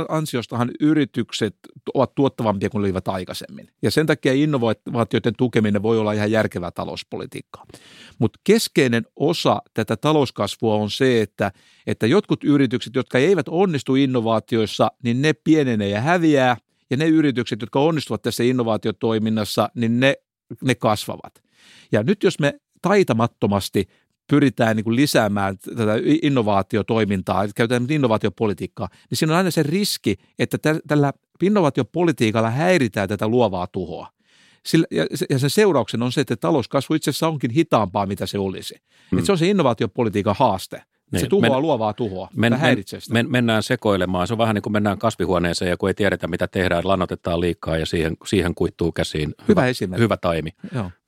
ansiostahan 0.10 0.72
yritykset 0.80 1.56
ovat 1.94 2.16
tuottavampia 2.16 2.70
kuin 2.70 2.80
olivat 2.80 3.08
aikaisemmin. 3.08 3.68
Ja 3.82 3.92
sen 3.92 4.06
takia 4.06 4.34
innovaatioiden 4.34 5.34
tukeminen 5.38 5.84
voi 5.84 6.00
olla 6.00 6.14
ihan 6.14 6.32
järkevää 6.32 6.72
talouspolitiikkaa. 6.72 7.66
Mutta 8.20 8.40
keskeinen 8.44 9.06
osa 9.16 9.62
tätä 9.74 9.98
talouskasvua 9.98 10.76
on 10.76 10.90
se, 10.90 11.22
että, 11.22 11.52
että 11.88 12.08
jotkut 12.08 12.44
yritykset, 12.44 12.96
jotka 12.96 13.18
eivät 13.18 13.48
onnistu 13.50 13.96
innovaatioissa, 13.96 14.92
niin 15.04 15.22
ne 15.22 15.34
pienenee 15.34 15.90
ja 15.90 16.02
häviää. 16.02 16.58
Ja 16.90 16.98
ne 16.98 17.08
yritykset, 17.08 17.62
jotka 17.62 17.80
onnistuvat 17.80 18.22
tässä 18.22 18.44
innovaatiotoiminnassa, 18.44 19.70
niin 19.76 20.00
ne, 20.00 20.16
ne 20.64 20.76
kasvavat. 20.76 21.44
Ja 21.92 22.04
nyt 22.04 22.24
jos 22.24 22.40
me 22.40 22.60
taitamattomasti 22.82 23.88
pyritään 24.28 24.76
niin 24.76 24.84
kuin 24.84 24.96
lisäämään 24.96 25.58
tätä 25.58 25.94
innovaatiotoimintaa, 26.22 27.48
käytetään 27.56 27.88
innovaatiopolitiikkaa, 27.90 28.90
niin 29.10 29.18
siinä 29.18 29.34
on 29.34 29.38
aina 29.38 29.52
se 29.52 29.64
riski, 29.64 30.16
että 30.40 30.58
tällä 30.88 31.14
innovaatiopolitiikalla 31.44 32.50
häiritään 32.50 33.10
tätä 33.10 33.28
luovaa 33.28 33.68
tuhoa. 33.68 34.08
Sillä, 34.66 34.88
ja 35.30 35.40
sen 35.40 35.50
seurauksen 35.50 36.04
on 36.04 36.12
se, 36.12 36.22
että 36.22 36.36
talouskasvu 36.36 36.96
itse 36.96 37.10
asiassa 37.10 37.28
onkin 37.28 37.52
hitaampaa, 37.52 38.06
mitä 38.06 38.26
se 38.26 38.38
olisi. 38.38 38.76
Hmm. 39.12 39.20
Että 39.20 39.26
se 39.26 39.32
on 39.32 39.38
se 39.38 39.48
innovaatiopolitiikan 39.48 40.36
haaste. 40.40 40.84
Niin. 41.16 41.26
Se 41.26 41.30
tuhoaa 41.30 41.50
men, 41.50 41.62
luovaa 41.62 41.94
tuhoa, 41.94 42.30
men, 42.36 42.54
men, 42.62 42.78
men, 43.10 43.32
mennään 43.32 43.64
sekoilemaan. 43.64 44.28
Se 44.28 44.34
on 44.34 44.38
vähän 44.38 44.56
niin 44.56 44.62
kuin 44.62 44.74
mennään 44.74 44.98
kasvihuoneeseen 44.98 45.70
ja 45.70 45.78
kun 45.78 45.90
ei 45.90 45.94
tiedetä 45.94 46.28
mitä 46.28 46.48
tehdään, 46.48 46.88
lannotetaan 46.88 47.40
liikaa 47.40 47.78
ja 47.78 47.86
siihen, 47.86 48.18
siihen 48.26 48.56
kuittuu 48.56 48.92
käsiin. 48.92 49.30
Hyvä, 49.30 49.46
hyvä 49.48 49.68
esimerkki. 49.68 50.04
Hyvä 50.04 50.18
taimi. 50.18 50.50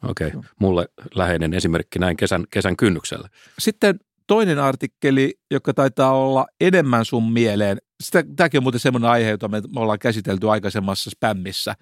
Okei, 0.04 0.28
okay. 0.28 0.42
mulle 0.60 0.88
läheinen 1.16 1.54
esimerkki 1.54 2.00
näin 2.00 2.18
kesän, 2.18 2.44
kesän 2.50 2.78
kynnyksellä. 2.78 3.30
Sitten 3.60 4.00
toinen 4.28 4.60
artikkeli, 4.60 5.40
joka 5.52 5.74
taitaa 5.74 6.14
olla 6.14 6.46
enemmän 6.62 7.06
sun 7.06 7.32
mieleen. 7.32 7.78
Sitä, 8.04 8.24
tämäkin 8.36 8.58
on 8.58 8.64
muuten 8.64 8.80
semmoinen 8.80 9.10
aihe, 9.10 9.30
jota 9.30 9.48
me, 9.48 9.62
me 9.74 9.80
ollaan 9.80 10.00
käsitelty 10.00 10.50
aikaisemmassa 10.50 11.10
spämmissä. 11.10 11.76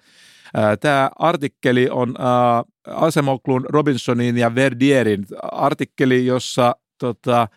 Tämä 0.80 1.10
artikkeli 1.18 1.88
on 1.90 2.14
äh, 2.20 2.96
Asemoklun, 2.96 3.66
Robinsonin 3.68 4.38
ja 4.38 4.54
Verdierin 4.54 5.26
artikkeli, 5.52 6.26
jossa 6.26 6.76
tota,– 6.98 7.48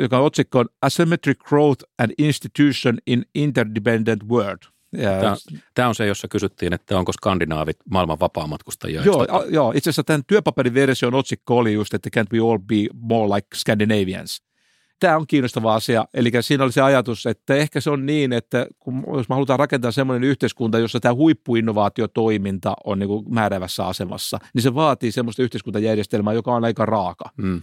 joka 0.00 0.18
on 0.18 0.24
otsikko 0.24 0.64
Asymmetric 0.82 1.38
Growth 1.38 1.84
and 1.98 2.12
Institution 2.18 2.98
in 3.06 3.24
Interdependent 3.34 4.28
World. 4.28 4.62
Tämä, 4.96 5.36
tämä 5.74 5.88
on 5.88 5.94
se, 5.94 6.06
jossa 6.06 6.28
kysyttiin, 6.28 6.72
että 6.72 6.98
onko 6.98 7.12
skandinaavit 7.12 7.76
maailman 7.90 8.20
vapaamatkustajia. 8.20 9.02
Joo, 9.02 9.26
a, 9.28 9.44
joo, 9.48 9.72
itse 9.76 9.90
asiassa 9.90 10.04
tämän 10.04 10.24
työpaperiversion 10.26 11.14
otsikko 11.14 11.58
oli 11.58 11.72
just, 11.72 11.94
että 11.94 12.10
can't 12.16 12.26
we 12.32 12.50
all 12.50 12.58
be 12.58 12.74
more 13.00 13.34
like 13.34 13.46
Scandinavians. 13.54 14.42
Tämä 15.00 15.16
on 15.16 15.26
kiinnostava 15.26 15.74
asia. 15.74 16.04
Eli 16.14 16.30
siinä 16.40 16.64
oli 16.64 16.72
se 16.72 16.80
ajatus, 16.80 17.26
että 17.26 17.54
ehkä 17.54 17.80
se 17.80 17.90
on 17.90 18.06
niin, 18.06 18.32
että 18.32 18.66
kun, 18.78 19.04
jos 19.16 19.28
me 19.28 19.34
halutaan 19.34 19.58
rakentaa 19.58 19.90
sellainen 19.90 20.28
yhteiskunta, 20.28 20.78
jossa 20.78 21.00
tämä 21.00 21.14
huippuinnovaatiotoiminta 21.14 22.74
on 22.84 22.98
niin 22.98 23.08
kuin 23.08 23.34
määräävässä 23.34 23.86
asemassa, 23.86 24.38
niin 24.54 24.62
se 24.62 24.74
vaatii 24.74 25.12
sellaista 25.12 25.42
yhteiskuntajärjestelmää, 25.42 26.32
joka 26.32 26.54
on 26.54 26.64
aika 26.64 26.86
raaka. 26.86 27.30
Hmm. 27.42 27.62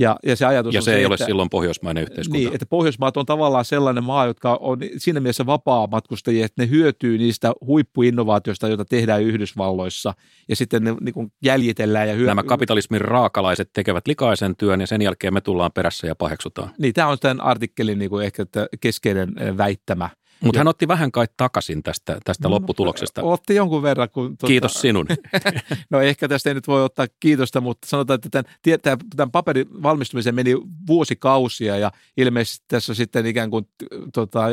Ja, 0.00 0.16
ja 0.26 0.36
se 0.36 0.46
ajatus 0.46 0.74
ja 0.74 0.82
se, 0.82 0.84
se 0.84 0.96
ei 0.96 1.06
ole 1.06 1.14
että, 1.14 1.26
silloin 1.26 1.50
pohjoismainen 1.50 2.02
yhteiskunta. 2.02 2.38
Niin, 2.38 2.54
että 2.54 2.66
Pohjoismaat 2.66 3.16
on 3.16 3.26
tavallaan 3.26 3.64
sellainen 3.64 4.04
maa, 4.04 4.26
jotka 4.26 4.58
on 4.60 4.78
siinä 4.96 5.20
mielessä 5.20 5.46
vapaa 5.46 5.86
matkustajia, 5.86 6.44
että 6.44 6.62
ne 6.62 6.70
hyötyy 6.70 7.18
niistä 7.18 7.52
huippuinnovaatioista, 7.66 8.68
joita 8.68 8.84
tehdään 8.84 9.22
Yhdysvalloissa, 9.22 10.14
ja 10.48 10.56
sitten 10.56 10.84
ne 10.84 10.94
niin 11.00 11.12
kuin 11.14 11.32
jäljitellään 11.44 12.08
ja 12.08 12.14
hyötyy. 12.14 12.26
Nämä 12.26 12.42
kapitalismin 12.42 13.00
raakalaiset 13.00 13.70
tekevät 13.72 14.06
likaisen 14.06 14.56
työn, 14.56 14.80
ja 14.80 14.86
sen 14.86 15.02
jälkeen 15.02 15.34
me 15.34 15.40
tullaan 15.40 15.72
perässä 15.74 16.06
ja 16.06 16.14
paheksutaan. 16.14 16.70
Niin, 16.78 16.94
tämä 16.94 17.08
on 17.08 17.18
tämän 17.20 17.40
artikkelin 17.40 17.98
niin 17.98 18.10
kuin 18.10 18.24
ehkä 18.24 18.46
keskeinen 18.80 19.34
väittämä. 19.56 20.10
Mutta 20.44 20.60
hän 20.60 20.68
otti 20.68 20.88
vähän 20.88 21.12
kai 21.12 21.26
takaisin 21.36 21.82
tästä, 21.82 22.18
tästä 22.24 22.48
no, 22.48 22.54
lopputuloksesta. 22.54 23.22
Otti 23.22 23.54
jonkun 23.54 23.82
verran. 23.82 24.10
Kun, 24.10 24.26
tuota, 24.26 24.46
Kiitos 24.46 24.72
sinun. 24.72 25.06
no 25.90 26.00
ehkä 26.00 26.28
tästä 26.28 26.50
ei 26.50 26.54
nyt 26.54 26.68
voi 26.68 26.84
ottaa 26.84 27.06
kiitosta, 27.20 27.60
mutta 27.60 27.88
sanotaan, 27.88 28.14
että 28.14 28.28
tämän, 28.30 28.80
tämän, 28.82 28.98
tämän 29.16 29.30
paperin 29.30 29.82
valmistumiseen 29.82 30.34
meni 30.34 30.56
vuosikausia 30.86 31.76
ja 31.76 31.92
ilmeisesti 32.16 32.64
tässä 32.68 32.94
sitten 32.94 33.26
ikään 33.26 33.50
kuin, 33.50 33.68
tota, 34.12 34.46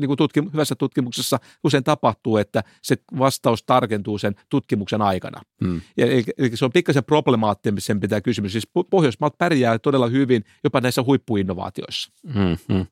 niin 0.00 0.06
kuin 0.06 0.16
tutkim, 0.16 0.50
hyvässä 0.52 0.74
tutkimuksessa 0.74 1.38
usein 1.64 1.84
tapahtuu, 1.84 2.36
että 2.36 2.64
se 2.82 2.96
vastaus 3.18 3.62
tarkentuu 3.62 4.18
sen 4.18 4.34
tutkimuksen 4.48 5.02
aikana. 5.02 5.40
Hmm. 5.64 5.80
Ja, 5.96 6.06
eli, 6.06 6.24
eli 6.38 6.56
se 6.56 6.64
on 6.64 6.72
pikkasen 6.72 7.04
problemaattisempi 7.04 8.08
tämä 8.08 8.20
kysymys. 8.20 8.52
Siis 8.52 8.68
Pohjoismaat 8.90 9.38
pärjää 9.38 9.78
todella 9.78 10.06
hyvin 10.06 10.44
jopa 10.64 10.80
näissä 10.80 11.02
huippuinnovaatioissa. 11.02 12.12
Hmm, 12.34 12.56
hmm. 12.68 12.86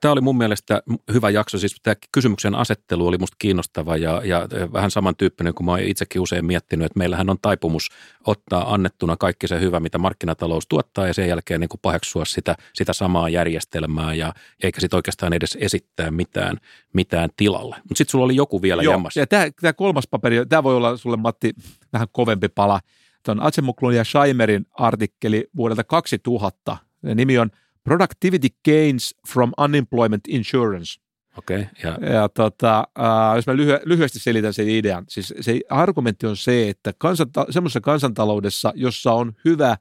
Tämä 0.00 0.12
oli 0.12 0.20
mun 0.20 0.38
mielestä 0.38 0.82
hyvä 1.12 1.30
jakso, 1.30 1.58
siis 1.58 1.76
tämä 1.82 1.94
kysymyksen 2.12 2.54
asettelu 2.54 3.06
oli 3.06 3.18
musta 3.18 3.36
kiinnostava 3.38 3.96
ja, 3.96 4.22
ja 4.24 4.48
vähän 4.72 4.90
samantyyppinen 4.90 5.54
kuin 5.54 5.64
mä 5.64 5.70
oon 5.70 5.80
itsekin 5.80 6.20
usein 6.20 6.44
miettinyt, 6.44 6.86
että 6.86 6.98
meillähän 6.98 7.30
on 7.30 7.36
taipumus 7.42 7.88
ottaa 8.26 8.74
annettuna 8.74 9.16
kaikki 9.16 9.48
se 9.48 9.60
hyvä, 9.60 9.80
mitä 9.80 9.98
markkinatalous 9.98 10.66
tuottaa 10.66 11.06
ja 11.06 11.14
sen 11.14 11.28
jälkeen 11.28 11.60
niin 11.60 11.68
kuin 11.68 11.80
paheksua 11.82 12.24
sitä, 12.24 12.56
sitä 12.74 12.92
samaa 12.92 13.28
järjestelmää 13.28 14.14
ja 14.14 14.32
eikä 14.62 14.80
sitten 14.80 14.96
oikeastaan 14.96 15.32
edes 15.32 15.58
esittää 15.60 16.10
mitään, 16.10 16.56
mitään 16.92 17.30
tilalle. 17.36 17.76
Mutta 17.76 17.98
sitten 17.98 18.10
sulla 18.10 18.24
oli 18.24 18.36
joku 18.36 18.62
vielä 18.62 18.82
Joo, 18.82 18.92
jammas. 18.92 19.16
ja 19.16 19.26
tämä, 19.26 19.46
tämä 19.60 19.72
kolmas 19.72 20.06
paperi, 20.10 20.46
tämä 20.46 20.62
voi 20.62 20.76
olla 20.76 20.96
sulle 20.96 21.16
Matti 21.16 21.54
vähän 21.92 22.08
kovempi 22.12 22.48
pala. 22.48 22.80
Tämä 23.22 23.40
on 23.40 23.46
Atsemoklun 23.46 23.94
ja 23.94 24.04
Scheimerin 24.04 24.66
artikkeli 24.72 25.48
vuodelta 25.56 25.84
2000. 25.84 26.76
Ja 27.02 27.14
nimi 27.14 27.38
on– 27.38 27.50
Productivity 27.88 28.48
Gains 28.64 29.14
from 29.28 29.52
Unemployment 29.64 30.22
Insurance. 30.28 31.00
Okei. 31.38 31.60
Okay, 31.60 31.68
ja, 31.82 32.12
ja 32.12 32.28
tota, 32.28 32.88
äh, 32.98 33.36
jos 33.36 33.46
mä 33.46 33.52
lyhy- 33.52 33.82
lyhyesti 33.84 34.18
selitän 34.18 34.54
sen 34.54 34.68
idean, 34.68 35.04
siis 35.08 35.34
se 35.40 35.60
argumentti 35.70 36.26
on 36.26 36.36
se, 36.36 36.68
että 36.68 36.92
kansanta- 36.92 37.46
semmoisessa 37.50 37.80
kansantaloudessa, 37.80 38.72
jossa 38.74 39.12
on 39.12 39.32
hyvä 39.44 39.76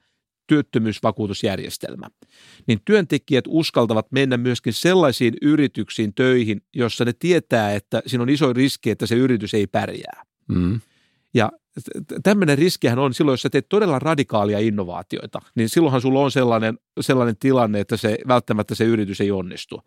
työttömyysvakuutusjärjestelmä, 0.47 2.07
niin 2.67 2.79
työntekijät 2.85 3.45
uskaltavat 3.47 4.11
mennä 4.11 4.37
myöskin 4.37 4.73
sellaisiin 4.73 5.33
yrityksiin 5.41 6.13
töihin, 6.13 6.61
jossa 6.75 7.05
ne 7.05 7.13
tietää, 7.13 7.73
että 7.73 8.01
siinä 8.05 8.21
on 8.21 8.29
iso 8.29 8.53
riski, 8.53 8.89
että 8.89 9.05
se 9.05 9.15
yritys 9.15 9.53
ei 9.53 9.67
pärjää. 9.67 10.23
Mm. 10.47 10.81
Ja 11.33 11.51
tämmöinen 12.23 12.57
riskihän 12.57 12.99
on 12.99 13.13
silloin, 13.13 13.33
jos 13.33 13.41
sä 13.41 13.49
teet 13.49 13.69
todella 13.69 13.99
radikaalia 13.99 14.59
innovaatioita, 14.59 15.41
niin 15.55 15.69
silloinhan 15.69 16.01
sulla 16.01 16.19
on 16.19 16.31
sellainen, 16.31 16.79
sellainen 17.01 17.37
tilanne, 17.39 17.79
että 17.79 17.97
se 17.97 18.17
välttämättä 18.27 18.75
se 18.75 18.83
yritys 18.83 19.21
ei 19.21 19.31
onnistu. 19.31 19.81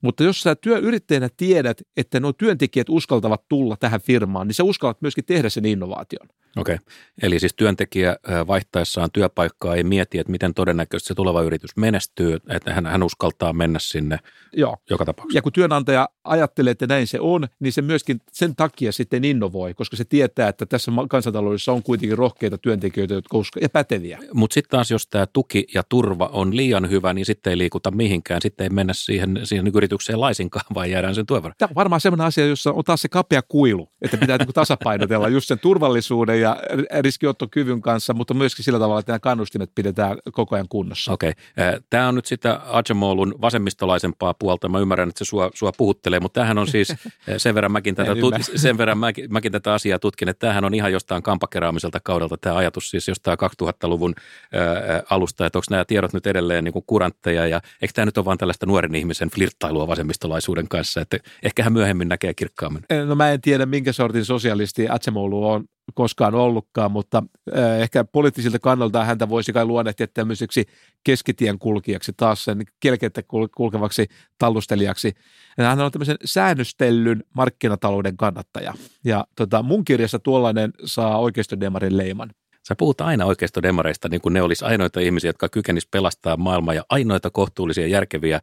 Mutta 0.00 0.24
jos 0.24 0.40
sä 0.40 0.54
työyrittäjänä 0.54 1.28
tiedät, 1.36 1.82
että 1.96 2.20
nuo 2.20 2.32
työntekijät 2.32 2.88
uskaltavat 2.88 3.48
tulla 3.48 3.76
tähän 3.80 4.00
firmaan, 4.00 4.46
niin 4.46 4.54
sä 4.54 4.64
uskallat 4.64 5.02
myöskin 5.02 5.24
tehdä 5.24 5.48
sen 5.48 5.64
innovaation. 5.64 6.28
Okei, 6.56 6.74
okay. 6.74 6.86
eli 7.22 7.40
siis 7.40 7.54
työntekijä 7.54 8.16
vaihtaessaan 8.46 9.10
työpaikkaa 9.12 9.74
ei 9.74 9.84
mieti, 9.84 10.18
että 10.18 10.30
miten 10.30 10.54
todennäköisesti 10.54 11.08
se 11.08 11.14
tuleva 11.14 11.42
yritys 11.42 11.76
menestyy, 11.76 12.38
että 12.48 12.74
hän, 12.74 12.86
hän 12.86 13.02
uskaltaa 13.02 13.52
mennä 13.52 13.78
sinne 13.78 14.18
Joo. 14.52 14.76
joka 14.90 15.04
tapauksessa. 15.04 15.38
Ja 15.38 15.42
kun 15.42 15.52
työnantaja 15.52 16.08
ajattelee, 16.24 16.70
että 16.70 16.86
näin 16.86 17.06
se 17.06 17.20
on, 17.20 17.48
niin 17.60 17.72
se 17.72 17.82
myöskin 17.82 18.20
sen 18.32 18.56
takia 18.56 18.92
sitten 18.92 19.24
innovoi, 19.24 19.74
koska 19.74 19.96
se 19.96 20.04
tietää, 20.04 20.48
että 20.48 20.66
tässä 20.66 20.92
kansantaloudessa 21.08 21.72
on 21.72 21.82
kuitenkin 21.82 22.18
rohkeita 22.18 22.58
työntekijöitä, 22.58 23.14
jotka 23.14 23.38
usko, 23.38 23.60
ja 23.62 23.68
päteviä. 23.68 24.18
Mutta 24.32 24.54
sitten 24.54 24.70
taas, 24.70 24.90
jos 24.90 25.06
tämä 25.06 25.26
tuki 25.26 25.66
ja 25.74 25.82
turva 25.88 26.30
on 26.32 26.56
liian 26.56 26.90
hyvä, 26.90 27.14
niin 27.14 27.26
sitten 27.26 27.50
ei 27.50 27.58
liikuta 27.58 27.90
mihinkään, 27.90 28.42
sitten 28.42 28.64
ei 28.64 28.70
mennä 28.70 28.92
siihen, 28.92 29.40
siihen 29.44 29.64
yritykseen 29.94 30.20
laisinkaan, 30.20 30.64
vaan 30.74 30.90
jäädään 30.90 31.14
sen 31.14 31.26
työvaraan. 31.26 31.54
Tämä 31.58 31.68
on 31.70 31.74
varmaan 31.74 32.00
sellainen 32.00 32.26
asia, 32.26 32.46
jossa 32.46 32.72
on 32.72 32.84
taas 32.84 33.02
se 33.02 33.08
kapea 33.08 33.42
kuilu, 33.42 33.88
että 34.02 34.16
pitää 34.16 34.38
niinku 34.38 34.52
tasapainotella 34.52 35.28
just 35.28 35.48
sen 35.48 35.58
turvallisuuden 35.58 36.40
ja 36.40 36.56
riskinottokyvyn 37.00 37.80
kanssa, 37.80 38.14
mutta 38.14 38.34
myöskin 38.34 38.64
sillä 38.64 38.78
tavalla, 38.78 39.00
että 39.00 39.12
nämä 39.12 39.18
kannustimet 39.18 39.70
pidetään 39.74 40.18
koko 40.32 40.54
ajan 40.54 40.68
kunnossa. 40.68 41.12
Okei. 41.12 41.30
Okay. 41.30 41.80
Tämä 41.90 42.08
on 42.08 42.14
nyt 42.14 42.26
sitä 42.26 42.60
Ajamolun 42.66 43.34
vasemmistolaisempaa 43.40 44.34
puolta. 44.34 44.68
Mä 44.68 44.78
ymmärrän, 44.78 45.08
että 45.08 45.24
se 45.24 45.28
sua, 45.28 45.50
sua 45.54 45.72
puhuttelee, 45.72 46.20
mutta 46.20 46.40
tämähän 46.40 46.58
on 46.58 46.66
siis 46.66 46.88
sen 47.36 47.54
verran 47.54 47.72
mäkin 47.72 47.94
tätä, 47.94 48.14
tut, 48.14 48.34
sen 48.56 48.78
verran 48.78 48.98
mäkin, 48.98 49.32
mäkin 49.32 49.52
tätä 49.52 49.72
asiaa 49.72 49.98
tutkin, 49.98 50.28
että 50.28 50.40
tämähän 50.40 50.64
on 50.64 50.74
ihan 50.74 50.92
jostain 50.92 51.22
kampakeraamiselta 51.22 52.00
kaudelta 52.00 52.36
tämä 52.36 52.56
ajatus, 52.56 52.90
siis 52.90 53.08
jostain 53.08 53.38
2000-luvun 53.62 54.14
ää, 54.52 55.02
alusta, 55.10 55.46
että 55.46 55.58
onko 55.58 55.66
nämä 55.70 55.84
tiedot 55.84 56.12
nyt 56.12 56.26
edelleen 56.26 56.64
niin 56.64 56.72
kuin 56.72 56.84
kurantteja 56.86 57.46
ja 57.46 57.60
eikö 57.82 57.92
tämä 57.94 58.06
nyt 58.06 58.18
ole 58.18 58.24
vain 58.24 58.38
tällaista 58.38 58.66
nuoren 58.66 58.94
ihmisen 58.94 59.30
flirttailua 59.74 59.88
vasemmistolaisuuden 59.88 60.68
kanssa, 60.68 61.00
että 61.00 61.18
ehkä 61.42 61.62
hän 61.62 61.72
myöhemmin 61.72 62.08
näkee 62.08 62.34
kirkkaammin. 62.34 62.84
No 63.06 63.14
mä 63.14 63.30
en 63.30 63.40
tiedä, 63.40 63.66
minkä 63.66 63.92
sortin 63.92 64.24
sosialisti 64.24 64.88
Atsemolu 64.88 65.48
on, 65.48 65.64
koskaan 65.94 66.34
ollutkaan, 66.34 66.90
mutta 66.90 67.22
äh, 67.56 67.80
ehkä 67.80 68.04
poliittisilta 68.04 68.58
kannalta 68.58 69.04
häntä 69.04 69.28
voisi 69.28 69.52
kai 69.52 69.64
luonnehtia 69.64 70.06
tämmöiseksi 70.06 70.66
keskitien 71.04 71.58
kulkijaksi, 71.58 72.12
taas 72.16 72.44
sen 72.44 72.62
kelkettä 72.80 73.22
kulkevaksi 73.56 74.06
tallustelijaksi. 74.38 75.12
Hän 75.58 75.80
on 75.80 75.92
tämmöisen 75.92 76.16
säännöstellyn 76.24 77.24
markkinatalouden 77.34 78.16
kannattaja. 78.16 78.74
Ja 79.04 79.24
tota, 79.36 79.62
mun 79.62 79.84
kirjassa 79.84 80.18
tuollainen 80.18 80.70
saa 80.84 81.18
oikeistodemarin 81.18 81.96
leiman. 81.96 82.30
Sä 82.68 82.74
puhut 82.78 83.00
aina 83.00 83.24
oikeistodemareista 83.24 84.08
niin 84.08 84.20
kuin 84.20 84.32
ne 84.32 84.42
olisi 84.42 84.64
ainoita 84.64 85.00
ihmisiä, 85.00 85.28
jotka 85.28 85.48
kykenisivät 85.48 85.90
pelastaa 85.90 86.36
maailmaa 86.36 86.74
ja 86.74 86.84
ainoita 86.88 87.30
kohtuullisia 87.30 87.86
järkeviä 87.86 88.40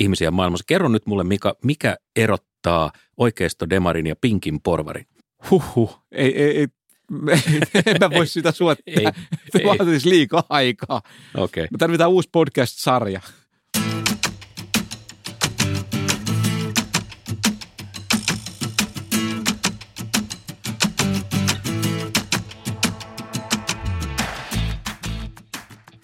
ihmisiä 0.00 0.30
maailmassa. 0.30 0.64
Kerro 0.66 0.88
nyt 0.88 1.06
mulle, 1.06 1.24
mikä, 1.24 1.54
mikä 1.64 1.96
erottaa 2.16 2.92
oikeistodemarin 3.16 4.06
ja 4.06 4.16
pinkin 4.20 4.60
porvarin? 4.60 5.06
Huhhuh, 5.50 6.00
ei, 6.12 6.42
ei, 6.42 6.58
ei 6.58 6.66
en 7.86 7.96
mä 8.00 8.10
voi 8.10 8.26
sitä 8.26 8.52
suottaa. 8.52 8.82
Ei, 8.86 9.06
Se 9.52 9.64
vaatisi 9.66 10.08
liikaa 10.08 10.42
aikaa. 10.48 11.02
Okay. 11.36 11.66
Me 11.70 11.78
tarvitaan 11.78 12.10
uusi 12.10 12.28
podcast-sarja. 12.32 13.20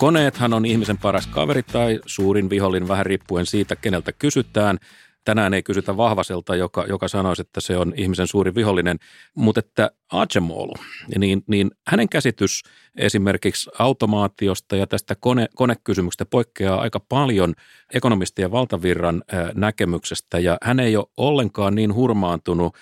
Koneethan 0.02 0.54
on 0.54 0.66
ihmisen 0.66 0.98
paras 0.98 1.26
kaveri 1.26 1.62
tai 1.62 2.00
suurin 2.06 2.50
vihollinen 2.50 2.88
vähän 2.88 3.06
riippuen 3.06 3.46
siitä, 3.46 3.76
keneltä 3.76 4.12
kysytään– 4.12 4.78
Tänään 5.24 5.54
ei 5.54 5.62
kysytä 5.62 5.96
vahvaselta, 5.96 6.56
joka, 6.56 6.84
joka 6.88 7.08
sanoisi, 7.08 7.42
että 7.42 7.60
se 7.60 7.76
on 7.76 7.92
ihmisen 7.96 8.26
suuri 8.26 8.54
vihollinen, 8.54 8.98
mutta 9.34 9.58
että 9.58 9.90
Acemolu, 10.12 10.74
niin, 11.18 11.42
niin 11.46 11.70
hänen 11.86 12.08
käsitys 12.08 12.62
esimerkiksi 12.96 13.70
automaatiosta 13.78 14.76
ja 14.76 14.86
tästä 14.86 15.14
kone, 15.14 15.48
konekysymyksestä 15.54 16.24
poikkeaa 16.24 16.80
aika 16.80 17.00
paljon 17.00 17.54
ekonomistien 17.94 18.52
valtavirran 18.52 19.22
näkemyksestä. 19.54 20.38
Ja 20.38 20.58
hän 20.62 20.80
ei 20.80 20.96
ole 20.96 21.06
ollenkaan 21.16 21.74
niin 21.74 21.94
hurmaantunut 21.94 22.76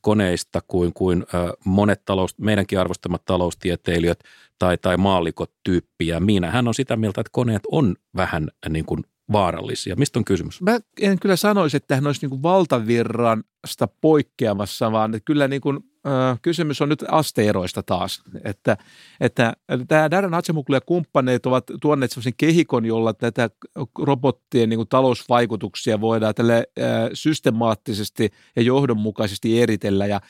koneista 0.00 0.60
kuin, 0.68 0.92
kuin 0.92 1.26
monet 1.64 2.04
talous, 2.04 2.38
meidänkin 2.38 2.80
arvostamat 2.80 3.24
taloustieteilijät 3.24 4.20
tai, 4.60 4.78
tai 4.78 4.96
maallikot 4.96 5.52
tyyppiä. 5.64 6.20
Minä 6.20 6.50
hän 6.50 6.68
on 6.68 6.74
sitä 6.74 6.96
mieltä, 6.96 7.20
että 7.20 7.30
koneet 7.32 7.62
on 7.72 7.96
vähän 8.16 8.48
niin 8.68 8.84
kuin 8.84 9.04
vaarallisia? 9.32 9.96
Mistä 9.96 10.18
on 10.18 10.24
kysymys? 10.24 10.62
Mä 10.62 10.78
en 11.00 11.18
kyllä 11.18 11.36
sanoisi, 11.36 11.76
että 11.76 11.94
hän 11.94 12.06
olisi 12.06 12.20
niin 12.22 12.30
kuin 12.30 12.42
valtavirrasta 12.42 13.88
poikkeamassa, 14.00 14.92
vaan 14.92 15.14
että 15.14 15.24
kyllä 15.24 15.48
niin 15.48 15.60
kuin, 15.60 15.78
äh, 16.06 16.38
kysymys 16.42 16.80
on 16.80 16.88
nyt 16.88 17.04
asteeroista 17.08 17.82
taas. 17.82 18.22
Että, 18.44 18.76
että 19.20 19.52
tämä 19.88 20.10
Darren 20.10 20.34
Hatsemuklu 20.34 20.74
ja 20.74 20.80
kumppaneet 20.80 21.46
ovat 21.46 21.64
tuoneet 21.80 22.10
sellaisen 22.10 22.34
kehikon, 22.36 22.86
jolla 22.86 23.14
tätä 23.14 23.50
robottien 23.98 24.68
niin 24.68 24.78
kuin 24.78 24.88
talousvaikutuksia 24.88 26.00
voidaan 26.00 26.34
tälle 26.34 26.56
äh, 26.56 27.10
systemaattisesti 27.14 28.30
ja 28.56 28.62
johdonmukaisesti 28.62 29.62
eritellä 29.62 30.06
ja 30.06 30.20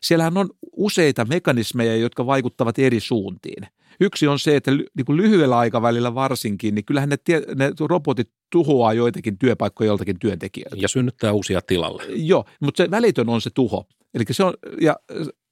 Siellähän 0.00 0.36
on 0.36 0.50
useita 0.72 1.24
mekanismeja, 1.24 1.96
jotka 1.96 2.26
vaikuttavat 2.26 2.78
eri 2.78 3.00
suuntiin. 3.00 3.66
Yksi 4.00 4.26
on 4.26 4.38
se, 4.38 4.56
että 4.56 4.70
niin 4.70 5.04
kuin 5.06 5.16
lyhyellä 5.16 5.58
aikavälillä 5.58 6.14
varsinkin, 6.14 6.74
niin 6.74 6.84
kyllähän 6.84 7.08
ne, 7.08 7.16
ne 7.54 7.72
robotit 7.88 8.30
tuhoaa 8.52 8.92
joitakin 8.92 9.38
työpaikkoja 9.38 9.88
joltakin 9.88 10.18
työntekijöiltä. 10.18 10.76
Ja 10.80 10.88
synnyttää 10.88 11.32
uusia 11.32 11.60
tilalle. 11.66 12.02
Joo, 12.08 12.44
mutta 12.60 12.84
se 12.84 12.90
välitön 12.90 13.28
on 13.28 13.40
se 13.40 13.50
tuho. 13.54 13.86
Eli 14.14 14.24
se 14.30 14.44
on, 14.44 14.54
ja, 14.80 14.96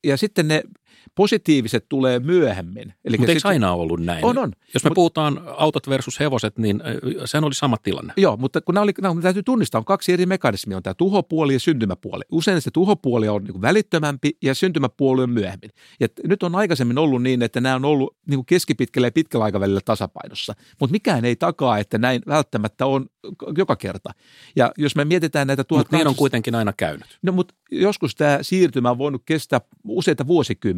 ja 0.05 0.17
sitten 0.17 0.49
ne 0.49 0.63
positiiviset 1.15 1.87
tulee 1.89 2.21
myöhemmin. 2.21 2.95
Mutta 3.19 3.33
eikö 3.33 3.49
aina 3.49 3.73
ollut 3.73 4.01
näin? 4.01 4.25
On, 4.25 4.39
on. 4.39 4.53
Jos 4.75 4.85
me 4.85 4.91
Mut, 4.91 4.95
puhutaan 4.95 5.41
autot 5.57 5.89
versus 5.89 6.21
hevoset, 6.21 6.59
niin 6.59 6.83
sehän 7.25 7.45
oli 7.45 7.55
sama 7.55 7.77
tilanne. 7.77 8.13
Joo, 8.17 8.37
mutta 8.37 8.61
kun 8.61 8.75
nämä 8.75 8.83
oli, 8.83 8.93
nämä 9.03 9.23
täytyy 9.23 9.43
tunnistaa, 9.43 9.79
on 9.79 9.85
kaksi 9.85 10.13
eri 10.13 10.27
mekanismia, 10.27 10.77
on 10.77 10.83
tämä 10.83 10.95
tuhopuoli 10.95 11.53
ja 11.53 11.61
syntymäpuoli. 11.61 12.25
Usein 12.33 12.61
se 12.61 12.71
tuhopuoli 12.71 13.29
on 13.29 13.45
niin 13.45 13.61
välittömämpi 13.61 14.31
ja 14.43 14.55
syntymäpuoli 14.55 15.23
on 15.23 15.31
myöhemmin. 15.31 15.71
Ja 16.01 16.09
nyt 16.25 16.43
on 16.43 16.55
aikaisemmin 16.55 16.99
ollut 16.99 17.23
niin, 17.23 17.43
että 17.43 17.61
nämä 17.61 17.75
on 17.75 17.85
ollut 17.85 18.17
niin 18.29 18.47
keskipitkällä 18.47 19.07
ja 19.07 19.13
pitkällä 19.13 19.45
aikavälillä 19.45 19.81
tasapainossa, 19.85 20.55
mutta 20.81 20.93
mikään 20.93 21.25
ei 21.25 21.37
takaa, 21.37 21.79
että 21.79 21.99
näin 21.99 22.23
välttämättä 22.27 22.87
on 22.87 23.07
joka 23.59 23.77
kerta. 23.77 24.11
Ja 24.57 24.73
jos 24.79 24.97
me 24.97 25.05
mietitään 25.05 25.47
näitä... 25.47 25.65
Mutta 25.71 25.97
niin 25.97 26.09
on 26.09 26.15
kuitenkin 26.15 26.55
aina 26.55 26.73
käynyt. 26.73 27.19
No, 27.23 27.33
mutta 27.33 27.55
joskus 27.71 28.15
tämä 28.15 28.39
siirtymä 28.43 28.91
on 28.91 28.99
voinut 28.99 29.23
kestää 29.27 29.61
useita 29.85 30.27
vuosikymmeniä. 30.27 30.78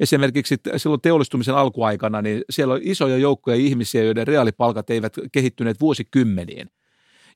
Esimerkiksi 0.00 0.56
silloin 0.76 1.00
teollistumisen 1.00 1.54
alkuaikana, 1.54 2.22
niin 2.22 2.42
siellä 2.50 2.74
on 2.74 2.80
isoja 2.82 3.18
joukkoja 3.18 3.56
ihmisiä, 3.56 4.04
joiden 4.04 4.26
reaalipalkat 4.26 4.90
eivät 4.90 5.14
kehittyneet 5.32 5.80
vuosikymmeniin. 5.80 6.70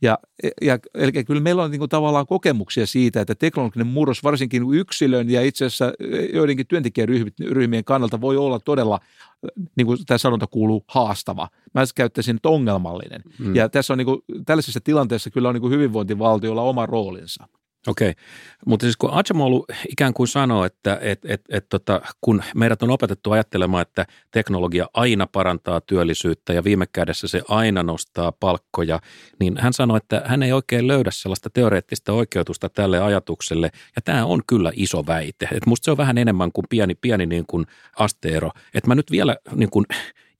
Ja, 0.02 0.18
ja 0.62 0.78
eli 0.94 1.24
kyllä 1.24 1.40
meillä 1.40 1.62
on 1.62 1.70
niin 1.70 1.78
kuin 1.78 1.88
tavallaan 1.88 2.26
kokemuksia 2.26 2.86
siitä, 2.86 3.20
että 3.20 3.34
teknologinen 3.34 3.86
murros 3.86 4.22
varsinkin 4.22 4.74
yksilön 4.74 5.30
ja 5.30 5.42
itse 5.42 5.64
asiassa 5.64 5.92
joidenkin 6.32 6.66
työntekijäryhmien 6.66 7.84
kannalta 7.84 8.20
voi 8.20 8.36
olla 8.36 8.60
todella, 8.60 9.00
niin 9.76 9.86
kuin 9.86 9.98
tämä 10.06 10.18
sanonta 10.18 10.46
kuuluu, 10.46 10.84
haastava. 10.88 11.48
Mä 11.74 11.84
käyttäisin 11.94 12.34
nyt 12.34 12.46
ongelmallinen. 12.46 13.22
Hmm. 13.38 13.54
Ja 13.54 13.68
tässä 13.68 13.94
on 13.94 13.98
niin 13.98 14.06
kuin, 14.06 14.20
tällaisessa 14.46 14.80
tilanteessa 14.80 15.30
kyllä 15.30 15.48
on 15.48 15.54
niin 15.54 15.60
kuin 15.60 15.72
hyvinvointivaltiolla 15.72 16.62
oma 16.62 16.86
roolinsa. 16.86 17.48
Okei, 17.86 18.12
mutta 18.66 18.84
siis 18.84 18.96
kun 18.96 19.10
Acemolu 19.12 19.66
ikään 19.88 20.14
kuin 20.14 20.28
sanoo, 20.28 20.64
että 20.64 20.98
et, 21.00 21.20
et, 21.24 21.40
et, 21.48 21.68
tota, 21.68 22.00
kun 22.20 22.42
meidät 22.54 22.82
on 22.82 22.90
opetettu 22.90 23.32
ajattelemaan, 23.32 23.82
että 23.82 24.06
teknologia 24.30 24.86
aina 24.94 25.26
parantaa 25.26 25.80
työllisyyttä 25.80 26.52
ja 26.52 26.64
viime 26.64 26.86
kädessä 26.86 27.28
se 27.28 27.42
aina 27.48 27.82
nostaa 27.82 28.32
palkkoja, 28.32 29.00
niin 29.40 29.56
hän 29.58 29.72
sanoi, 29.72 29.96
että 29.96 30.22
hän 30.24 30.42
ei 30.42 30.52
oikein 30.52 30.86
löydä 30.86 31.10
sellaista 31.10 31.50
teoreettista 31.50 32.12
oikeutusta 32.12 32.68
tälle 32.68 33.02
ajatukselle, 33.02 33.70
ja 33.96 34.02
tämä 34.02 34.24
on 34.24 34.42
kyllä 34.46 34.72
iso 34.74 35.06
väite. 35.06 35.48
Et 35.52 35.66
musta 35.66 35.84
se 35.84 35.90
on 35.90 35.96
vähän 35.96 36.18
enemmän 36.18 36.52
kuin 36.52 36.64
pieni, 36.70 36.94
pieni 36.94 37.26
niin 37.26 37.44
kuin 37.46 37.66
asteero. 37.98 38.50
Että 38.74 38.88
mä 38.88 38.94
nyt 38.94 39.10
vielä 39.10 39.36
niin 39.54 39.70
kuin 39.70 39.86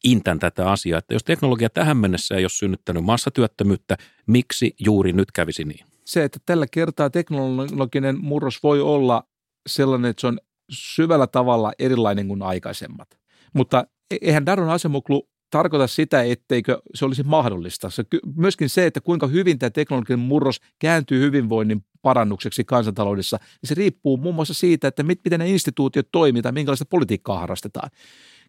intän 0.05 0.38
tätä 0.38 0.70
asiaa, 0.70 0.99
että 0.99 1.14
jos 1.14 1.24
teknologia 1.24 1.70
tähän 1.70 1.97
mennessä 1.97 2.34
ei 2.34 2.45
ole 2.45 2.51
synnyttänyt 2.51 3.05
massatyöttömyyttä, 3.05 3.97
miksi 4.26 4.74
juuri 4.78 5.12
nyt 5.12 5.32
kävisi 5.32 5.64
niin? 5.64 5.93
Se, 6.07 6.25
että 6.25 6.39
tällä 6.47 6.67
kertaa 6.67 7.11
teknologinen 7.11 8.19
murros 8.21 8.63
voi 8.63 8.81
olla 8.81 9.25
sellainen, 9.67 10.11
että 10.11 10.21
se 10.21 10.27
on 10.27 10.39
syvällä 10.71 11.27
tavalla 11.27 11.73
erilainen 11.79 12.29
kuin 12.29 12.43
aikaisemmat. 12.43 13.09
Mutta 13.53 13.87
e-, 14.11 14.17
eihän 14.21 14.47
Daron 14.47 14.71
Asemuklu 14.71 15.29
tarkoita 15.51 15.87
sitä, 15.87 16.23
etteikö 16.23 16.83
se 16.95 17.05
olisi 17.05 17.23
mahdollista. 17.23 17.91
Se, 17.91 18.05
myöskin 18.37 18.69
se, 18.69 18.87
että 18.87 19.01
kuinka 19.01 19.27
hyvin 19.27 19.59
tämä 19.59 19.71
teknologinen 19.71 20.19
murros 20.19 20.61
kääntyy 20.79 21.21
hyvinvoinnin 21.21 21.85
parannukseksi 22.03 22.65
kansantaloudessa, 22.65 23.37
niin 23.37 23.69
se 23.69 23.75
riippuu 23.75 24.17
muun 24.17 24.35
muassa 24.35 24.55
siitä, 24.55 24.89
että 24.89 25.03
miten 25.03 25.41
ne 25.41 25.49
instituutiot 25.49 26.09
toimivat 26.13 26.43
tai 26.43 26.53
minkälaista 26.53 26.85
politiikkaa 26.85 27.39
harrastetaan 27.39 27.91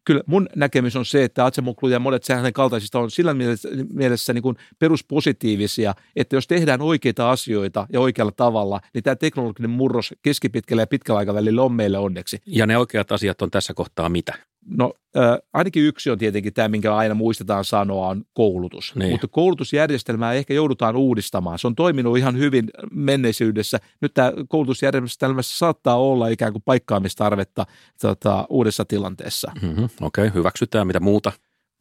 kyllä 0.06 0.22
mun 0.26 0.48
näkemys 0.56 0.96
on 0.96 1.06
se, 1.06 1.24
että 1.24 1.46
Atsemoglu 1.46 1.90
ja 1.90 2.00
monet 2.00 2.30
hänen 2.30 2.54
kaltaisista 2.54 3.00
on 3.00 3.12
sillä 3.12 3.34
mielessä, 3.34 3.70
mielessä 3.94 4.34
niin 4.34 4.42
kuin 4.42 4.58
peruspositiivisia, 4.80 5.96
että 6.16 6.36
jos 6.36 6.48
tehdään 6.48 6.82
oikeita 6.82 7.32
asioita 7.32 7.88
ja 7.94 8.00
oikealla 8.00 8.32
tavalla, 8.32 8.82
niin 8.94 9.04
tämä 9.04 9.16
teknologinen 9.16 9.70
murros 9.70 10.14
keskipitkällä 10.22 10.82
ja 10.82 10.88
pitkällä 10.88 11.20
aikavälillä 11.20 11.64
on 11.64 11.72
meille 11.72 11.98
onneksi. 11.98 12.38
Ja 12.46 12.68
ne 12.68 12.78
oikeat 12.78 13.12
asiat 13.12 13.42
on 13.42 13.52
tässä 13.52 13.74
kohtaa 13.74 14.10
mitä? 14.10 14.34
No 14.70 14.94
äh, 15.18 15.38
ainakin 15.54 15.84
yksi 15.84 16.10
on 16.10 16.18
tietenkin 16.18 16.54
tämä, 16.54 16.68
minkä 16.68 16.96
aina 16.96 17.16
muistetaan 17.16 17.66
sanoa, 17.66 18.08
on 18.08 18.24
koulutus. 18.34 18.96
Niin. 18.96 19.12
Mutta 19.12 19.28
koulutusjärjestelmää 19.28 20.34
ehkä 20.34 20.54
joudutaan 20.54 20.96
uudistamaan. 20.96 21.60
Se 21.60 21.68
on 21.68 21.76
toiminut 21.76 22.18
ihan 22.18 22.38
hyvin 22.38 22.70
menneisyydessä. 22.92 23.80
Nyt 24.02 24.14
tämä 24.14 24.32
koulutusjärjestelmässä 24.50 25.58
saattaa 25.58 26.00
olla 26.00 26.28
ikään 26.28 26.52
kuin 26.52 26.64
paikkaamistarvetta 26.66 27.66
tota, 28.02 28.46
uudessa 28.50 28.86
tilanteessa. 28.86 29.52
Mm-hmm. 29.62 29.84
Okei, 29.84 30.28
okay, 30.28 30.40
hyväksytään. 30.40 30.88
Mitä 30.88 31.00
muuta? 31.00 31.32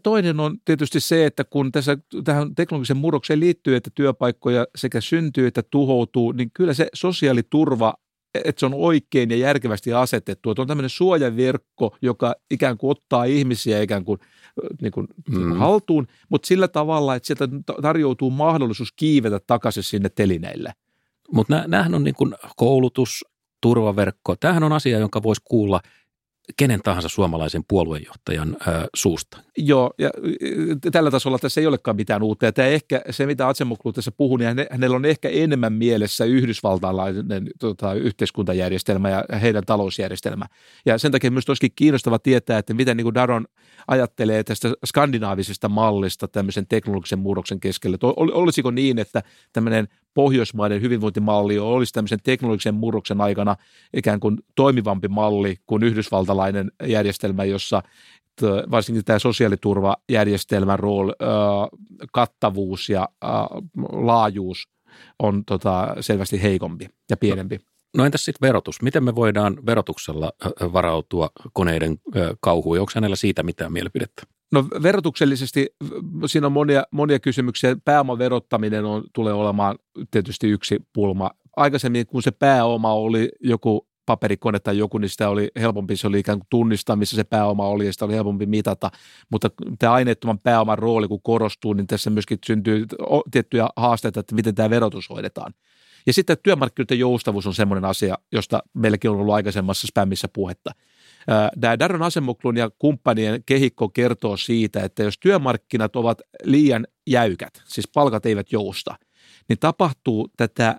Toinen 0.03 0.41
on 0.41 0.57
tietysti 0.65 1.01
se, 1.01 1.27
että 1.27 1.45
kun 1.45 1.73
tässä 1.73 1.99
tähän 2.25 2.55
teknologisen 2.55 2.97
murrokseen 2.97 3.41
liittyy, 3.41 3.77
että 3.77 3.91
työpaikkoja 3.95 4.67
sekä 4.77 5.01
syntyy 5.01 5.47
että 5.47 5.63
tuhoutuu, 5.63 6.33
niin 6.33 6.51
kyllä 6.55 6.75
se 6.75 6.89
sosiaaliturva 6.95 7.95
että 8.35 8.61
se 8.61 8.67
on 8.67 8.75
oikein 8.75 9.31
ja 9.31 9.37
järkevästi 9.37 9.93
asetettu. 9.93 10.51
Että 10.51 10.63
on 10.63 10.69
tämmöinen 10.69 10.91
suojaverkko, 10.91 11.97
joka 12.03 12.35
ikään 12.51 12.79
kuin 12.79 12.91
ottaa 12.91 13.25
ihmisiä 13.25 13.83
ikään 13.83 14.05
kuin, 14.05 14.19
niin 14.83 14.93
kuin 14.93 15.07
mm. 15.29 15.53
haltuun, 15.53 16.07
mutta 16.29 16.47
sillä 16.47 16.69
tavalla, 16.69 17.15
että 17.15 17.27
sieltä 17.27 17.49
tarjoutuu 17.83 18.31
mahdollisuus 18.31 18.93
kiivetä 18.97 19.41
takaisin 19.47 19.83
sinne 19.83 20.09
telineille. 20.09 20.73
Mutta 21.33 21.65
näähän 21.67 21.95
on 21.95 22.05
niin 22.05 22.15
kuin 22.15 22.35
koulutus, 22.57 23.25
turvaverkko. 23.61 24.37
Tämähän 24.37 24.63
on 24.63 24.73
asia, 24.73 24.99
jonka 24.99 25.23
voisi 25.23 25.43
kuulla– 25.45 25.81
kenen 26.57 26.81
tahansa 26.83 27.09
suomalaisen 27.09 27.63
puoluejohtajan 27.69 28.57
ö, 28.61 28.71
suusta. 28.95 29.39
Joo, 29.59 29.95
ja 29.99 30.11
tällä 30.93 31.11
tasolla 31.11 31.39
tässä 31.39 31.61
ei 31.61 31.67
olekaan 31.67 31.97
mitään 31.97 32.23
uutta. 32.23 32.47
Ja 32.47 32.53
tämä 32.53 32.69
ehkä, 32.69 33.03
se, 33.11 33.27
mitä 33.27 33.49
Atsemuklu 33.49 33.93
tässä 33.93 34.13
puhuu, 34.13 34.37
niin 34.37 34.49
hänellä 34.71 34.97
on 34.97 35.05
ehkä 35.05 35.29
enemmän 35.29 35.73
mielessä 35.73 36.25
yhdysvaltalainen 36.25 37.51
tota, 37.59 37.95
yhteiskuntajärjestelmä 37.95 39.11
ja 39.11 39.25
heidän 39.39 39.63
talousjärjestelmä. 39.67 40.47
Ja 40.87 40.99
sen 40.99 41.13
takia 41.13 41.31
myös 41.31 41.49
olisikin 41.49 41.73
kiinnostava 41.77 42.19
tietää, 42.19 42.59
että 42.59 42.75
miten 42.75 42.97
niin 42.97 43.05
kuin 43.05 43.15
Daron 43.15 43.47
ajattelee 43.89 44.45
tästä 44.45 44.73
skandinaavisesta 44.87 45.69
mallista 45.69 46.29
tämmöisen 46.29 46.67
teknologisen 46.67 47.19
murroksen 47.19 47.61
keskellä. 47.61 47.99
Olisiko 48.17 48.71
niin, 48.71 48.99
että 48.99 49.23
tämmöinen 49.53 49.89
pohjoismaiden 50.15 50.81
hyvinvointimalli 50.83 51.59
olisi 51.59 51.93
tämmöisen 51.93 52.19
teknologisen 52.23 52.75
murroksen 52.75 53.21
aikana 53.21 53.57
ikään 53.97 54.21
kuin 54.21 54.39
toimivampi 54.55 55.09
malli 55.09 55.57
kuin 55.67 55.83
yhdysvaltalainen 55.83 56.73
järjestelmä, 56.87 57.45
jossa 57.45 57.83
varsinkin 58.71 59.05
tämä 59.05 59.19
sosiaaliturvajärjestelmän 59.19 60.79
rooli, 60.79 61.13
kattavuus 62.13 62.89
ja 62.89 63.09
laajuus 63.93 64.69
on 65.19 65.45
tota 65.45 65.97
selvästi 66.01 66.43
heikompi 66.43 66.89
ja 67.11 67.17
pienempi. 67.17 67.74
No 67.97 68.05
entäs 68.05 68.25
sitten 68.25 68.49
verotus? 68.49 68.83
Miten 68.83 69.05
me 69.05 69.15
voidaan 69.15 69.57
verotuksella 69.67 70.33
varautua 70.73 71.31
koneiden 71.53 71.99
kauhuun? 72.41 72.81
Onko 72.81 72.93
hänellä 72.95 73.17
siitä 73.17 73.43
mitään 73.43 73.73
mielipidettä? 73.73 74.23
No 74.53 74.65
verotuksellisesti 74.83 75.67
siinä 76.27 76.47
on 76.47 76.53
monia, 76.53 76.85
monia 76.91 77.19
kysymyksiä. 77.19 77.77
Pääoman 77.85 78.19
verottaminen 78.19 78.85
on, 78.85 79.05
tulee 79.13 79.33
olemaan 79.33 79.79
tietysti 80.11 80.51
yksi 80.51 80.79
pulma. 80.93 81.31
Aikaisemmin, 81.57 82.07
kun 82.07 82.23
se 82.23 82.31
pääoma 82.31 82.93
oli 82.93 83.29
joku 83.41 83.87
paperikone 84.07 84.59
tai 84.59 84.79
joku, 84.79 84.99
niin 84.99 85.09
sitä 85.09 85.29
oli 85.29 85.51
helpompi, 85.57 85.97
se 85.97 86.07
oli 86.07 86.19
ikään 86.19 86.39
kuin 86.39 86.47
tunnistaa, 86.51 86.97
missä 86.97 87.17
se 87.17 87.25
pääoma 87.25 87.67
oli, 87.67 87.87
ja 87.87 87.93
sitä 87.93 88.05
oli 88.05 88.15
helpompi 88.15 88.47
mitata. 88.47 88.91
Mutta 89.31 89.51
tämä 89.79 89.93
aineettoman 89.93 90.39
pääoman 90.39 90.79
rooli, 90.79 91.09
kun 91.09 91.23
korostuu, 91.23 91.73
niin 91.73 91.87
tässä 91.87 92.11
myöskin 92.11 92.39
syntyy 92.47 92.87
tiettyjä 93.31 93.69
haasteita, 93.77 94.21
että 94.21 94.35
miten 94.35 94.55
tämä 94.55 94.71
verotus 94.71 95.11
hoidetaan. 95.11 95.55
Ja 96.07 96.13
sitten 96.13 96.37
työmarkkinoiden 96.43 96.99
joustavuus 96.99 97.47
on 97.47 97.55
semmoinen 97.55 97.85
asia, 97.85 98.19
josta 98.33 98.63
meilläkin 98.75 99.11
on 99.11 99.17
ollut 99.21 99.35
aikaisemmassa 99.35 99.87
spämmissä 99.87 100.29
puhetta. 100.29 100.71
Tämä 101.61 101.79
Darren 101.79 102.03
Asemuklun 102.03 102.57
ja 102.57 102.71
kumppanien 102.79 103.43
kehikko 103.47 103.89
kertoo 103.89 104.37
siitä, 104.37 104.81
että 104.81 105.03
jos 105.03 105.19
työmarkkinat 105.19 105.97
ovat 105.97 106.23
liian 106.43 106.87
jäykät, 107.07 107.63
siis 107.65 107.89
palkat 107.89 108.27
eivät 108.27 108.53
jousta, 108.53 108.95
niin 109.49 109.59
tapahtuu 109.59 110.29
tätä 110.37 110.77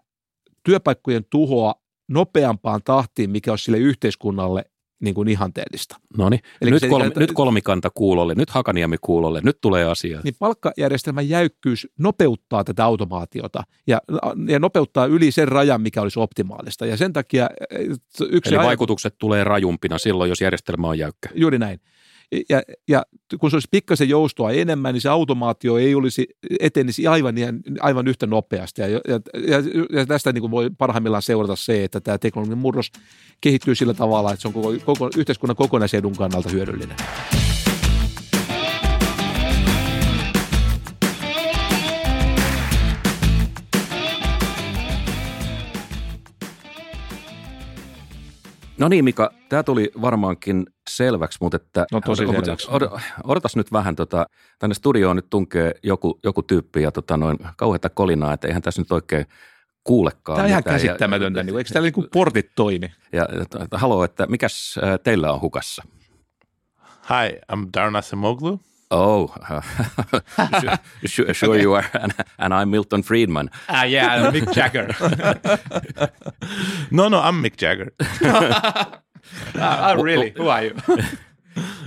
työpaikkojen 0.64 1.26
tuhoa 1.30 1.76
nopeampaan 2.08 2.82
tahtiin, 2.84 3.30
mikä 3.30 3.52
olisi 3.52 3.64
sille 3.64 3.78
yhteiskunnalle 3.78 4.66
niin 5.00 5.16
kuin 5.16 5.28
ihanteellista. 5.28 5.96
No 6.18 6.30
niin, 6.30 6.40
nyt, 6.62 6.84
kolmi, 6.90 7.12
nyt 7.16 7.32
kolmikanta 7.32 7.90
kuulolle, 7.90 8.36
nyt 8.36 8.50
Hakaniemi 8.50 8.98
kuulolle, 9.02 9.42
nyt 9.44 9.58
tulee 9.62 9.86
asia. 9.86 10.22
Niin 10.24 10.36
palkkajärjestelmän 10.40 11.30
jäykkyys 11.30 11.88
nopeuttaa 12.00 12.64
tätä 12.64 12.86
automaatiota 12.86 13.64
ja, 13.88 14.02
ja 14.48 14.60
nopeuttaa 14.60 15.06
yli 15.06 15.32
sen 15.32 15.48
rajan, 15.48 15.82
mikä 15.82 16.02
olisi 16.02 16.20
optimaalista. 16.20 16.86
Ja 16.86 16.98
sen 16.98 17.14
takia 17.14 17.50
yksi 18.30 18.50
Eli 18.50 18.58
ajatus, 18.58 18.68
vaikutukset 18.68 19.16
tulee 19.18 19.44
rajumpina 19.44 19.98
silloin, 19.98 20.30
jos 20.30 20.42
järjestelmä 20.42 20.88
on 20.88 21.00
jäykkä. 21.00 21.30
Juuri 21.36 21.60
näin 21.60 21.80
ja, 22.50 22.62
ja 22.88 23.04
kun 23.40 23.50
se 23.52 23.56
olisi 23.56 23.68
pikkasen 23.72 24.10
joustoa 24.10 24.52
enemmän, 24.52 24.94
niin 24.94 25.02
se 25.02 25.10
automaatio 25.10 25.78
ei 25.78 25.96
olisi, 25.96 26.28
etenisi 26.60 27.08
aivan, 27.08 27.36
aivan 27.80 28.08
yhtä 28.08 28.28
nopeasti. 28.28 28.82
Ja, 28.82 28.88
ja, 28.88 29.00
ja, 29.08 29.58
ja 29.92 30.06
tästä 30.06 30.32
niin 30.32 30.42
kuin 30.42 30.52
voi 30.52 30.70
parhaimmillaan 30.78 31.22
seurata 31.22 31.56
se, 31.56 31.84
että 31.84 32.02
tämä 32.02 32.18
teknologinen 32.18 32.58
murros 32.58 32.92
kehittyy 33.42 33.76
sillä 33.76 33.94
tavalla, 33.94 34.32
että 34.32 34.42
se 34.42 34.48
on 34.48 34.54
koko, 34.54 34.74
koko 34.86 35.10
yhteiskunnan 35.18 35.56
kokonaisedun 35.56 36.16
kannalta 36.16 36.50
hyödyllinen. 36.50 36.98
No 48.78 48.88
niin 48.88 49.06
Mika, 49.06 49.32
tämä 49.50 49.64
tuli 49.64 49.92
varmaankin 50.02 50.66
selväksi, 50.90 51.38
mutta 51.42 51.56
että... 51.56 51.86
No 51.92 52.02
tosi 52.02 52.26
selväksi. 52.28 52.68
odotas 53.24 53.56
nyt 53.56 53.72
vähän, 53.72 53.96
tota, 53.96 54.26
tänne 54.60 54.74
studioon 54.74 55.16
nyt 55.16 55.30
tunkee 55.30 55.72
joku, 55.84 56.20
joku 56.24 56.44
tyyppi 56.44 56.82
ja 56.82 56.92
tota, 56.92 57.18
noin 57.18 57.38
kauheita 57.58 57.90
kolinaa, 57.90 58.34
että 58.34 58.48
eihän 58.48 58.62
tässä 58.62 58.82
nyt 58.82 58.92
oikein 58.92 59.26
kuulekaan. 59.84 60.36
Tämä 60.36 60.44
on 60.44 60.50
ihan 60.50 60.64
käsittämätöntä, 60.64 61.40
ja, 61.40 61.44
niin, 61.44 61.58
eikö 61.58 61.70
täällä 61.74 61.90
niin 61.96 62.10
portit 62.14 62.52
toimi? 62.56 62.92
Ja, 63.14 63.28
että, 63.42 63.78
haloo, 63.78 64.04
että 64.04 64.28
mikäs 64.28 64.76
teillä 65.04 65.32
on 65.32 65.42
hukassa? 65.42 65.84
Hi, 67.10 67.40
I'm 67.52 67.70
Darren 67.74 67.96
Asimoglu. 67.96 68.60
Oh, 68.92 69.34
sure, 71.06 71.34
sure 71.34 71.58
you 71.58 71.74
are, 71.74 71.90
and, 71.94 72.14
and, 72.38 72.54
I'm 72.54 72.70
Milton 72.70 73.02
Friedman. 73.02 73.50
Ah, 73.68 73.84
yeah, 73.84 74.32
Mick 74.32 74.54
Jagger. 74.54 74.94
no, 76.92 77.08
no, 77.10 77.20
I'm 77.20 77.44
Mick 77.44 77.58
Jagger. 77.58 77.92
uh, 79.56 79.98
really, 80.00 80.34
who 80.38 80.48
are 80.48 80.66
you? 80.66 80.76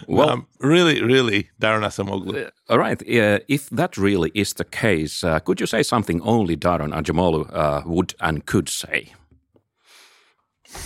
well, 0.08 0.30
um, 0.30 0.46
really, 0.58 1.00
really, 1.00 1.50
Darren 1.60 1.84
Asamoglu. 1.84 2.46
Uh, 2.46 2.50
all 2.68 2.78
right. 2.78 3.00
Uh, 3.02 3.38
if 3.48 3.70
that 3.70 3.96
really 3.96 4.32
is 4.34 4.54
the 4.54 4.64
case, 4.64 5.22
uh, 5.22 5.38
could 5.38 5.60
you 5.60 5.66
say 5.66 5.84
something 5.84 6.20
only 6.22 6.56
Darren 6.56 6.92
Ajamolu 6.92 7.48
uh, 7.54 7.82
would 7.86 8.14
and 8.20 8.44
could 8.44 8.68
say? 8.68 9.12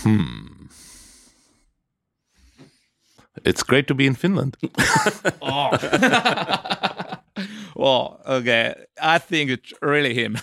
Hmm. 0.03 0.62
It's 3.45 3.63
great 3.63 3.87
to 3.87 3.95
be 3.95 4.05
in 4.05 4.15
Finland. 4.15 4.57
oh. 5.41 5.71
well, 7.75 8.21
okay. 8.27 8.75
I 9.01 9.17
think 9.17 9.49
it's 9.49 9.73
really 9.81 10.13
him. 10.13 10.37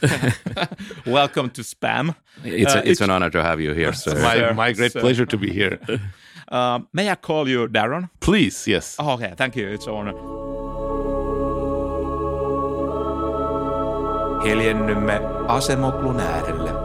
Welcome 1.07 1.51
to 1.51 1.63
Spam. 1.63 2.15
It's, 2.45 2.75
a, 2.75 2.79
uh, 2.79 2.81
it's, 2.81 2.91
it's, 2.91 3.01
an 3.01 3.11
honor 3.11 3.31
to 3.31 3.43
have 3.43 3.61
you 3.61 3.73
here, 3.73 3.93
sir. 3.93 4.15
My, 4.21 4.35
sir, 4.35 4.55
my 4.55 4.73
great 4.73 4.93
sir. 4.93 5.01
pleasure 5.01 5.27
to 5.27 5.39
be 5.39 5.53
here. 5.53 5.79
Uh, 6.49 6.81
may 6.93 7.11
I 7.11 7.15
call 7.15 7.49
you 7.49 7.69
Darren? 7.69 8.11
Please, 8.19 8.67
yes. 8.67 8.97
Oh, 8.99 9.13
okay, 9.13 9.35
thank 9.37 9.57
you. 9.57 9.69
It's 9.69 9.87
an 9.87 9.95
honor. 9.95 10.15
Hiljennymme 14.43 15.21
asemoklun 15.49 16.21
äärelle. 16.21 16.80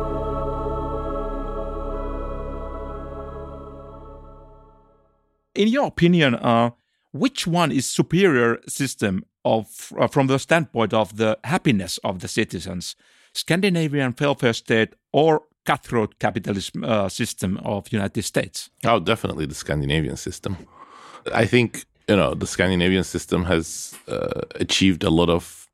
In 5.55 5.67
your 5.67 5.87
opinion, 5.87 6.35
uh, 6.35 6.71
which 7.11 7.47
one 7.47 7.71
is 7.71 7.85
superior 7.85 8.59
system 8.67 9.25
of 9.43 9.93
uh, 9.97 10.07
from 10.07 10.27
the 10.27 10.37
standpoint 10.37 10.93
of 10.93 11.17
the 11.17 11.37
happiness 11.43 11.97
of 12.03 12.19
the 12.19 12.27
citizens, 12.27 12.95
Scandinavian 13.33 14.13
welfare 14.19 14.53
state 14.53 14.95
or 15.11 15.43
cutthroat 15.65 16.19
capitalist 16.19 16.75
uh, 16.83 17.09
system 17.09 17.57
of 17.63 17.91
United 17.91 18.23
States? 18.23 18.69
Oh, 18.83 18.99
definitely 18.99 19.45
the 19.45 19.55
Scandinavian 19.55 20.17
system. 20.17 20.57
I 21.33 21.45
think 21.45 21.85
you 22.07 22.15
know 22.15 22.33
the 22.33 22.47
Scandinavian 22.47 23.03
system 23.03 23.45
has 23.45 23.95
uh, 24.07 24.41
achieved 24.55 25.03
a 25.03 25.09
lot 25.09 25.29
of 25.29 25.67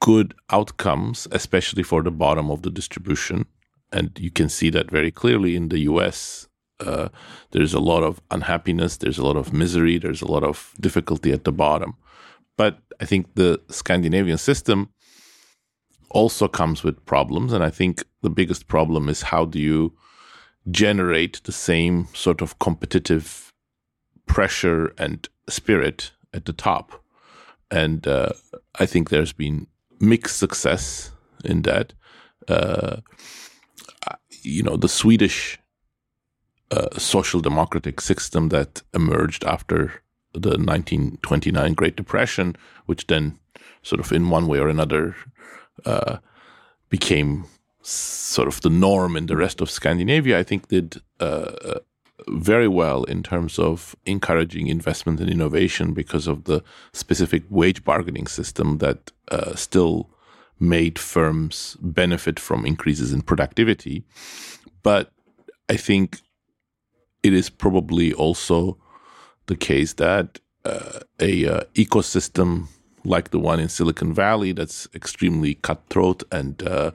good 0.00 0.34
outcomes, 0.50 1.28
especially 1.30 1.82
for 1.82 2.02
the 2.02 2.10
bottom 2.10 2.50
of 2.50 2.62
the 2.62 2.70
distribution, 2.70 3.46
and 3.92 4.10
you 4.18 4.30
can 4.30 4.48
see 4.48 4.70
that 4.70 4.90
very 4.90 5.10
clearly 5.10 5.54
in 5.56 5.68
the 5.68 5.80
U.S 5.90 6.48
uh, 6.80 7.08
there's 7.52 7.74
a 7.74 7.80
lot 7.80 8.02
of 8.02 8.20
unhappiness, 8.30 8.96
there's 8.96 9.18
a 9.18 9.24
lot 9.24 9.36
of 9.36 9.52
misery, 9.52 9.98
there's 9.98 10.22
a 10.22 10.30
lot 10.30 10.44
of 10.44 10.74
difficulty 10.80 11.32
at 11.32 11.44
the 11.44 11.52
bottom. 11.52 11.94
But 12.56 12.78
I 13.00 13.04
think 13.04 13.34
the 13.34 13.60
Scandinavian 13.68 14.38
system 14.38 14.90
also 16.10 16.48
comes 16.48 16.82
with 16.82 17.04
problems. 17.04 17.52
And 17.52 17.62
I 17.62 17.70
think 17.70 18.04
the 18.22 18.30
biggest 18.30 18.68
problem 18.68 19.08
is 19.08 19.22
how 19.22 19.44
do 19.44 19.58
you 19.58 19.92
generate 20.70 21.42
the 21.44 21.52
same 21.52 22.08
sort 22.14 22.40
of 22.40 22.58
competitive 22.58 23.52
pressure 24.26 24.94
and 24.96 25.28
spirit 25.48 26.12
at 26.32 26.44
the 26.44 26.52
top? 26.52 27.02
And 27.70 28.06
uh, 28.06 28.30
I 28.78 28.86
think 28.86 29.10
there's 29.10 29.32
been 29.32 29.66
mixed 30.00 30.38
success 30.38 31.10
in 31.44 31.62
that. 31.62 31.92
Uh, 32.46 32.98
you 34.42 34.62
know, 34.62 34.76
the 34.76 34.88
Swedish 34.88 35.58
uh, 36.74 36.98
social 36.98 37.40
democratic 37.40 38.00
system 38.00 38.48
that 38.48 38.82
emerged 38.92 39.44
after 39.44 40.02
the 40.32 40.56
1929 40.58 41.74
Great 41.74 41.96
Depression, 41.96 42.56
which 42.86 43.06
then 43.06 43.38
sort 43.82 44.00
of 44.00 44.12
in 44.12 44.30
one 44.30 44.48
way 44.48 44.58
or 44.58 44.68
another 44.68 45.14
uh, 45.84 46.16
became 46.88 47.44
sort 47.82 48.48
of 48.48 48.60
the 48.62 48.70
norm 48.70 49.16
in 49.16 49.26
the 49.26 49.36
rest 49.36 49.60
of 49.60 49.70
Scandinavia, 49.70 50.38
I 50.38 50.42
think 50.42 50.68
did 50.68 51.00
uh, 51.20 51.78
very 52.28 52.68
well 52.68 53.04
in 53.04 53.22
terms 53.22 53.58
of 53.58 53.94
encouraging 54.04 54.66
investment 54.66 55.20
and 55.20 55.30
innovation 55.30 55.92
because 55.92 56.26
of 56.26 56.44
the 56.44 56.62
specific 56.92 57.44
wage 57.50 57.84
bargaining 57.84 58.26
system 58.26 58.78
that 58.78 59.12
uh, 59.30 59.54
still 59.54 60.10
made 60.58 60.98
firms 60.98 61.76
benefit 61.80 62.40
from 62.40 62.66
increases 62.66 63.12
in 63.12 63.22
productivity. 63.22 64.04
But 64.82 65.12
I 65.68 65.76
think 65.76 66.20
it 67.24 67.32
is 67.32 67.50
probably 67.50 68.12
also 68.12 68.76
the 69.46 69.56
case 69.56 69.94
that 69.94 70.38
uh, 70.64 71.00
a 71.20 71.46
uh, 71.46 71.64
ecosystem 71.74 72.68
like 73.04 73.30
the 73.30 73.38
one 73.38 73.60
in 73.60 73.68
Silicon 73.68 74.14
Valley 74.14 74.52
that's 74.52 74.88
extremely 74.94 75.54
cutthroat 75.56 76.22
and 76.30 76.62
uh, 76.62 76.92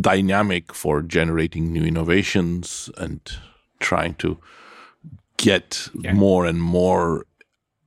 dynamic 0.00 0.72
for 0.72 1.02
generating 1.02 1.72
new 1.72 1.84
innovations 1.84 2.90
and 2.96 3.20
trying 3.80 4.14
to 4.14 4.38
get 5.36 5.88
yeah. 6.00 6.12
more 6.12 6.46
and 6.46 6.62
more 6.62 7.26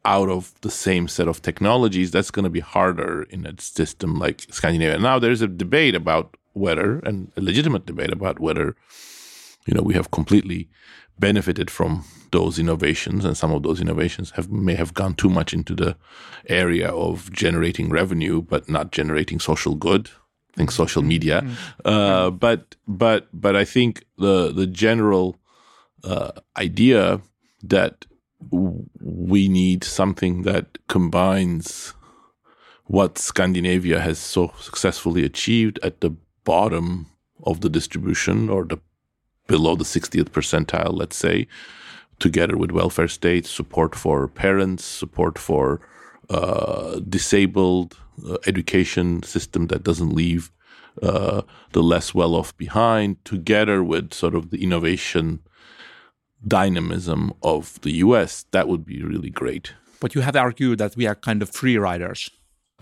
out 0.05 0.30
of 0.30 0.53
the 0.61 0.71
same 0.71 1.07
set 1.07 1.28
of 1.28 1.41
technologies, 1.41 2.11
that's 2.11 2.32
going 2.32 2.43
to 2.43 2.49
be 2.49 2.61
harder 2.61 3.23
in 3.23 3.45
a 3.45 3.59
system 3.59 4.15
like 4.15 4.45
Scandinavia. 4.51 4.99
Now, 4.99 5.19
there's 5.19 5.41
a 5.41 5.47
debate 5.47 5.95
about 5.95 6.38
whether, 6.53 6.99
and 6.99 7.32
a 7.36 7.41
legitimate 7.41 7.86
debate 7.86 8.11
about 8.11 8.39
whether, 8.39 8.75
you 9.65 9.73
know, 9.73 9.82
we 9.82 9.95
have 9.95 10.11
completely 10.11 10.69
benefited 11.20 11.70
from 11.70 12.03
those 12.32 12.59
innovations, 12.59 13.26
and 13.26 13.38
some 13.38 13.51
of 13.51 13.63
those 13.63 13.82
innovations 13.82 14.32
have 14.32 14.51
may 14.51 14.76
have 14.76 14.93
gone 14.93 15.13
too 15.13 15.30
much 15.30 15.53
into 15.53 15.76
the 15.76 15.95
area 16.47 16.89
of 16.89 17.32
generating 17.32 17.89
revenue, 17.89 18.41
but 18.41 18.70
not 18.70 18.91
generating 18.91 19.39
social 19.39 19.76
good. 19.76 20.09
I 20.53 20.57
think 20.57 20.72
social 20.72 21.03
media, 21.03 21.41
mm-hmm. 21.41 21.88
uh, 21.88 22.32
but 22.32 22.76
but 22.88 23.28
but 23.32 23.55
I 23.55 23.65
think 23.65 24.05
the 24.18 24.51
the 24.51 24.68
general 24.68 25.38
uh, 26.03 26.32
idea 26.57 27.22
that 27.63 28.05
we 28.49 29.47
need 29.47 29.84
something 29.84 30.43
that 30.43 30.78
combines 30.88 31.93
what 32.86 33.18
Scandinavia 33.18 33.99
has 33.99 34.18
so 34.18 34.53
successfully 34.59 35.26
achieved 35.26 35.80
at 35.84 36.01
the 36.01 36.15
bottom 36.43 37.07
of 37.43 37.61
the 37.61 37.70
distribution 37.70 38.49
or 38.49 38.63
the 38.63 38.80
below 39.47 39.75
the 39.75 39.83
60th 39.83 40.29
percentile, 40.29 40.93
let's 40.93 41.15
say, 41.15 41.47
together 42.19 42.57
with 42.57 42.71
welfare 42.71 43.07
states, 43.07 43.49
support 43.49 43.95
for 43.95 44.27
parents, 44.27 44.83
support 44.83 45.37
for 45.37 45.79
uh, 46.29 46.99
disabled, 47.07 47.97
uh, 48.27 48.37
education 48.45 49.23
system 49.23 49.67
that 49.67 49.83
doesn't 49.83 50.13
leave 50.13 50.51
uh, 51.01 51.41
the 51.71 51.83
less 51.83 52.13
well 52.13 52.35
off 52.35 52.55
behind, 52.57 53.23
together 53.23 53.83
with 53.83 54.13
sort 54.13 54.35
of 54.35 54.49
the 54.49 54.63
innovation 54.63 55.39
dynamism 56.45 57.33
of 57.41 57.79
the 57.81 57.91
US, 57.91 58.45
that 58.51 58.67
would 58.67 58.85
be 58.85 59.03
really 59.03 59.29
great. 59.29 59.73
But 59.99 60.15
you 60.15 60.21
have 60.21 60.35
argued 60.35 60.79
that 60.79 60.95
we 60.95 61.07
are 61.07 61.15
kind 61.15 61.41
of 61.41 61.49
free 61.49 61.77
riders. 61.77 62.29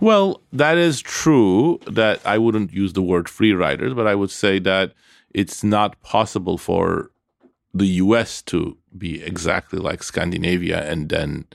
Well, 0.01 0.41
that 0.51 0.77
is 0.77 0.99
true 1.01 1.79
that 1.87 2.19
I 2.25 2.37
wouldn't 2.37 2.73
use 2.73 2.93
the 2.93 3.01
word 3.01 3.29
free 3.29 3.53
riders, 3.53 3.93
but 3.93 4.07
I 4.07 4.15
would 4.15 4.31
say 4.31 4.59
that 4.59 4.93
it's 5.35 5.65
not 5.65 6.01
possible 6.01 6.57
for 6.57 7.11
the 7.73 7.87
US 8.03 8.41
to 8.43 8.77
be 8.97 9.21
exactly 9.21 9.79
like 9.79 10.01
Scandinavia 10.01 10.89
and 10.89 11.09
then 11.09 11.45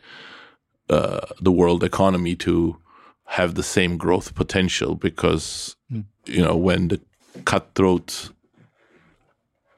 uh, 0.91 1.21
the 1.41 1.51
world 1.51 1.83
economy 1.83 2.37
to 2.37 2.77
have 3.25 3.55
the 3.55 3.63
same 3.63 3.97
growth 3.97 4.35
potential 4.35 4.95
because, 4.97 5.77
mm. 5.91 6.05
you 6.27 6.43
know, 6.43 6.57
when 6.57 6.89
the 6.89 7.01
cutthroat 7.47 8.31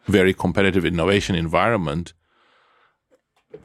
very 0.07 0.35
competitive 0.35 0.85
innovation 0.85 1.37
environment 1.37 2.13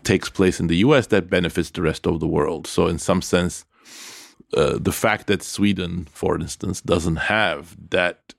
takes 0.03 0.29
place 0.29 0.59
in 0.59 0.67
the 0.67 0.77
US 0.85 1.07
that 1.07 1.31
benefits 1.31 1.71
the 1.71 1.81
rest 1.81 2.05
of 2.05 2.19
the 2.19 2.27
world. 2.27 2.67
So, 2.67 2.85
in 2.85 2.99
some 2.99 3.23
sense, 3.23 3.65
uh, 4.53 4.77
the 4.79 4.91
fact 4.91 5.25
that 5.27 5.41
Sweden, 5.41 6.07
for 6.11 6.35
instance, 6.35 6.79
doesn't 6.81 7.15
have 7.15 7.75
that 7.89 8.35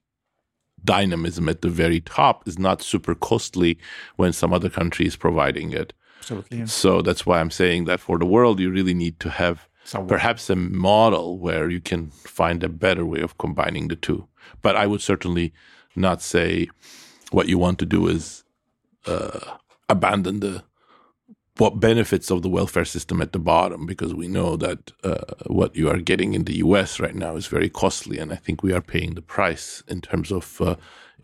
dynamism 0.85 1.49
at 1.49 1.63
the 1.63 1.69
very 1.69 2.01
top 2.01 2.47
is 2.47 2.59
not 2.59 2.83
super 2.83 3.15
costly 3.15 3.79
when 4.17 4.33
some 4.33 4.53
other 4.53 4.71
country 4.71 5.07
is 5.07 5.17
providing 5.17 5.73
it. 5.73 5.93
Absolutely. 6.21 6.59
Yeah. 6.59 6.65
So 6.67 7.03
that's 7.03 7.25
why 7.27 7.41
I'm 7.41 7.51
saying 7.51 7.85
that 7.87 8.01
for 8.01 8.19
the 8.19 8.27
world, 8.27 8.61
you 8.61 8.71
really 8.71 8.95
need 8.95 9.19
to 9.21 9.31
have 9.31 9.69
Somewhere. 9.85 10.09
perhaps 10.19 10.51
a 10.51 10.57
model 10.57 11.39
where 11.39 11.71
you 11.71 11.81
can 11.81 12.11
find 12.11 12.63
a 12.63 12.69
better 12.69 13.05
way 13.07 13.21
of 13.21 13.39
combining 13.39 13.89
the 13.89 13.97
two. 13.97 14.29
But 14.63 14.77
I 14.77 14.87
would 14.87 15.01
certainly 15.01 15.53
not 15.97 16.23
say 16.23 16.69
what 17.31 17.49
you 17.49 17.59
want 17.59 17.79
to 17.79 17.87
do 17.87 18.09
is 18.09 18.45
uh, 19.07 19.41
abandon 19.89 20.41
the 20.41 20.65
what 21.59 21.81
benefits 21.81 22.31
of 22.31 22.43
the 22.43 22.49
welfare 22.49 22.85
system 22.85 23.21
at 23.21 23.33
the 23.33 23.39
bottom 23.39 23.85
because 23.85 24.15
we 24.15 24.29
know 24.29 24.57
that 24.57 24.93
uh, 25.05 25.35
what 25.47 25.75
you 25.75 25.89
are 25.91 25.99
getting 25.99 26.35
in 26.35 26.45
the 26.45 26.59
US 26.59 27.01
right 27.01 27.15
now 27.15 27.37
is 27.37 27.47
very 27.47 27.69
costly 27.69 28.19
and 28.19 28.33
I 28.33 28.37
think 28.37 28.63
we 28.63 28.73
are 28.73 28.81
paying 28.81 29.15
the 29.15 29.23
price 29.23 29.83
in 29.89 30.01
terms 30.01 30.31
of 30.31 30.61
uh, 30.61 30.77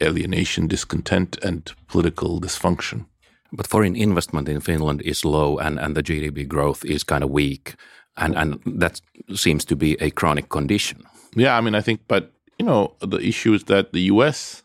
alienation, 0.02 0.66
discontent 0.66 1.38
and 1.42 1.72
political 1.86 2.40
dysfunction. 2.40 3.06
But 3.52 3.68
foreign 3.68 3.94
investment 3.94 4.48
in 4.48 4.60
Finland 4.60 5.02
is 5.02 5.24
low 5.24 5.58
and, 5.58 5.78
and 5.78 5.96
the 5.96 6.02
GDP 6.02 6.46
growth 6.48 6.84
is 6.84 7.04
kind 7.04 7.22
of 7.22 7.30
weak 7.30 7.76
and, 8.16 8.34
and 8.36 8.60
that 8.80 9.00
seems 9.34 9.64
to 9.66 9.76
be 9.76 9.96
a 10.00 10.10
chronic 10.10 10.48
condition. 10.48 11.04
Yeah, 11.36 11.56
I 11.56 11.60
mean 11.60 11.74
I 11.76 11.80
think 11.80 12.00
but 12.08 12.32
you 12.58 12.66
know 12.66 12.94
the 13.00 13.18
issue 13.18 13.54
is 13.54 13.64
that 13.64 13.92
the 13.92 14.02
US 14.12 14.64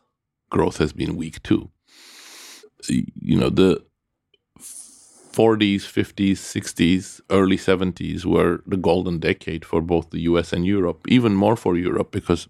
growth 0.49 0.77
has 0.77 0.93
been 0.93 1.15
weak 1.15 1.43
too. 1.43 1.69
You 2.87 3.37
know 3.37 3.49
the 3.49 3.83
40s, 5.31 5.81
50s, 5.81 6.37
60s, 6.37 7.21
early 7.29 7.57
70s 7.57 8.25
were 8.25 8.61
the 8.65 8.77
golden 8.77 9.19
decade 9.19 9.63
for 9.63 9.81
both 9.81 10.09
the 10.09 10.21
US 10.21 10.53
and 10.53 10.65
Europe, 10.65 11.05
even 11.07 11.33
more 11.35 11.55
for 11.55 11.77
Europe 11.77 12.11
because 12.11 12.47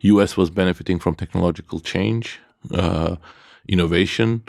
US 0.00 0.36
was 0.36 0.50
benefiting 0.50 0.98
from 0.98 1.14
technological 1.14 1.80
change, 1.80 2.40
uh, 2.74 3.16
innovation, 3.68 4.42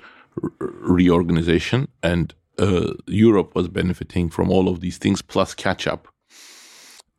reorganization, 0.59 1.87
and 2.01 2.33
uh, 2.57 2.93
Europe 3.07 3.55
was 3.55 3.67
benefiting 3.67 4.29
from 4.29 4.49
all 4.49 4.67
of 4.67 4.79
these 4.79 4.97
things 4.97 5.21
plus 5.21 5.53
catch 5.53 5.87
up. 5.87 6.07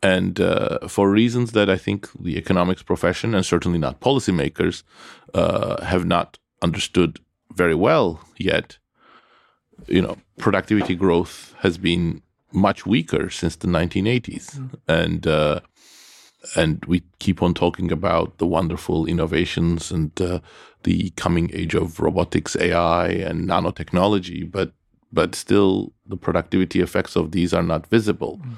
And 0.03 0.40
uh, 0.40 0.88
for 0.88 1.11
reasons 1.11 1.53
that 1.53 1.70
I 1.70 1.76
think 1.76 2.09
the 2.20 2.36
economics 2.36 2.82
profession 2.82 3.34
and 3.34 3.47
certainly 3.47 3.78
not 3.78 4.01
policymakers 4.01 4.82
uh, 5.34 5.84
have 5.84 6.05
not 6.05 6.38
understood 6.61 7.20
very 7.55 7.74
well 7.74 8.20
yet, 8.36 8.78
you 9.87 10.03
know, 10.03 10.16
productivity 10.39 10.95
growth 10.95 11.55
has 11.61 11.78
been 11.78 12.22
much 12.53 12.87
weaker 12.87 13.30
since 13.30 13.57
the 13.57 13.68
1980s, 13.68 14.57
mm. 14.57 14.70
and 14.89 15.26
uh, 15.26 15.61
and 16.57 16.85
we 16.87 17.03
keep 17.18 17.43
on 17.43 17.55
talking 17.55 17.93
about 17.93 18.39
the 18.39 18.47
wonderful 18.47 19.07
innovations 19.07 19.91
and 19.91 20.20
uh, 20.20 20.41
the 20.83 21.11
coming 21.11 21.51
age 21.53 21.74
of 21.74 22.01
robotics, 22.01 22.57
AI, 22.57 23.09
and 23.09 23.49
nanotechnology, 23.49 24.51
but 24.51 24.72
but 25.12 25.35
still 25.35 25.93
the 26.07 26.16
productivity 26.16 26.80
effects 26.80 27.16
of 27.16 27.33
these 27.33 27.53
are 27.53 27.62
not 27.62 27.87
visible. 27.89 28.41
Mm. 28.43 28.57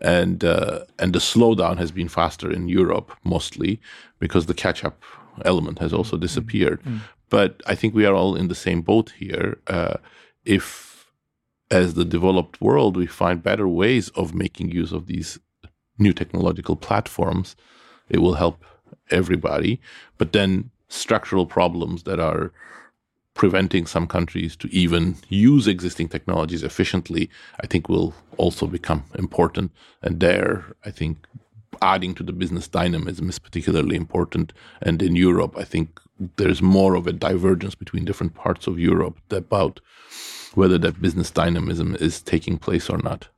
And 0.00 0.44
uh, 0.44 0.80
and 0.98 1.12
the 1.12 1.20
slowdown 1.20 1.78
has 1.78 1.92
been 1.92 2.08
faster 2.08 2.50
in 2.50 2.68
Europe 2.68 3.16
mostly 3.24 3.80
because 4.18 4.46
the 4.46 4.54
catch 4.54 4.84
up 4.84 5.02
element 5.44 5.78
has 5.78 5.92
also 5.92 6.16
mm. 6.16 6.20
disappeared. 6.20 6.82
Mm. 6.82 7.00
But 7.30 7.62
I 7.66 7.74
think 7.74 7.94
we 7.94 8.04
are 8.04 8.14
all 8.14 8.36
in 8.36 8.48
the 8.48 8.54
same 8.54 8.82
boat 8.82 9.12
here. 9.18 9.58
Uh, 9.66 9.96
if 10.44 11.10
as 11.70 11.94
the 11.94 12.04
developed 12.04 12.60
world 12.60 12.96
we 12.96 13.06
find 13.06 13.42
better 13.42 13.68
ways 13.68 14.08
of 14.10 14.34
making 14.34 14.70
use 14.70 14.92
of 14.92 15.06
these 15.06 15.38
new 15.98 16.12
technological 16.12 16.76
platforms 16.76 17.56
it 18.08 18.18
will 18.18 18.34
help 18.34 18.64
everybody 19.10 19.80
but 20.18 20.32
then 20.32 20.70
structural 20.88 21.46
problems 21.46 22.02
that 22.02 22.20
are 22.20 22.52
preventing 23.34 23.86
some 23.86 24.06
countries 24.06 24.56
to 24.56 24.68
even 24.74 25.16
use 25.28 25.66
existing 25.66 26.08
technologies 26.08 26.62
efficiently, 26.62 27.30
I 27.60 27.66
think 27.66 27.88
will 27.88 28.14
also 28.36 28.66
become 28.66 29.04
important. 29.14 29.72
And 30.02 30.20
there, 30.20 30.64
I 30.84 30.90
think 30.90 31.26
adding 31.80 32.14
to 32.14 32.22
the 32.22 32.32
business 32.32 32.68
dynamism 32.68 33.28
is 33.28 33.38
particularly 33.38 33.96
important. 33.96 34.52
And 34.82 35.02
in 35.02 35.16
Europe, 35.16 35.56
I 35.56 35.64
think 35.64 36.00
there's 36.36 36.62
more 36.62 36.94
of 36.94 37.06
a 37.06 37.12
divergence 37.12 37.74
between 37.74 38.04
different 38.04 38.34
parts 38.34 38.66
of 38.66 38.78
Europe 38.78 39.18
about 39.30 39.80
whether 40.54 40.78
that 40.78 41.00
business 41.00 41.30
dynamism 41.30 41.96
is 41.96 42.22
taking 42.22 42.58
place 42.58 42.90
or 42.90 42.98
not. 42.98 43.28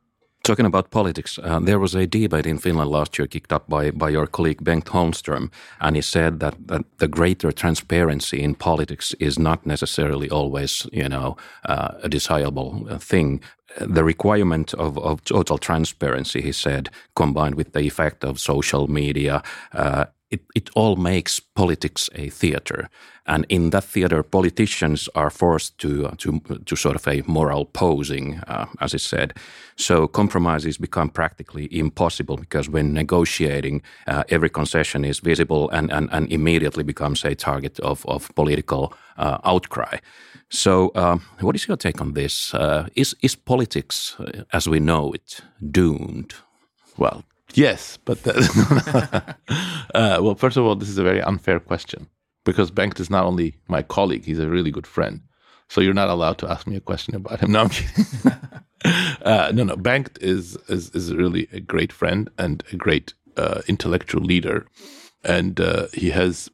Talking 0.42 0.66
about 0.66 0.90
politics, 0.90 1.38
uh, 1.42 1.58
there 1.58 1.78
was 1.78 1.94
a 1.94 2.06
debate 2.06 2.46
in 2.46 2.58
Finland 2.58 2.90
last 2.90 3.18
year 3.18 3.26
kicked 3.26 3.50
up 3.50 3.66
by, 3.66 3.90
by 3.90 4.10
your 4.10 4.26
colleague 4.26 4.62
Bengt 4.62 4.84
Holmström, 4.84 5.50
and 5.80 5.96
he 5.96 6.02
said 6.02 6.40
that, 6.40 6.54
that 6.66 6.84
the 6.98 7.08
greater 7.08 7.50
transparency 7.50 8.42
in 8.42 8.54
politics 8.54 9.14
is 9.18 9.38
not 9.38 9.64
necessarily 9.64 10.28
always, 10.28 10.86
you 10.92 11.08
know, 11.08 11.38
uh, 11.64 11.92
a 12.02 12.10
desirable 12.10 12.98
thing. 12.98 13.40
The 13.80 14.04
requirement 14.04 14.74
of, 14.74 14.98
of 14.98 15.24
total 15.24 15.56
transparency, 15.56 16.42
he 16.42 16.52
said, 16.52 16.90
combined 17.16 17.54
with 17.54 17.72
the 17.72 17.80
effect 17.80 18.22
of 18.22 18.38
social 18.38 18.86
media, 18.86 19.42
uh, 19.72 20.04
it, 20.34 20.40
it 20.54 20.70
all 20.74 20.96
makes 20.96 21.40
politics 21.40 22.10
a 22.14 22.28
theater. 22.30 22.88
And 23.26 23.46
in 23.48 23.70
that 23.70 23.84
theater, 23.84 24.22
politicians 24.22 25.08
are 25.14 25.30
forced 25.30 25.78
to, 25.78 26.10
to, 26.18 26.40
to 26.66 26.76
sort 26.76 26.96
of 26.96 27.08
a 27.08 27.22
moral 27.26 27.64
posing, 27.64 28.40
uh, 28.48 28.66
as 28.80 28.94
it 28.94 29.00
said. 29.00 29.32
So 29.76 30.06
compromises 30.06 30.78
become 30.78 31.08
practically 31.08 31.68
impossible 31.70 32.36
because 32.36 32.68
when 32.68 32.92
negotiating, 32.92 33.82
uh, 34.06 34.24
every 34.28 34.50
concession 34.50 35.04
is 35.04 35.20
visible 35.20 35.70
and, 35.70 35.90
and, 35.92 36.08
and 36.12 36.32
immediately 36.32 36.84
becomes 36.84 37.24
a 37.24 37.34
target 37.34 37.80
of, 37.80 38.04
of 38.06 38.34
political 38.34 38.92
uh, 39.16 39.38
outcry. 39.44 39.98
So, 40.50 40.90
um, 40.94 41.20
what 41.40 41.56
is 41.56 41.66
your 41.66 41.76
take 41.76 42.00
on 42.00 42.12
this? 42.12 42.54
Uh, 42.54 42.86
is, 42.94 43.16
is 43.22 43.36
politics, 43.36 44.16
uh, 44.20 44.44
as 44.52 44.68
we 44.68 44.78
know 44.78 45.12
it, 45.12 45.40
doomed? 45.70 46.34
Well, 46.96 47.24
Yes, 47.54 47.98
but 48.04 48.22
that, 48.24 49.36
uh, 49.94 50.18
well, 50.20 50.34
first 50.34 50.56
of 50.56 50.64
all, 50.64 50.74
this 50.74 50.88
is 50.88 50.98
a 50.98 51.04
very 51.04 51.22
unfair 51.22 51.60
question 51.60 52.08
because 52.44 52.70
Bengt 52.70 52.98
is 53.00 53.10
not 53.10 53.24
only 53.24 53.56
my 53.68 53.82
colleague; 53.82 54.24
he's 54.24 54.40
a 54.40 54.48
really 54.48 54.70
good 54.70 54.86
friend. 54.86 55.20
So 55.68 55.80
you're 55.80 55.94
not 55.94 56.08
allowed 56.08 56.38
to 56.38 56.50
ask 56.50 56.66
me 56.66 56.76
a 56.76 56.80
question 56.80 57.14
about 57.14 57.40
him. 57.40 57.52
No, 57.52 57.62
I'm 57.62 57.68
kidding. 57.70 58.04
uh, 59.22 59.52
no, 59.54 59.64
no. 59.64 59.76
Bengt 59.76 60.18
is, 60.20 60.56
is 60.68 60.90
is 60.90 61.14
really 61.14 61.48
a 61.52 61.60
great 61.60 61.92
friend 61.92 62.28
and 62.38 62.62
a 62.72 62.76
great 62.76 63.14
uh, 63.36 63.62
intellectual 63.68 64.22
leader, 64.22 64.66
and 65.22 65.60
uh, 65.60 65.86
he 65.92 66.10
has, 66.10 66.50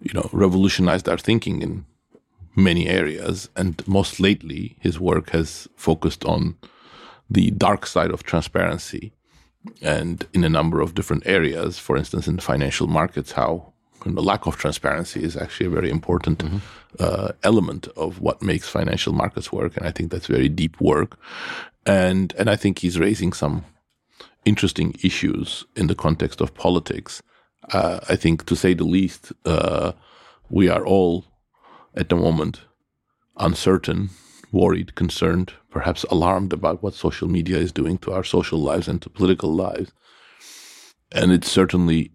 you 0.00 0.12
know, 0.12 0.28
revolutionized 0.32 1.08
our 1.08 1.18
thinking 1.18 1.62
in 1.62 1.86
many 2.54 2.86
areas. 2.86 3.48
And 3.56 3.86
most 3.88 4.20
lately, 4.20 4.76
his 4.80 5.00
work 5.00 5.30
has 5.30 5.68
focused 5.74 6.24
on 6.24 6.56
the 7.30 7.50
dark 7.50 7.86
side 7.86 8.10
of 8.10 8.22
transparency 8.22 9.14
and 9.80 10.26
in 10.32 10.44
a 10.44 10.48
number 10.48 10.80
of 10.80 10.94
different 10.94 11.26
areas. 11.26 11.78
For 11.78 11.96
instance, 11.96 12.28
in 12.28 12.38
financial 12.38 12.86
markets, 12.86 13.32
how 13.32 13.72
the 14.04 14.22
lack 14.22 14.46
of 14.46 14.56
transparency 14.56 15.22
is 15.22 15.36
actually 15.36 15.66
a 15.66 15.70
very 15.70 15.90
important 15.90 16.38
mm-hmm. 16.38 16.58
uh, 16.98 17.32
element 17.42 17.88
of 17.96 18.20
what 18.20 18.42
makes 18.42 18.68
financial 18.68 19.12
markets 19.12 19.50
work, 19.50 19.76
and 19.76 19.86
I 19.86 19.90
think 19.90 20.10
that's 20.10 20.26
very 20.26 20.48
deep 20.48 20.80
work. 20.80 21.18
And 21.86 22.34
and 22.38 22.48
I 22.50 22.56
think 22.56 22.78
he's 22.78 22.98
raising 22.98 23.32
some 23.32 23.64
interesting 24.44 24.94
issues 25.02 25.64
in 25.74 25.86
the 25.86 25.94
context 25.94 26.40
of 26.40 26.54
politics. 26.54 27.22
Uh, 27.72 28.00
I 28.08 28.16
think, 28.16 28.44
to 28.46 28.56
say 28.56 28.74
the 28.74 28.84
least, 28.84 29.32
uh, 29.46 29.92
we 30.50 30.68
are 30.68 30.84
all 30.84 31.24
at 31.94 32.08
the 32.08 32.16
moment 32.16 32.60
uncertain 33.36 34.10
worried, 34.52 34.94
concerned, 34.94 35.52
perhaps 35.74 36.04
alarmed 36.04 36.52
about 36.52 36.82
what 36.82 36.94
social 36.94 37.28
media 37.28 37.58
is 37.58 37.72
doing 37.72 37.98
to 37.98 38.12
our 38.12 38.22
social 38.22 38.60
lives 38.60 38.86
and 38.86 39.02
to 39.02 39.10
political 39.10 39.52
lives. 39.52 39.90
And 41.10 41.32
it's 41.32 41.50
certainly 41.50 42.12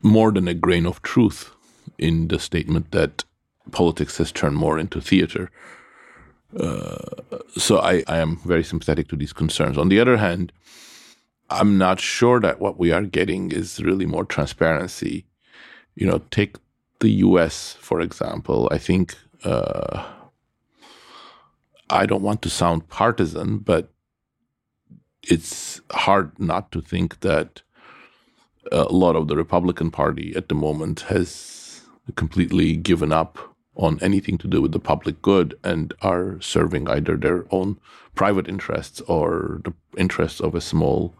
more 0.00 0.30
than 0.30 0.46
a 0.46 0.54
grain 0.54 0.86
of 0.86 1.02
truth 1.02 1.50
in 1.98 2.28
the 2.28 2.38
statement 2.38 2.92
that 2.92 3.24
politics 3.72 4.18
has 4.18 4.30
turned 4.30 4.56
more 4.56 4.78
into 4.78 5.00
theater. 5.00 5.50
Uh, 6.58 6.98
so 7.56 7.80
I, 7.80 8.04
I 8.06 8.18
am 8.18 8.36
very 8.46 8.62
sympathetic 8.62 9.08
to 9.08 9.16
these 9.16 9.32
concerns. 9.32 9.76
On 9.76 9.88
the 9.88 9.98
other 9.98 10.16
hand, 10.16 10.52
I'm 11.50 11.78
not 11.78 12.00
sure 12.00 12.38
that 12.40 12.60
what 12.60 12.78
we 12.78 12.92
are 12.92 13.02
getting 13.02 13.50
is 13.50 13.80
really 13.80 14.06
more 14.06 14.24
transparency. 14.24 15.26
You 15.96 16.06
know, 16.06 16.20
take 16.30 16.56
the 17.00 17.10
US, 17.26 17.76
for 17.80 18.00
example. 18.00 18.68
I 18.70 18.78
think 18.78 19.16
uh, 19.42 20.04
I 21.90 22.06
don't 22.06 22.22
want 22.22 22.42
to 22.42 22.50
sound 22.50 22.88
partisan, 22.88 23.58
but 23.58 23.90
it's 25.22 25.80
hard 25.90 26.38
not 26.38 26.70
to 26.72 26.80
think 26.80 27.20
that 27.20 27.62
uh, 28.72 28.86
a 28.88 28.92
lot 28.92 29.16
of 29.16 29.28
the 29.28 29.36
Republican 29.36 29.90
Party 29.90 30.34
at 30.36 30.48
the 30.48 30.54
moment 30.54 31.00
has 31.02 31.82
completely 32.14 32.76
given 32.76 33.12
up 33.12 33.38
on 33.74 33.98
anything 34.02 34.36
to 34.38 34.48
do 34.48 34.60
with 34.60 34.72
the 34.72 34.80
public 34.80 35.22
good 35.22 35.58
and 35.62 35.94
are 36.02 36.40
serving 36.40 36.88
either 36.88 37.16
their 37.16 37.44
own 37.50 37.78
private 38.14 38.48
interests 38.48 39.00
or 39.02 39.60
the 39.64 39.72
interests 39.96 40.40
of 40.40 40.54
a 40.54 40.60
small 40.60 41.14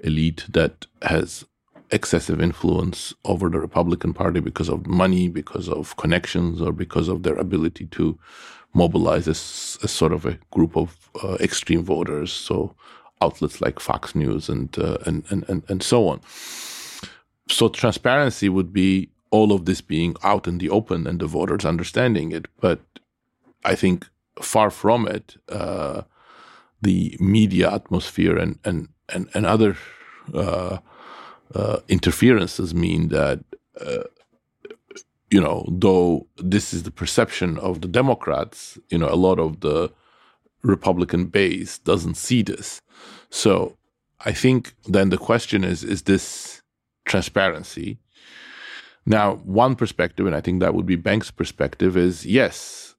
elite 0.00 0.44
that 0.48 0.86
has 1.02 1.44
excessive 1.92 2.40
influence 2.40 3.14
over 3.24 3.48
the 3.48 3.60
Republican 3.60 4.12
Party 4.12 4.40
because 4.40 4.68
of 4.68 4.86
money, 4.86 5.28
because 5.28 5.68
of 5.68 5.96
connections, 5.96 6.60
or 6.60 6.72
because 6.72 7.08
of 7.08 7.22
their 7.22 7.36
ability 7.36 7.86
to 7.86 8.18
mobilize 8.72 9.26
a, 9.26 9.32
a 9.84 9.88
sort 9.88 10.12
of 10.12 10.26
a 10.26 10.38
group 10.50 10.76
of 10.76 11.10
uh, 11.22 11.36
extreme 11.40 11.84
voters. 11.84 12.32
So 12.32 12.74
outlets 13.20 13.60
like 13.60 13.80
Fox 13.80 14.14
News 14.14 14.48
and, 14.48 14.76
uh, 14.78 14.98
and, 15.06 15.24
and 15.30 15.44
and 15.48 15.62
and 15.68 15.82
so 15.82 16.08
on. 16.08 16.20
So 17.48 17.68
transparency 17.68 18.48
would 18.48 18.72
be 18.72 19.10
all 19.30 19.52
of 19.52 19.64
this 19.64 19.80
being 19.80 20.16
out 20.22 20.46
in 20.46 20.58
the 20.58 20.70
open 20.70 21.06
and 21.06 21.20
the 21.20 21.26
voters 21.26 21.64
understanding 21.64 22.32
it. 22.32 22.48
But 22.60 22.80
I 23.64 23.74
think 23.74 24.08
far 24.40 24.70
from 24.70 25.06
it, 25.06 25.36
uh, 25.48 26.02
the 26.82 27.16
media 27.20 27.72
atmosphere 27.72 28.36
and 28.36 28.58
and 28.64 28.88
and, 29.08 29.28
and 29.34 29.46
other 29.46 29.76
uh, 30.32 30.78
uh, 31.54 31.78
interferences 31.88 32.74
mean 32.74 33.08
that 33.08 33.40
uh, 33.80 34.04
you 35.30 35.40
know, 35.40 35.64
though 35.68 36.26
this 36.36 36.74
is 36.74 36.82
the 36.82 36.90
perception 36.90 37.58
of 37.58 37.80
the 37.80 37.88
Democrats, 37.88 38.78
you 38.90 38.98
know, 38.98 39.08
a 39.08 39.14
lot 39.16 39.38
of 39.38 39.60
the 39.60 39.92
Republican 40.62 41.26
base 41.26 41.78
doesn't 41.78 42.16
see 42.16 42.42
this. 42.42 42.80
So 43.30 43.76
I 44.24 44.32
think 44.32 44.74
then 44.86 45.10
the 45.10 45.18
question 45.18 45.64
is 45.64 45.84
is 45.84 46.02
this 46.02 46.62
transparency? 47.04 47.98
Now, 49.06 49.36
one 49.36 49.76
perspective, 49.76 50.26
and 50.26 50.36
I 50.36 50.40
think 50.40 50.60
that 50.60 50.74
would 50.74 50.86
be 50.86 50.96
Banks' 50.96 51.30
perspective, 51.30 51.96
is 51.96 52.26
yes, 52.26 52.94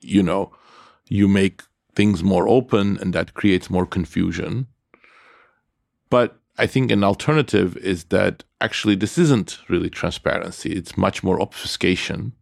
you 0.00 0.22
know, 0.22 0.52
you 1.08 1.28
make 1.28 1.62
things 1.94 2.24
more 2.24 2.48
open 2.48 2.98
and 3.00 3.12
that 3.12 3.34
creates 3.34 3.68
more 3.68 3.86
confusion. 3.86 4.66
But 6.08 6.38
I 6.56 6.66
think 6.66 6.90
an 6.90 7.02
alternative 7.02 7.76
is 7.78 8.04
that 8.04 8.44
actually 8.60 8.94
this 8.94 9.18
isn't 9.18 9.58
really 9.68 9.90
transparency. 9.90 10.72
It's 10.72 10.96
much 10.96 11.22
more 11.24 11.40
obfuscation. 11.40 12.32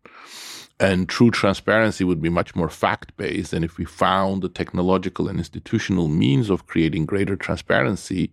And 0.79 1.09
true 1.09 1.31
transparency 1.31 2.05
would 2.05 2.21
be 2.21 2.29
much 2.29 2.55
more 2.55 2.69
fact 2.69 3.17
based. 3.17 3.53
And 3.53 3.65
if 3.65 3.79
we 3.79 3.85
found 3.85 4.43
the 4.43 4.49
technological 4.49 5.29
and 5.29 5.39
institutional 5.39 6.09
means 6.09 6.51
of 6.51 6.67
creating 6.67 7.07
greater 7.07 7.37
transparency, 7.37 8.33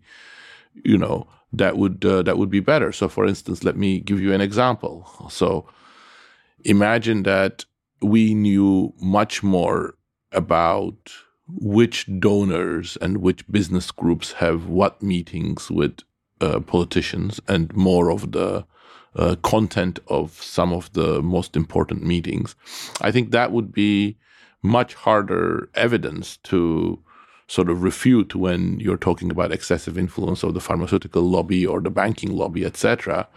you 0.83 0.97
know, 0.97 1.27
that 1.53 1.77
would 1.77 2.03
uh, 2.03 2.23
that 2.23 2.37
would 2.37 2.49
be 2.49 2.59
better. 2.59 2.91
So, 2.91 3.07
for 3.07 3.25
instance, 3.25 3.63
let 3.63 3.75
me 3.75 3.99
give 3.99 4.19
you 4.19 4.33
an 4.33 4.41
example. 4.41 5.27
So, 5.29 5.67
imagine 6.65 7.23
that 7.23 7.65
we 8.01 8.33
knew 8.33 8.93
much 8.99 9.43
more 9.43 9.95
about 10.31 11.11
which 11.55 12.07
donors 12.19 12.97
and 12.97 13.17
which 13.17 13.49
business 13.51 13.91
groups 13.91 14.33
have 14.33 14.67
what 14.67 15.01
meetings 15.01 15.71
with 15.71 15.99
uh, 16.41 16.59
politicians 16.59 17.39
and 17.47 17.73
more 17.75 18.11
of 18.11 18.31
the 18.31 18.65
uh, 19.15 19.35
content 19.41 19.99
of 20.07 20.41
some 20.41 20.71
of 20.71 20.91
the 20.93 21.21
most 21.21 21.55
important 21.55 22.03
meetings. 22.03 22.55
I 23.01 23.11
think 23.11 23.31
that 23.31 23.51
would 23.51 23.71
be 23.71 24.17
much 24.61 24.93
harder 24.93 25.69
evidence 25.73 26.37
to 26.37 26.99
sort 27.47 27.69
of 27.69 27.81
refute 27.81 28.35
when 28.35 28.79
you're 28.79 28.97
talking 28.97 29.31
about 29.31 29.51
excessive 29.51 29.97
influence 29.97 30.43
of 30.43 30.53
the 30.53 30.59
pharmaceutical 30.59 31.23
lobby 31.23 31.65
or 31.65 31.81
the 31.81 31.89
banking 31.89 32.31
lobby, 32.31 32.63
etc. 32.63 33.27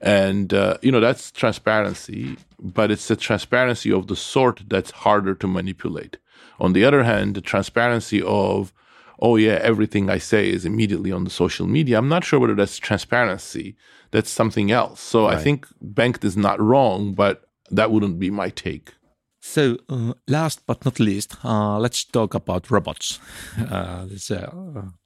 And 0.00 0.54
uh, 0.54 0.78
you 0.80 0.92
know 0.92 1.00
that's 1.00 1.32
transparency, 1.32 2.36
but 2.60 2.90
it's 2.90 3.10
a 3.10 3.16
transparency 3.16 3.90
of 3.92 4.06
the 4.06 4.14
sort 4.14 4.62
that's 4.68 4.92
harder 4.92 5.34
to 5.34 5.48
manipulate. 5.48 6.18
On 6.58 6.72
the 6.72 6.84
other 6.84 7.04
hand, 7.04 7.34
the 7.34 7.40
transparency 7.40 8.22
of, 8.22 8.72
oh 9.20 9.36
yeah, 9.36 9.58
everything 9.62 10.10
I 10.10 10.18
say 10.18 10.50
is 10.50 10.64
immediately 10.64 11.12
on 11.12 11.24
the 11.24 11.30
social 11.30 11.66
media. 11.66 11.98
I'm 11.98 12.08
not 12.08 12.24
sure 12.24 12.40
whether 12.40 12.54
that's 12.54 12.78
transparency. 12.78 13.76
That's 14.10 14.30
something 14.30 14.70
else. 14.70 15.00
So 15.00 15.26
right. 15.26 15.36
I 15.36 15.42
think 15.42 15.66
Bengt 15.82 16.24
is 16.24 16.36
not 16.36 16.60
wrong, 16.60 17.14
but 17.14 17.44
that 17.70 17.90
wouldn't 17.90 18.18
be 18.18 18.30
my 18.30 18.50
take. 18.50 18.94
So, 19.40 19.78
uh, 19.88 20.14
last 20.26 20.66
but 20.66 20.84
not 20.84 20.98
least, 20.98 21.36
uh, 21.44 21.78
let's 21.78 22.04
talk 22.04 22.34
about 22.34 22.70
robots. 22.70 23.18
Uh, 23.58 24.06
it's 24.10 24.30
a 24.30 24.52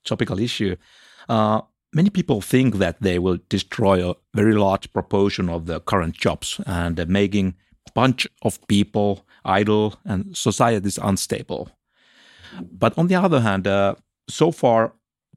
topical 0.05 0.39
issue. 0.39 0.77
Uh, 1.29 1.61
many 1.93 2.11
people 2.11 2.41
think 2.41 2.77
that 2.77 3.01
they 3.01 3.19
will 3.19 3.39
destroy 3.49 4.11
a 4.11 4.15
very 4.35 4.55
large 4.55 4.93
proportion 4.93 5.49
of 5.49 5.67
the 5.67 5.81
current 5.81 6.15
jobs 6.17 6.61
and 6.67 6.99
uh, 6.99 7.05
making 7.09 7.55
a 7.89 7.93
bunch 7.93 8.27
of 8.43 8.67
people 8.69 9.27
idle 9.45 9.95
and 10.05 10.37
society 10.37 10.87
is 10.87 10.99
unstable. 10.99 11.71
But 12.61 12.97
on 12.99 13.07
the 13.09 13.15
other 13.15 13.41
hand, 13.41 13.67
uh, 13.67 13.95
so 14.29 14.53
far, 14.53 14.93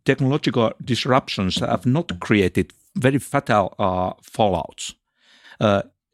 technological 0.06 0.74
disruptions 0.84 1.60
have 1.60 1.86
not 1.86 2.20
created 2.20 2.74
very 2.96 3.20
fatal 3.20 3.74
fallouts. 4.24 4.94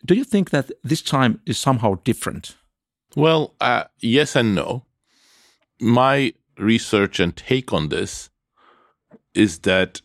do 0.05 0.15
you 0.15 0.23
think 0.23 0.49
that 0.49 0.71
this 0.83 1.01
time 1.01 1.39
is 1.45 1.57
somehow 1.59 1.95
different? 2.03 2.55
Well, 3.15 3.53
uh, 3.59 3.83
yes 3.99 4.35
and 4.35 4.55
no. 4.55 4.85
My 5.79 6.33
research 6.57 7.19
and 7.19 7.35
take 7.35 7.73
on 7.73 7.89
this 7.89 8.29
is 9.33 9.59
that 9.59 10.01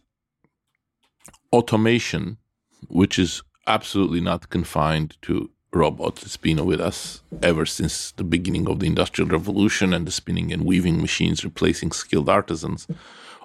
automation, 1.53 2.39
which 2.89 3.19
is 3.19 3.43
absolutely 3.67 4.21
not 4.21 4.51
confined 4.51 5.17
to 5.23 5.51
robots, 5.73 6.23
it's 6.23 6.37
been 6.37 6.65
with 6.65 6.81
us 6.81 7.23
ever 7.43 7.67
since 7.67 8.13
the 8.13 8.25
beginning 8.25 8.69
of 8.69 8.81
the 8.81 8.87
Industrial 8.87 9.29
Revolution 9.29 9.93
and 9.93 10.07
the 10.07 10.13
spinning 10.13 10.53
and 10.53 10.65
weaving 10.65 11.01
machines 11.01 11.45
replacing 11.45 11.93
skilled 11.93 12.29
artisans, 12.29 12.87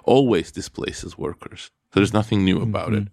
always 0.04 0.50
displaces 0.50 1.18
workers. 1.18 1.70
So 1.92 2.00
there's 2.00 2.12
nothing 2.12 2.44
new 2.44 2.60
about 2.60 2.90
mm-hmm. 2.90 3.06
it. 3.06 3.08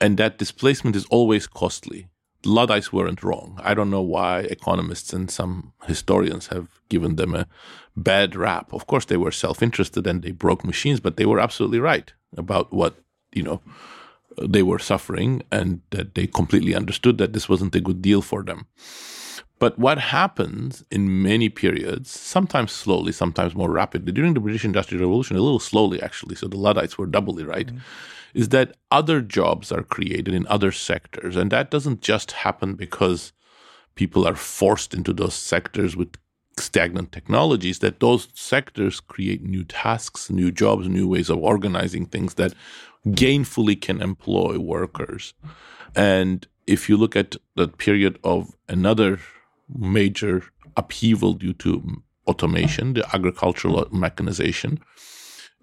And 0.00 0.16
that 0.16 0.38
displacement 0.38 0.96
is 0.96 1.06
always 1.06 1.46
costly. 1.46 2.08
Luddites 2.44 2.92
weren't 2.92 3.24
wrong. 3.24 3.58
I 3.64 3.74
don't 3.74 3.90
know 3.90 4.02
why 4.02 4.40
economists 4.40 5.12
and 5.12 5.28
some 5.28 5.72
historians 5.86 6.46
have 6.48 6.68
given 6.88 7.16
them 7.16 7.34
a 7.34 7.48
bad 7.96 8.36
rap. 8.36 8.72
Of 8.72 8.86
course, 8.86 9.06
they 9.06 9.16
were 9.16 9.32
self-interested 9.32 10.06
and 10.06 10.22
they 10.22 10.30
broke 10.30 10.64
machines, 10.64 11.00
but 11.00 11.16
they 11.16 11.26
were 11.26 11.40
absolutely 11.40 11.80
right 11.80 12.12
about 12.36 12.72
what 12.72 12.94
you 13.32 13.42
know 13.42 13.60
they 14.46 14.62
were 14.62 14.78
suffering, 14.78 15.42
and 15.50 15.80
that 15.90 16.14
they 16.14 16.26
completely 16.26 16.74
understood 16.74 17.18
that 17.18 17.32
this 17.32 17.48
wasn't 17.48 17.74
a 17.74 17.80
good 17.80 18.02
deal 18.02 18.22
for 18.22 18.42
them. 18.42 18.66
But 19.58 19.78
what 19.78 19.98
happens 19.98 20.84
in 20.90 21.22
many 21.22 21.48
periods, 21.48 22.10
sometimes 22.10 22.70
slowly, 22.70 23.10
sometimes 23.10 23.56
more 23.56 23.70
rapidly, 23.70 24.12
during 24.12 24.34
the 24.34 24.40
British 24.40 24.64
Industrial 24.64 25.02
Revolution, 25.02 25.36
a 25.36 25.40
little 25.40 25.58
slowly 25.58 26.00
actually, 26.00 26.36
so 26.36 26.46
the 26.46 26.56
Luddites 26.56 26.96
were 26.96 27.06
doubly 27.06 27.44
right. 27.44 27.66
Mm-hmm 27.66 27.78
is 28.34 28.50
that 28.50 28.76
other 28.90 29.20
jobs 29.20 29.72
are 29.72 29.82
created 29.82 30.34
in 30.34 30.46
other 30.46 30.72
sectors. 30.72 31.36
And 31.36 31.50
that 31.50 31.70
doesn't 31.70 32.00
just 32.00 32.32
happen 32.32 32.74
because 32.74 33.32
people 33.94 34.26
are 34.26 34.36
forced 34.36 34.94
into 34.94 35.12
those 35.12 35.34
sectors 35.34 35.96
with 35.96 36.16
stagnant 36.56 37.12
technologies, 37.12 37.78
that 37.78 38.00
those 38.00 38.28
sectors 38.34 39.00
create 39.00 39.42
new 39.42 39.64
tasks, 39.64 40.30
new 40.30 40.50
jobs, 40.50 40.88
new 40.88 41.08
ways 41.08 41.30
of 41.30 41.38
organizing 41.38 42.06
things 42.06 42.34
that 42.34 42.52
gainfully 43.14 43.80
can 43.80 44.00
employ 44.00 44.58
workers. 44.58 45.34
And 45.94 46.46
if 46.66 46.88
you 46.88 46.96
look 46.96 47.16
at 47.16 47.36
the 47.56 47.68
period 47.68 48.18
of 48.24 48.54
another 48.68 49.20
major 49.68 50.44
upheaval 50.76 51.34
due 51.34 51.54
to 51.54 52.02
automation, 52.26 52.94
the 52.94 53.06
agricultural 53.14 53.86
mechanization, 53.90 54.80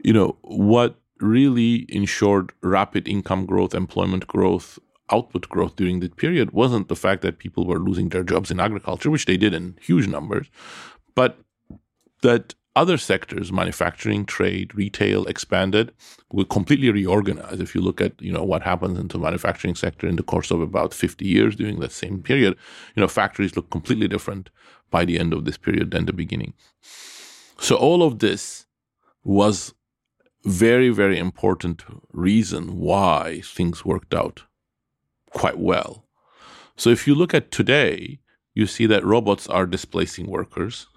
you 0.04 0.14
know, 0.14 0.38
what 0.42 1.00
really 1.20 1.86
ensured 1.90 2.52
rapid 2.62 3.08
income 3.08 3.46
growth, 3.46 3.74
employment 3.74 4.28
growth, 4.28 4.80
output 5.12 5.48
growth 5.50 5.76
during 5.76 6.00
that 6.00 6.18
period 6.18 6.52
wasn't 6.52 6.88
the 6.88 6.96
fact 6.96 7.22
that 7.22 7.38
people 7.38 7.66
were 7.66 7.80
losing 7.80 8.10
their 8.10 8.24
jobs 8.24 8.52
in 8.52 8.60
agriculture, 8.60 9.12
which 9.12 9.26
they 9.26 9.38
did 9.38 9.54
in 9.54 9.78
huge 9.82 10.08
numbers, 10.08 10.48
but 11.14 11.38
that 12.22 12.56
other 12.76 12.98
sectors, 12.98 13.52
manufacturing, 13.52 14.26
trade, 14.26 14.76
retail, 14.76 15.26
expanded, 15.26 15.94
were 16.32 16.46
completely 16.46 16.90
reorganized. 16.92 17.62
If 17.62 17.74
you 17.74 17.82
look 17.82 18.02
at 18.02 18.22
you 18.22 18.32
know 18.32 18.44
what 18.44 18.64
happens 18.64 19.00
into 19.00 19.18
the 19.18 19.24
manufacturing 19.24 19.76
sector 19.76 20.08
in 20.08 20.18
the 20.18 20.24
course 20.24 20.52
of 20.52 20.62
about 20.62 20.94
50 20.94 21.26
years 21.26 21.56
during 21.56 21.80
that 21.80 21.92
same 21.92 22.22
period, 22.22 22.56
you 22.96 23.02
know 23.02 23.08
factories 23.08 23.56
look 23.56 23.70
completely 23.70 24.08
different 24.08 24.50
by 24.92 25.06
the 25.06 25.20
end 25.20 25.34
of 25.34 25.46
this 25.46 25.58
period 25.58 25.92
than 25.92 26.06
the 26.06 26.14
beginning. 26.14 26.54
So 27.60 27.76
all 27.76 28.04
of 28.04 28.20
this 28.20 28.66
was 29.24 29.74
very, 30.44 30.90
very 30.90 31.18
important 31.18 31.84
reason 32.12 32.78
why 32.78 33.42
things 33.44 33.84
worked 33.84 34.14
out 34.14 34.44
quite 35.32 35.58
well. 35.58 36.06
So 36.78 36.90
if 36.90 37.08
you 37.08 37.16
look 37.16 37.34
at 37.34 37.52
today, 37.52 38.20
you 38.54 38.68
see 38.68 38.86
that 38.86 39.04
robots 39.04 39.48
are 39.48 39.66
displacing 39.66 40.28
workers. 40.28 40.88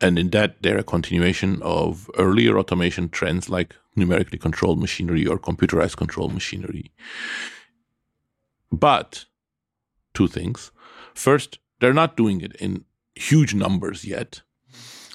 And 0.00 0.18
in 0.18 0.30
that, 0.30 0.62
they're 0.62 0.78
a 0.78 0.84
continuation 0.84 1.62
of 1.62 2.10
earlier 2.18 2.58
automation 2.58 3.08
trends 3.08 3.48
like 3.48 3.76
numerically 3.96 4.38
controlled 4.38 4.80
machinery 4.80 5.26
or 5.26 5.38
computerized 5.38 5.96
controlled 5.96 6.34
machinery. 6.34 6.92
But 8.72 9.26
two 10.14 10.26
things. 10.26 10.72
First, 11.14 11.58
they're 11.80 11.92
not 11.92 12.16
doing 12.16 12.40
it 12.40 12.56
in 12.56 12.84
huge 13.14 13.54
numbers 13.54 14.04
yet 14.04 14.42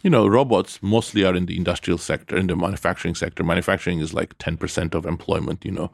you 0.03 0.09
know, 0.09 0.27
robots 0.27 0.81
mostly 0.81 1.25
are 1.25 1.35
in 1.35 1.45
the 1.45 1.57
industrial 1.57 1.97
sector, 1.97 2.37
in 2.37 2.47
the 2.47 2.55
manufacturing 2.55 3.15
sector. 3.15 3.43
Manufacturing 3.43 3.99
is 3.99 4.13
like 4.13 4.37
10% 4.37 4.93
of 4.93 5.05
employment, 5.05 5.65
you 5.65 5.71
know. 5.71 5.91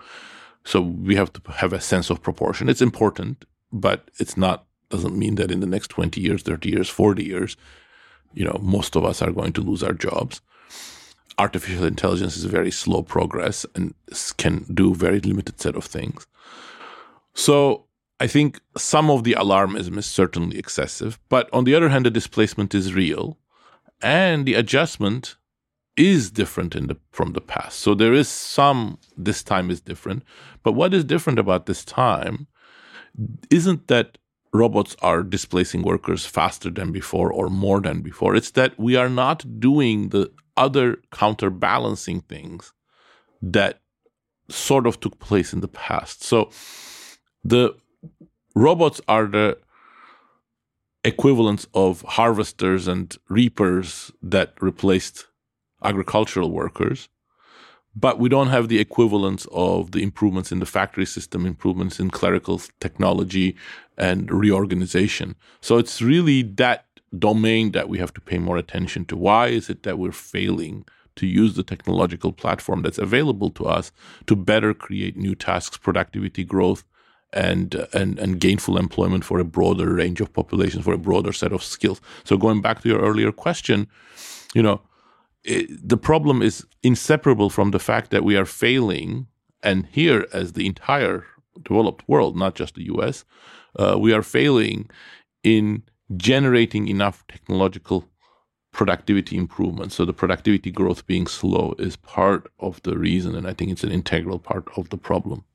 So 0.64 0.82
we 0.82 1.16
have 1.16 1.34
to 1.34 1.52
have 1.54 1.74
a 1.74 1.82
sense 1.82 2.10
of 2.10 2.22
proportion. 2.22 2.70
It's 2.70 2.82
important, 2.82 3.46
but 3.72 4.10
it's 4.20 4.38
not, 4.38 4.66
doesn't 4.90 5.18
mean 5.18 5.36
that 5.36 5.52
in 5.52 5.60
the 5.60 5.68
next 5.68 5.90
20 5.90 6.22
years, 6.22 6.44
30 6.44 6.70
years, 6.70 6.90
40 6.90 7.24
years, 7.24 7.58
you 8.36 8.46
know, 8.46 8.60
most 8.62 8.96
of 8.96 9.04
us 9.04 9.22
are 9.22 9.32
going 9.32 9.54
to 9.54 9.62
lose 9.62 9.82
our 9.82 9.94
jobs. 9.94 10.42
Artificial 11.38 11.86
intelligence 11.86 12.38
is 12.38 12.46
very 12.46 12.72
slow 12.72 13.02
progress 13.02 13.66
and 13.76 13.94
can 14.38 14.66
do 14.74 14.94
very 14.94 15.20
limited 15.20 15.60
set 15.60 15.76
of 15.76 15.86
things. 15.86 16.28
So 17.34 17.86
I 18.20 18.28
think 18.28 18.62
some 18.78 19.10
of 19.10 19.24
the 19.24 19.34
alarmism 19.34 19.98
is 19.98 20.06
certainly 20.06 20.58
excessive, 20.58 21.20
but 21.28 21.50
on 21.52 21.64
the 21.64 21.76
other 21.76 21.90
hand, 21.90 22.06
the 22.06 22.12
displacement 22.12 22.74
is 22.74 22.94
real 22.94 23.38
and 24.02 24.46
the 24.46 24.54
adjustment 24.54 25.36
is 25.98 26.30
different 26.30 26.74
the 26.88 26.98
from 27.12 27.34
the 27.34 27.42
past. 27.42 27.80
So 27.80 27.94
there 27.94 28.14
is 28.14 28.28
some 28.28 29.00
this 29.18 29.44
time 29.44 29.72
is 29.72 29.82
different. 29.82 30.24
But 30.64 30.74
what 30.74 30.94
is 30.94 31.04
different 31.04 31.40
about 31.40 31.66
this 31.66 31.86
time 31.86 32.48
isn't 33.50 33.88
that 33.88 34.18
robots 34.56 34.96
are 35.02 35.24
displacing 35.24 35.84
workers 35.84 36.26
faster 36.26 36.70
than 36.70 36.92
before 36.92 37.32
or 37.32 37.50
more 37.50 37.82
than 37.82 38.02
before. 38.02 38.36
It's 38.36 38.52
that 38.52 38.80
we 38.80 38.96
are 38.96 39.10
not 39.10 39.60
doing 39.60 40.10
the 40.10 40.32
other 40.58 40.98
counterbalancing 41.12 42.22
things 42.22 42.74
that 43.42 43.82
sort 44.50 44.88
of 44.88 45.00
took 45.00 45.20
place 45.20 45.54
in 45.54 45.62
the 45.62 45.68
past. 45.68 46.24
So 46.24 46.50
the 47.44 47.76
robots 48.56 49.02
are 49.08 49.28
the 49.28 49.58
equivalents 51.04 51.68
of 51.74 52.02
harvesters 52.02 52.88
and 52.88 53.16
reapers 53.30 54.12
that 54.22 54.54
replaced 54.60 55.28
agricultural 55.84 56.52
workers. 56.52 57.10
But 57.96 58.20
we 58.20 58.28
don't 58.28 58.50
have 58.50 58.68
the 58.68 58.80
equivalents 58.80 59.48
of 59.52 59.92
the 59.92 60.04
improvements 60.04 60.52
in 60.52 60.60
the 60.60 60.66
factory 60.66 61.06
system, 61.06 61.46
improvements 61.46 62.00
in 62.00 62.10
clerical 62.10 62.62
technology 62.80 63.56
and 63.98 64.30
reorganization. 64.30 65.36
So 65.62 65.78
it's 65.78 66.02
really 66.02 66.42
that 66.44 66.86
domain 67.18 67.72
that 67.72 67.88
we 67.88 67.98
have 68.00 68.14
to 68.16 68.22
pay 68.22 68.38
more 68.38 68.58
attention 68.58 69.06
to. 69.06 69.16
Why 69.16 69.48
is 69.48 69.70
it 69.70 69.84
that 69.84 69.98
we're 69.98 70.12
failing 70.12 70.86
to 71.16 71.26
use 71.26 71.56
the 71.56 71.64
technological 71.64 72.34
platform 72.34 72.82
that's 72.82 72.98
available 72.98 73.50
to 73.52 73.66
us 73.66 73.92
to 74.28 74.36
better 74.36 74.74
create 74.74 75.16
new 75.16 75.34
tasks, 75.34 75.78
productivity 75.78 76.44
growth, 76.44 76.84
and, 77.32 77.88
and, 77.94 78.18
and 78.20 78.40
gainful 78.40 78.78
employment 78.78 79.26
for 79.26 79.40
a 79.40 79.46
broader 79.46 79.94
range 79.94 80.22
of 80.22 80.32
populations, 80.34 80.84
for 80.84 80.94
a 80.94 80.98
broader 80.98 81.34
set 81.34 81.52
of 81.52 81.64
skills. 81.64 82.00
So 82.24 82.38
going 82.38 82.62
back 82.62 82.82
to 82.82 82.90
your 82.90 83.02
earlier 83.02 83.32
question, 83.32 83.88
you 84.54 84.64
know, 84.64 84.82
it, 85.46 85.88
the 85.88 85.98
problem 85.98 86.42
is 86.42 86.66
inseparable 86.84 87.50
from 87.50 87.72
the 87.72 87.80
fact 87.80 88.12
that 88.12 88.24
we 88.24 88.36
are 88.36 88.46
failing, 88.46 89.28
and 89.62 89.86
here 89.92 90.28
as 90.34 90.54
the 90.54 90.66
entire 90.66 91.26
developed 91.64 92.08
world, 92.08 92.36
not 92.36 92.56
just 92.56 92.76
the 92.76 92.86
U.S., 92.86 93.26
uh, 93.78 93.98
we 94.00 94.14
are 94.14 94.24
failing 94.24 94.90
in 95.44 95.84
generating 96.18 96.88
enough 96.88 97.26
technological 97.28 98.06
productivity 98.72 99.38
improvement. 99.38 99.92
So 99.92 100.04
the 100.04 100.14
productivity 100.14 100.72
growth 100.72 101.08
being 101.08 101.28
slow 101.28 101.76
is 101.80 101.96
part 101.96 102.52
of 102.60 102.82
the 102.84 102.98
reason, 102.98 103.36
and 103.36 103.48
I 103.48 103.54
think 103.54 103.72
it's 103.72 103.84
an 103.84 103.92
integral 103.92 104.40
part 104.40 104.68
of 104.76 104.90
the 104.90 104.98
problem. 104.98 105.46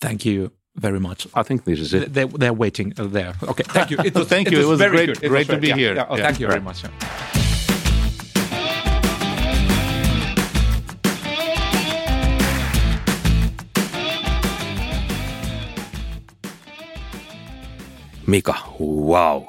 Thank 0.00 0.24
you 0.24 0.52
very 0.76 1.00
much. 1.00 1.26
I 1.34 1.42
think 1.42 1.64
this 1.64 1.80
is 1.80 1.94
it. 1.94 2.12
They, 2.12 2.24
they're 2.24 2.52
waiting 2.52 2.92
there. 2.96 3.34
Okay, 3.42 3.64
thank 3.64 3.90
you. 3.90 3.98
It 4.04 4.14
was, 4.14 4.28
thank 4.28 4.50
you. 4.50 4.58
It 4.58 4.66
was, 4.66 4.80
it 4.80 4.90
was 4.90 5.06
great, 5.06 5.20
great 5.20 5.46
to 5.48 5.58
be 5.58 5.68
yeah, 5.68 5.76
here. 5.76 5.94
Yeah, 5.94 6.06
oh, 6.08 6.16
yeah. 6.16 6.24
Thank 6.24 6.40
you 6.40 6.46
very 6.48 6.60
much. 6.60 6.82
Mika, 18.26 18.54
wow. 18.80 19.42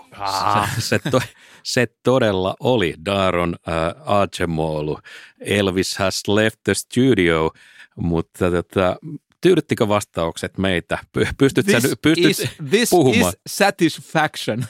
se, 0.75 0.81
se, 0.81 0.99
to, 1.11 1.21
se 1.63 1.87
todella 2.03 2.55
oli 2.59 2.95
Daron 3.05 3.55
äh, 3.67 3.73
Acemoglu. 4.05 4.99
Elvis 5.39 5.97
has 5.97 6.27
left 6.27 6.59
the 6.63 6.73
studio, 6.73 7.51
mutta 7.95 8.51
tota, 8.51 8.97
tyydyttikö 9.43 9.87
vastaukset 9.87 10.57
meitä? 10.57 10.97
Pystyt 11.37 11.65
this 11.65 11.83
sä, 11.83 11.95
pystyt 12.01 12.29
is, 12.29 12.43
this 12.69 12.89
puhumaan? 12.89 13.29
is 13.29 13.41
satisfaction. 13.47 14.65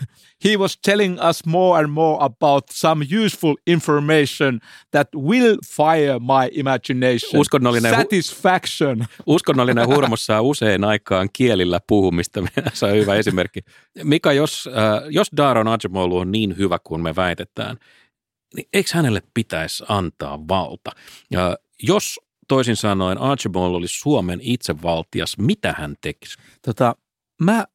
He 0.45 0.57
was 0.57 0.77
telling 0.77 1.19
us 1.29 1.45
more 1.45 1.79
and 1.79 1.87
more 1.87 2.17
about 2.19 2.63
some 2.71 3.05
useful 3.25 3.55
information 3.67 4.59
that 4.91 5.07
will 5.15 5.57
fire 5.65 6.19
my 6.19 6.49
imagination. 6.51 7.41
Uskonnollinen 7.41 7.93
hu- 7.93 7.97
satisfaction. 7.97 9.05
Uskonnollinen 9.25 9.87
hurmos 9.87 10.25
saa 10.25 10.41
usein 10.41 10.83
aikaan 10.83 11.29
kielillä 11.33 11.79
puhumista. 11.87 12.43
Se 12.73 12.85
on 12.85 12.93
hyvä 12.93 13.15
esimerkki. 13.15 13.59
Mika, 14.03 14.33
jos, 14.33 14.67
äh, 14.67 15.03
jos 15.09 15.27
Daron 15.37 15.67
Acemoglu 15.67 16.17
on 16.17 16.31
niin 16.31 16.57
hyvä 16.57 16.79
kuin 16.83 17.01
me 17.01 17.15
väitetään, 17.15 17.77
niin 18.55 18.67
eikö 18.73 18.89
hänelle 18.93 19.21
pitäisi 19.33 19.83
antaa 19.87 20.47
valta? 20.47 20.91
Ja 21.31 21.57
jos 21.83 22.19
toisin 22.47 22.75
sanoen 22.75 23.17
Archibald 23.17 23.73
olisi 23.73 23.99
Suomen 23.99 24.39
itsevaltias, 24.41 25.37
mitä 25.37 25.75
hän 25.77 25.95
tekisi? 26.01 26.37
Tota, 26.65 26.95
mä, 27.41 27.65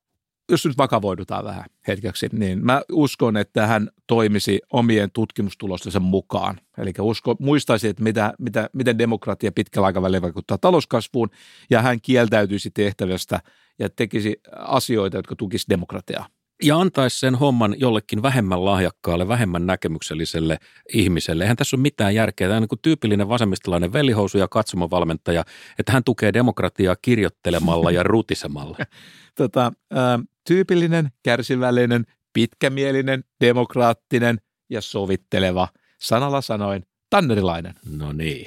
jos 0.50 0.66
nyt 0.66 0.78
vakavoidutaan 0.78 1.44
vähän 1.44 1.64
hetkeksi, 1.88 2.28
niin 2.32 2.66
mä 2.66 2.82
uskon, 2.92 3.36
että 3.36 3.66
hän 3.66 3.88
toimisi 4.06 4.60
omien 4.72 5.10
tutkimustulostensa 5.12 6.00
mukaan. 6.00 6.60
Eli 6.78 6.92
usko, 7.00 7.36
muistaisi, 7.40 7.88
että 7.88 8.02
mitä, 8.02 8.32
mitä, 8.38 8.70
miten 8.72 8.98
demokratia 8.98 9.52
pitkällä 9.52 9.86
aikavälillä 9.86 10.22
vaikuttaa 10.22 10.58
talouskasvuun, 10.58 11.30
ja 11.70 11.82
hän 11.82 12.00
kieltäytyisi 12.00 12.70
tehtävästä 12.70 13.40
ja 13.78 13.88
tekisi 13.90 14.40
asioita, 14.56 15.16
jotka 15.16 15.36
tukisi 15.36 15.66
demokratiaa 15.68 16.26
ja 16.62 16.80
antaisi 16.80 17.18
sen 17.18 17.34
homman 17.34 17.74
jollekin 17.78 18.22
vähemmän 18.22 18.64
lahjakkaalle, 18.64 19.28
vähemmän 19.28 19.66
näkemykselliselle 19.66 20.58
ihmiselle. 20.92 21.44
Eihän 21.44 21.56
tässä 21.56 21.76
ole 21.76 21.82
mitään 21.82 22.14
järkeä. 22.14 22.48
Tämä 22.48 22.56
on 22.56 22.62
niin 22.62 22.68
kuin 22.68 22.78
tyypillinen 22.82 23.28
vasemmistolainen 23.28 23.92
velihousu 23.92 24.38
ja 24.38 24.48
katsomavalmentaja, 24.48 25.44
että 25.78 25.92
hän 25.92 26.04
tukee 26.04 26.32
demokratiaa 26.32 26.96
kirjoittelemalla 27.02 27.90
ja 27.90 28.02
rutisemalla. 28.02 28.76
Tota, 29.34 29.72
ä, 29.92 29.98
tyypillinen, 30.46 31.08
kärsivällinen, 31.22 32.04
pitkämielinen, 32.32 33.24
demokraattinen 33.40 34.40
ja 34.70 34.80
sovitteleva, 34.80 35.68
sanalla 36.00 36.40
sanoin, 36.40 36.86
tannerilainen. 37.10 37.74
No 37.96 38.12
niin. 38.12 38.46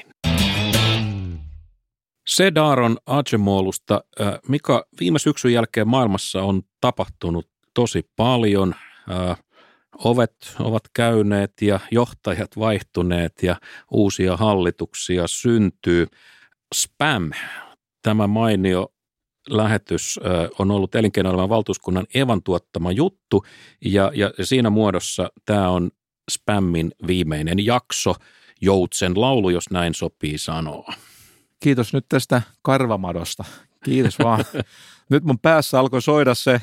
Se 2.28 2.56
Daron 2.56 2.98
Acemolusta, 3.06 4.04
mikä 4.48 4.84
viime 5.00 5.20
syksyn 5.20 5.54
jälkeen 5.54 5.88
maailmassa 5.88 6.44
on 6.44 6.62
tapahtunut 6.82 7.51
tosi 7.74 8.10
paljon. 8.16 8.76
ovet 9.98 10.56
ovat 10.60 10.84
käyneet 10.94 11.54
ja 11.62 11.80
johtajat 11.92 12.58
vaihtuneet 12.60 13.34
ja 13.44 13.56
uusia 13.92 14.38
hallituksia 14.38 15.28
syntyy. 15.28 16.08
Spam, 16.76 17.32
tämä 18.02 18.28
mainio 18.28 18.94
lähetys 19.50 20.20
on 20.60 20.72
ollut 20.72 20.96
elinkeinoelämän 20.96 21.50
valtuuskunnan 21.50 22.08
Evan 22.14 22.44
tuottama 22.44 22.92
juttu 22.92 23.46
ja, 23.86 24.12
ja 24.16 24.46
siinä 24.46 24.70
muodossa 24.70 25.32
tämä 25.46 25.70
on 25.70 25.92
Spammin 26.32 26.92
viimeinen 27.08 27.66
jakso, 27.66 28.16
Joutsen 28.62 29.22
laulu, 29.22 29.50
jos 29.50 29.70
näin 29.70 29.94
sopii 29.94 30.38
sanoa. 30.38 30.94
Kiitos 31.60 31.94
nyt 31.94 32.06
tästä 32.10 32.42
karvamadosta. 32.62 33.44
Kiitos 33.86 34.20
vaan. 34.20 34.46
nyt 35.12 35.24
mun 35.24 35.40
päässä 35.40 35.80
alkoi 35.80 36.02
soida 36.02 36.36
se 36.36 36.62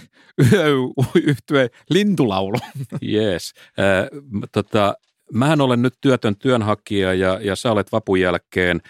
yhtye 1.26 1.70
lintulaulu. 1.90 2.59
Yes. 3.03 3.55
Äh, 3.78 4.09
tota, 4.53 4.94
mähän 5.32 5.61
olen 5.61 5.82
nyt 5.82 5.94
työtön 6.01 6.36
työnhakija 6.36 7.14
ja, 7.14 7.40
ja 7.42 7.57
sä 7.57 7.72
olet 7.72 7.92
vapun 7.92 8.20
jälkeen 8.20 8.80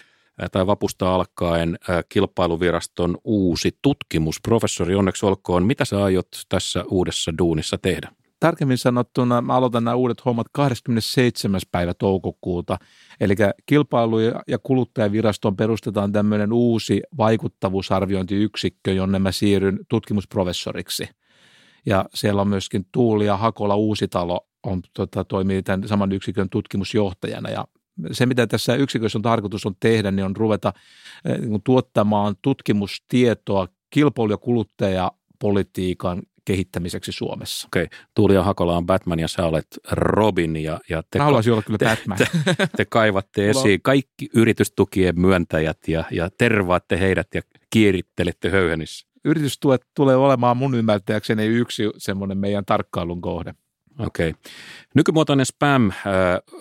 tai 0.51 0.67
vapusta 0.67 1.15
alkaen 1.15 1.77
kilpailuviraston 2.09 3.17
uusi 3.23 3.77
tutkimusprofessori. 3.81 4.95
Onneksi 4.95 5.25
olkoon. 5.25 5.63
Mitä 5.63 5.85
sä 5.85 6.03
aiot 6.03 6.27
tässä 6.49 6.83
uudessa 6.87 7.31
duunissa 7.37 7.77
tehdä? 7.77 8.11
Tarkemmin 8.39 8.77
sanottuna 8.77 9.41
mä 9.41 9.53
aloitan 9.53 9.83
nämä 9.83 9.95
uudet 9.95 10.25
hommat 10.25 10.47
27. 10.51 11.61
päivä 11.71 11.93
toukokuuta. 11.93 12.77
Eli 13.19 13.35
kilpailu- 13.65 14.19
ja 14.47 14.59
kuluttajavirastoon 14.63 15.55
perustetaan 15.55 16.11
tämmöinen 16.11 16.53
uusi 16.53 17.01
vaikuttavuusarviointiyksikkö, 17.17 18.93
jonne 18.93 19.19
mä 19.19 19.31
siirryn 19.31 19.79
tutkimusprofessoriksi. 19.89 21.09
Ja 21.85 22.05
siellä 22.13 22.41
on 22.41 22.47
myöskin 22.47 22.85
Tuuli 22.91 23.25
ja 23.25 23.37
Hakola 23.37 23.75
Uusitalo 23.75 24.47
on, 24.63 24.81
tota, 24.93 25.23
toimii 25.23 25.63
tämän 25.63 25.87
saman 25.87 26.11
yksikön 26.11 26.49
tutkimusjohtajana. 26.49 27.49
Ja 27.49 27.65
se, 28.11 28.25
mitä 28.25 28.47
tässä 28.47 28.75
yksikössä 28.75 29.17
on 29.17 29.21
tarkoitus 29.21 29.65
on 29.65 29.75
tehdä, 29.79 30.11
niin 30.11 30.25
on 30.25 30.35
ruveta 30.35 30.73
niin 31.39 31.61
tuottamaan 31.63 32.35
tutkimustietoa 32.41 33.67
kilpailu- 33.89 34.31
ja 34.31 34.37
kuluttajapolitiikan 34.37 36.21
kehittämiseksi 36.49 37.11
Suomessa. 37.11 37.67
Okei, 37.67 37.83
okay. 37.83 37.99
Tuuli 38.15 38.33
ja 38.33 38.43
Hakola 38.43 38.77
on 38.77 38.85
Batman 38.85 39.19
ja 39.19 39.27
sä 39.27 39.45
olet 39.45 39.67
Robin. 39.91 40.55
Ja, 40.55 40.79
ja 40.89 41.03
te, 41.11 41.17
Mä 41.17 41.25
haluaisin 41.25 41.53
olla 41.53 41.61
kyllä 41.61 41.77
te, 41.77 41.85
Batman. 41.85 42.17
Te, 42.17 42.27
te 42.77 42.85
kaivatte 42.85 43.49
esiin 43.49 43.81
kaikki 43.81 44.29
yritystukien 44.35 45.19
myöntäjät 45.19 45.87
ja, 45.87 46.03
ja 46.11 46.29
tervaatte 46.37 46.99
heidät 46.99 47.27
ja 47.33 47.41
kiirittelette 47.69 48.49
höyhenissä. 48.49 49.07
Yritystuet 49.25 49.81
tulee 49.95 50.15
olemaan 50.15 50.57
mun 50.57 50.75
ymmärtääkseni 50.75 51.45
yksi 51.45 51.83
semmoinen 51.97 52.37
meidän 52.37 52.65
tarkkailun 52.65 53.21
kohde. 53.21 53.55
Okei. 53.99 54.29
Okay. 54.29 54.41
Nykymuotoinen 54.95 55.45
spam 55.45 55.89
äh, 55.89 55.95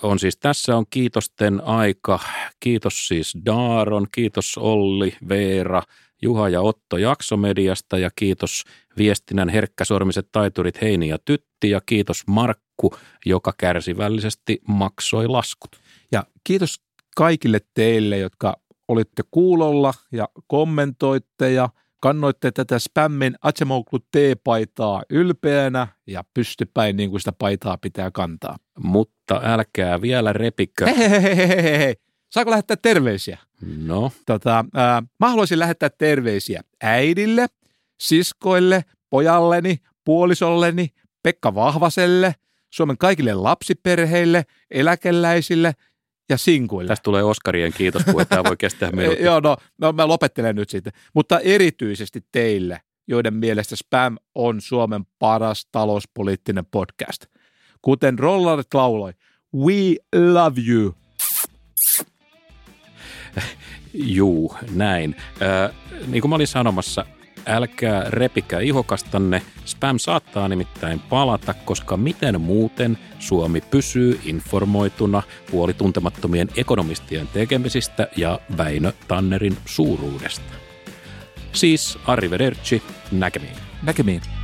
on 0.02 0.18
siis 0.18 0.36
tässä 0.36 0.76
on 0.76 0.84
kiitosten 0.90 1.60
aika. 1.64 2.20
Kiitos 2.60 3.08
siis 3.08 3.38
Daaron, 3.46 4.06
kiitos 4.12 4.58
Olli, 4.58 5.16
Veera, 5.28 5.82
Juha 6.22 6.48
ja 6.48 6.60
Otto 6.60 6.98
Jaksomediasta 6.98 7.98
ja 7.98 8.10
kiitos 8.16 8.64
viestinnän 8.98 9.48
herkkäsormiset 9.48 10.28
taiturit 10.32 10.80
Heini 10.80 11.08
ja 11.08 11.18
Tytti 11.24 11.70
ja 11.70 11.80
kiitos 11.86 12.22
Markku, 12.26 12.94
joka 13.26 13.52
kärsivällisesti 13.58 14.60
maksoi 14.68 15.28
laskut. 15.28 15.70
Ja 16.12 16.24
kiitos 16.44 16.80
kaikille 17.16 17.60
teille, 17.74 18.18
jotka 18.18 18.56
olitte 18.88 19.22
kuulolla 19.30 19.94
ja 20.12 20.28
kommentoitte 20.46 21.52
ja 21.52 21.68
kannoitte 22.00 22.50
tätä 22.50 22.78
spämmin 22.78 23.34
Acemoglu 23.42 23.98
T-paitaa 23.98 25.02
ylpeänä 25.10 25.86
ja 26.06 26.24
pystypäin 26.34 26.96
niin 26.96 27.10
kuin 27.10 27.20
sitä 27.20 27.32
paitaa 27.32 27.76
pitää 27.76 28.10
kantaa. 28.10 28.56
Mutta 28.78 29.40
älkää 29.44 30.00
vielä 30.00 30.32
repikö. 30.32 30.86
Hei, 30.86 31.94
Saako 32.30 32.50
lähettää 32.50 32.76
terveisiä? 32.76 33.38
No. 33.76 34.12
Tota, 34.26 34.64
ää, 34.74 35.02
mä 35.20 35.28
haluaisin 35.28 35.58
lähettää 35.58 35.90
terveisiä 35.90 36.62
äidille, 36.82 37.46
siskoille, 38.00 38.84
pojalleni, 39.10 39.76
puolisolleni, 40.04 40.88
Pekka 41.22 41.54
Vahvaselle, 41.54 42.34
Suomen 42.70 42.98
kaikille 42.98 43.34
lapsiperheille, 43.34 44.44
eläkeläisille 44.70 45.72
ja 46.28 46.38
sinkuille. 46.38 46.88
Tästä 46.88 47.02
tulee 47.02 47.22
Oskarien 47.22 47.72
kiitos, 47.72 48.02
kun 48.04 48.26
tämä 48.28 48.44
voi 48.44 48.56
kestää 48.56 48.90
minuutin. 48.96 49.24
Joo, 49.24 49.40
no, 49.40 49.56
no 49.78 49.92
mä 49.92 50.08
lopettelen 50.08 50.56
nyt 50.56 50.70
sitten. 50.70 50.92
Mutta 51.14 51.40
erityisesti 51.40 52.24
teille, 52.32 52.80
joiden 53.06 53.34
mielestä 53.34 53.76
Spam 53.76 54.16
on 54.34 54.60
Suomen 54.60 55.04
paras 55.18 55.66
talouspoliittinen 55.72 56.66
podcast. 56.66 57.26
Kuten 57.82 58.18
Rollaret 58.18 58.74
lauloi, 58.74 59.12
we 59.54 59.96
love 60.32 60.60
you. 60.68 60.94
Juu, 63.94 64.56
näin. 64.74 65.16
Äh, 65.42 65.74
niin 66.06 66.20
kuin 66.20 66.28
mä 66.28 66.34
olin 66.34 66.46
sanomassa, 66.46 67.04
älkää 67.46 68.04
repikää 68.08 68.60
ihokastanne. 68.60 69.42
Spam 69.64 69.98
saattaa 69.98 70.48
nimittäin 70.48 71.00
palata, 71.00 71.54
koska 71.54 71.96
miten 71.96 72.40
muuten 72.40 72.98
Suomi 73.18 73.60
pysyy 73.60 74.20
informoituna 74.24 75.22
puolituntemattomien 75.50 76.48
ekonomistien 76.56 77.28
tekemisistä 77.28 78.08
ja 78.16 78.40
Väinö 78.56 78.92
Tannerin 79.08 79.56
suuruudesta. 79.66 80.52
Siis 81.52 81.98
arrivederci, 82.06 82.82
näkemiin. 83.12 83.56
Näkemiin. 83.82 84.37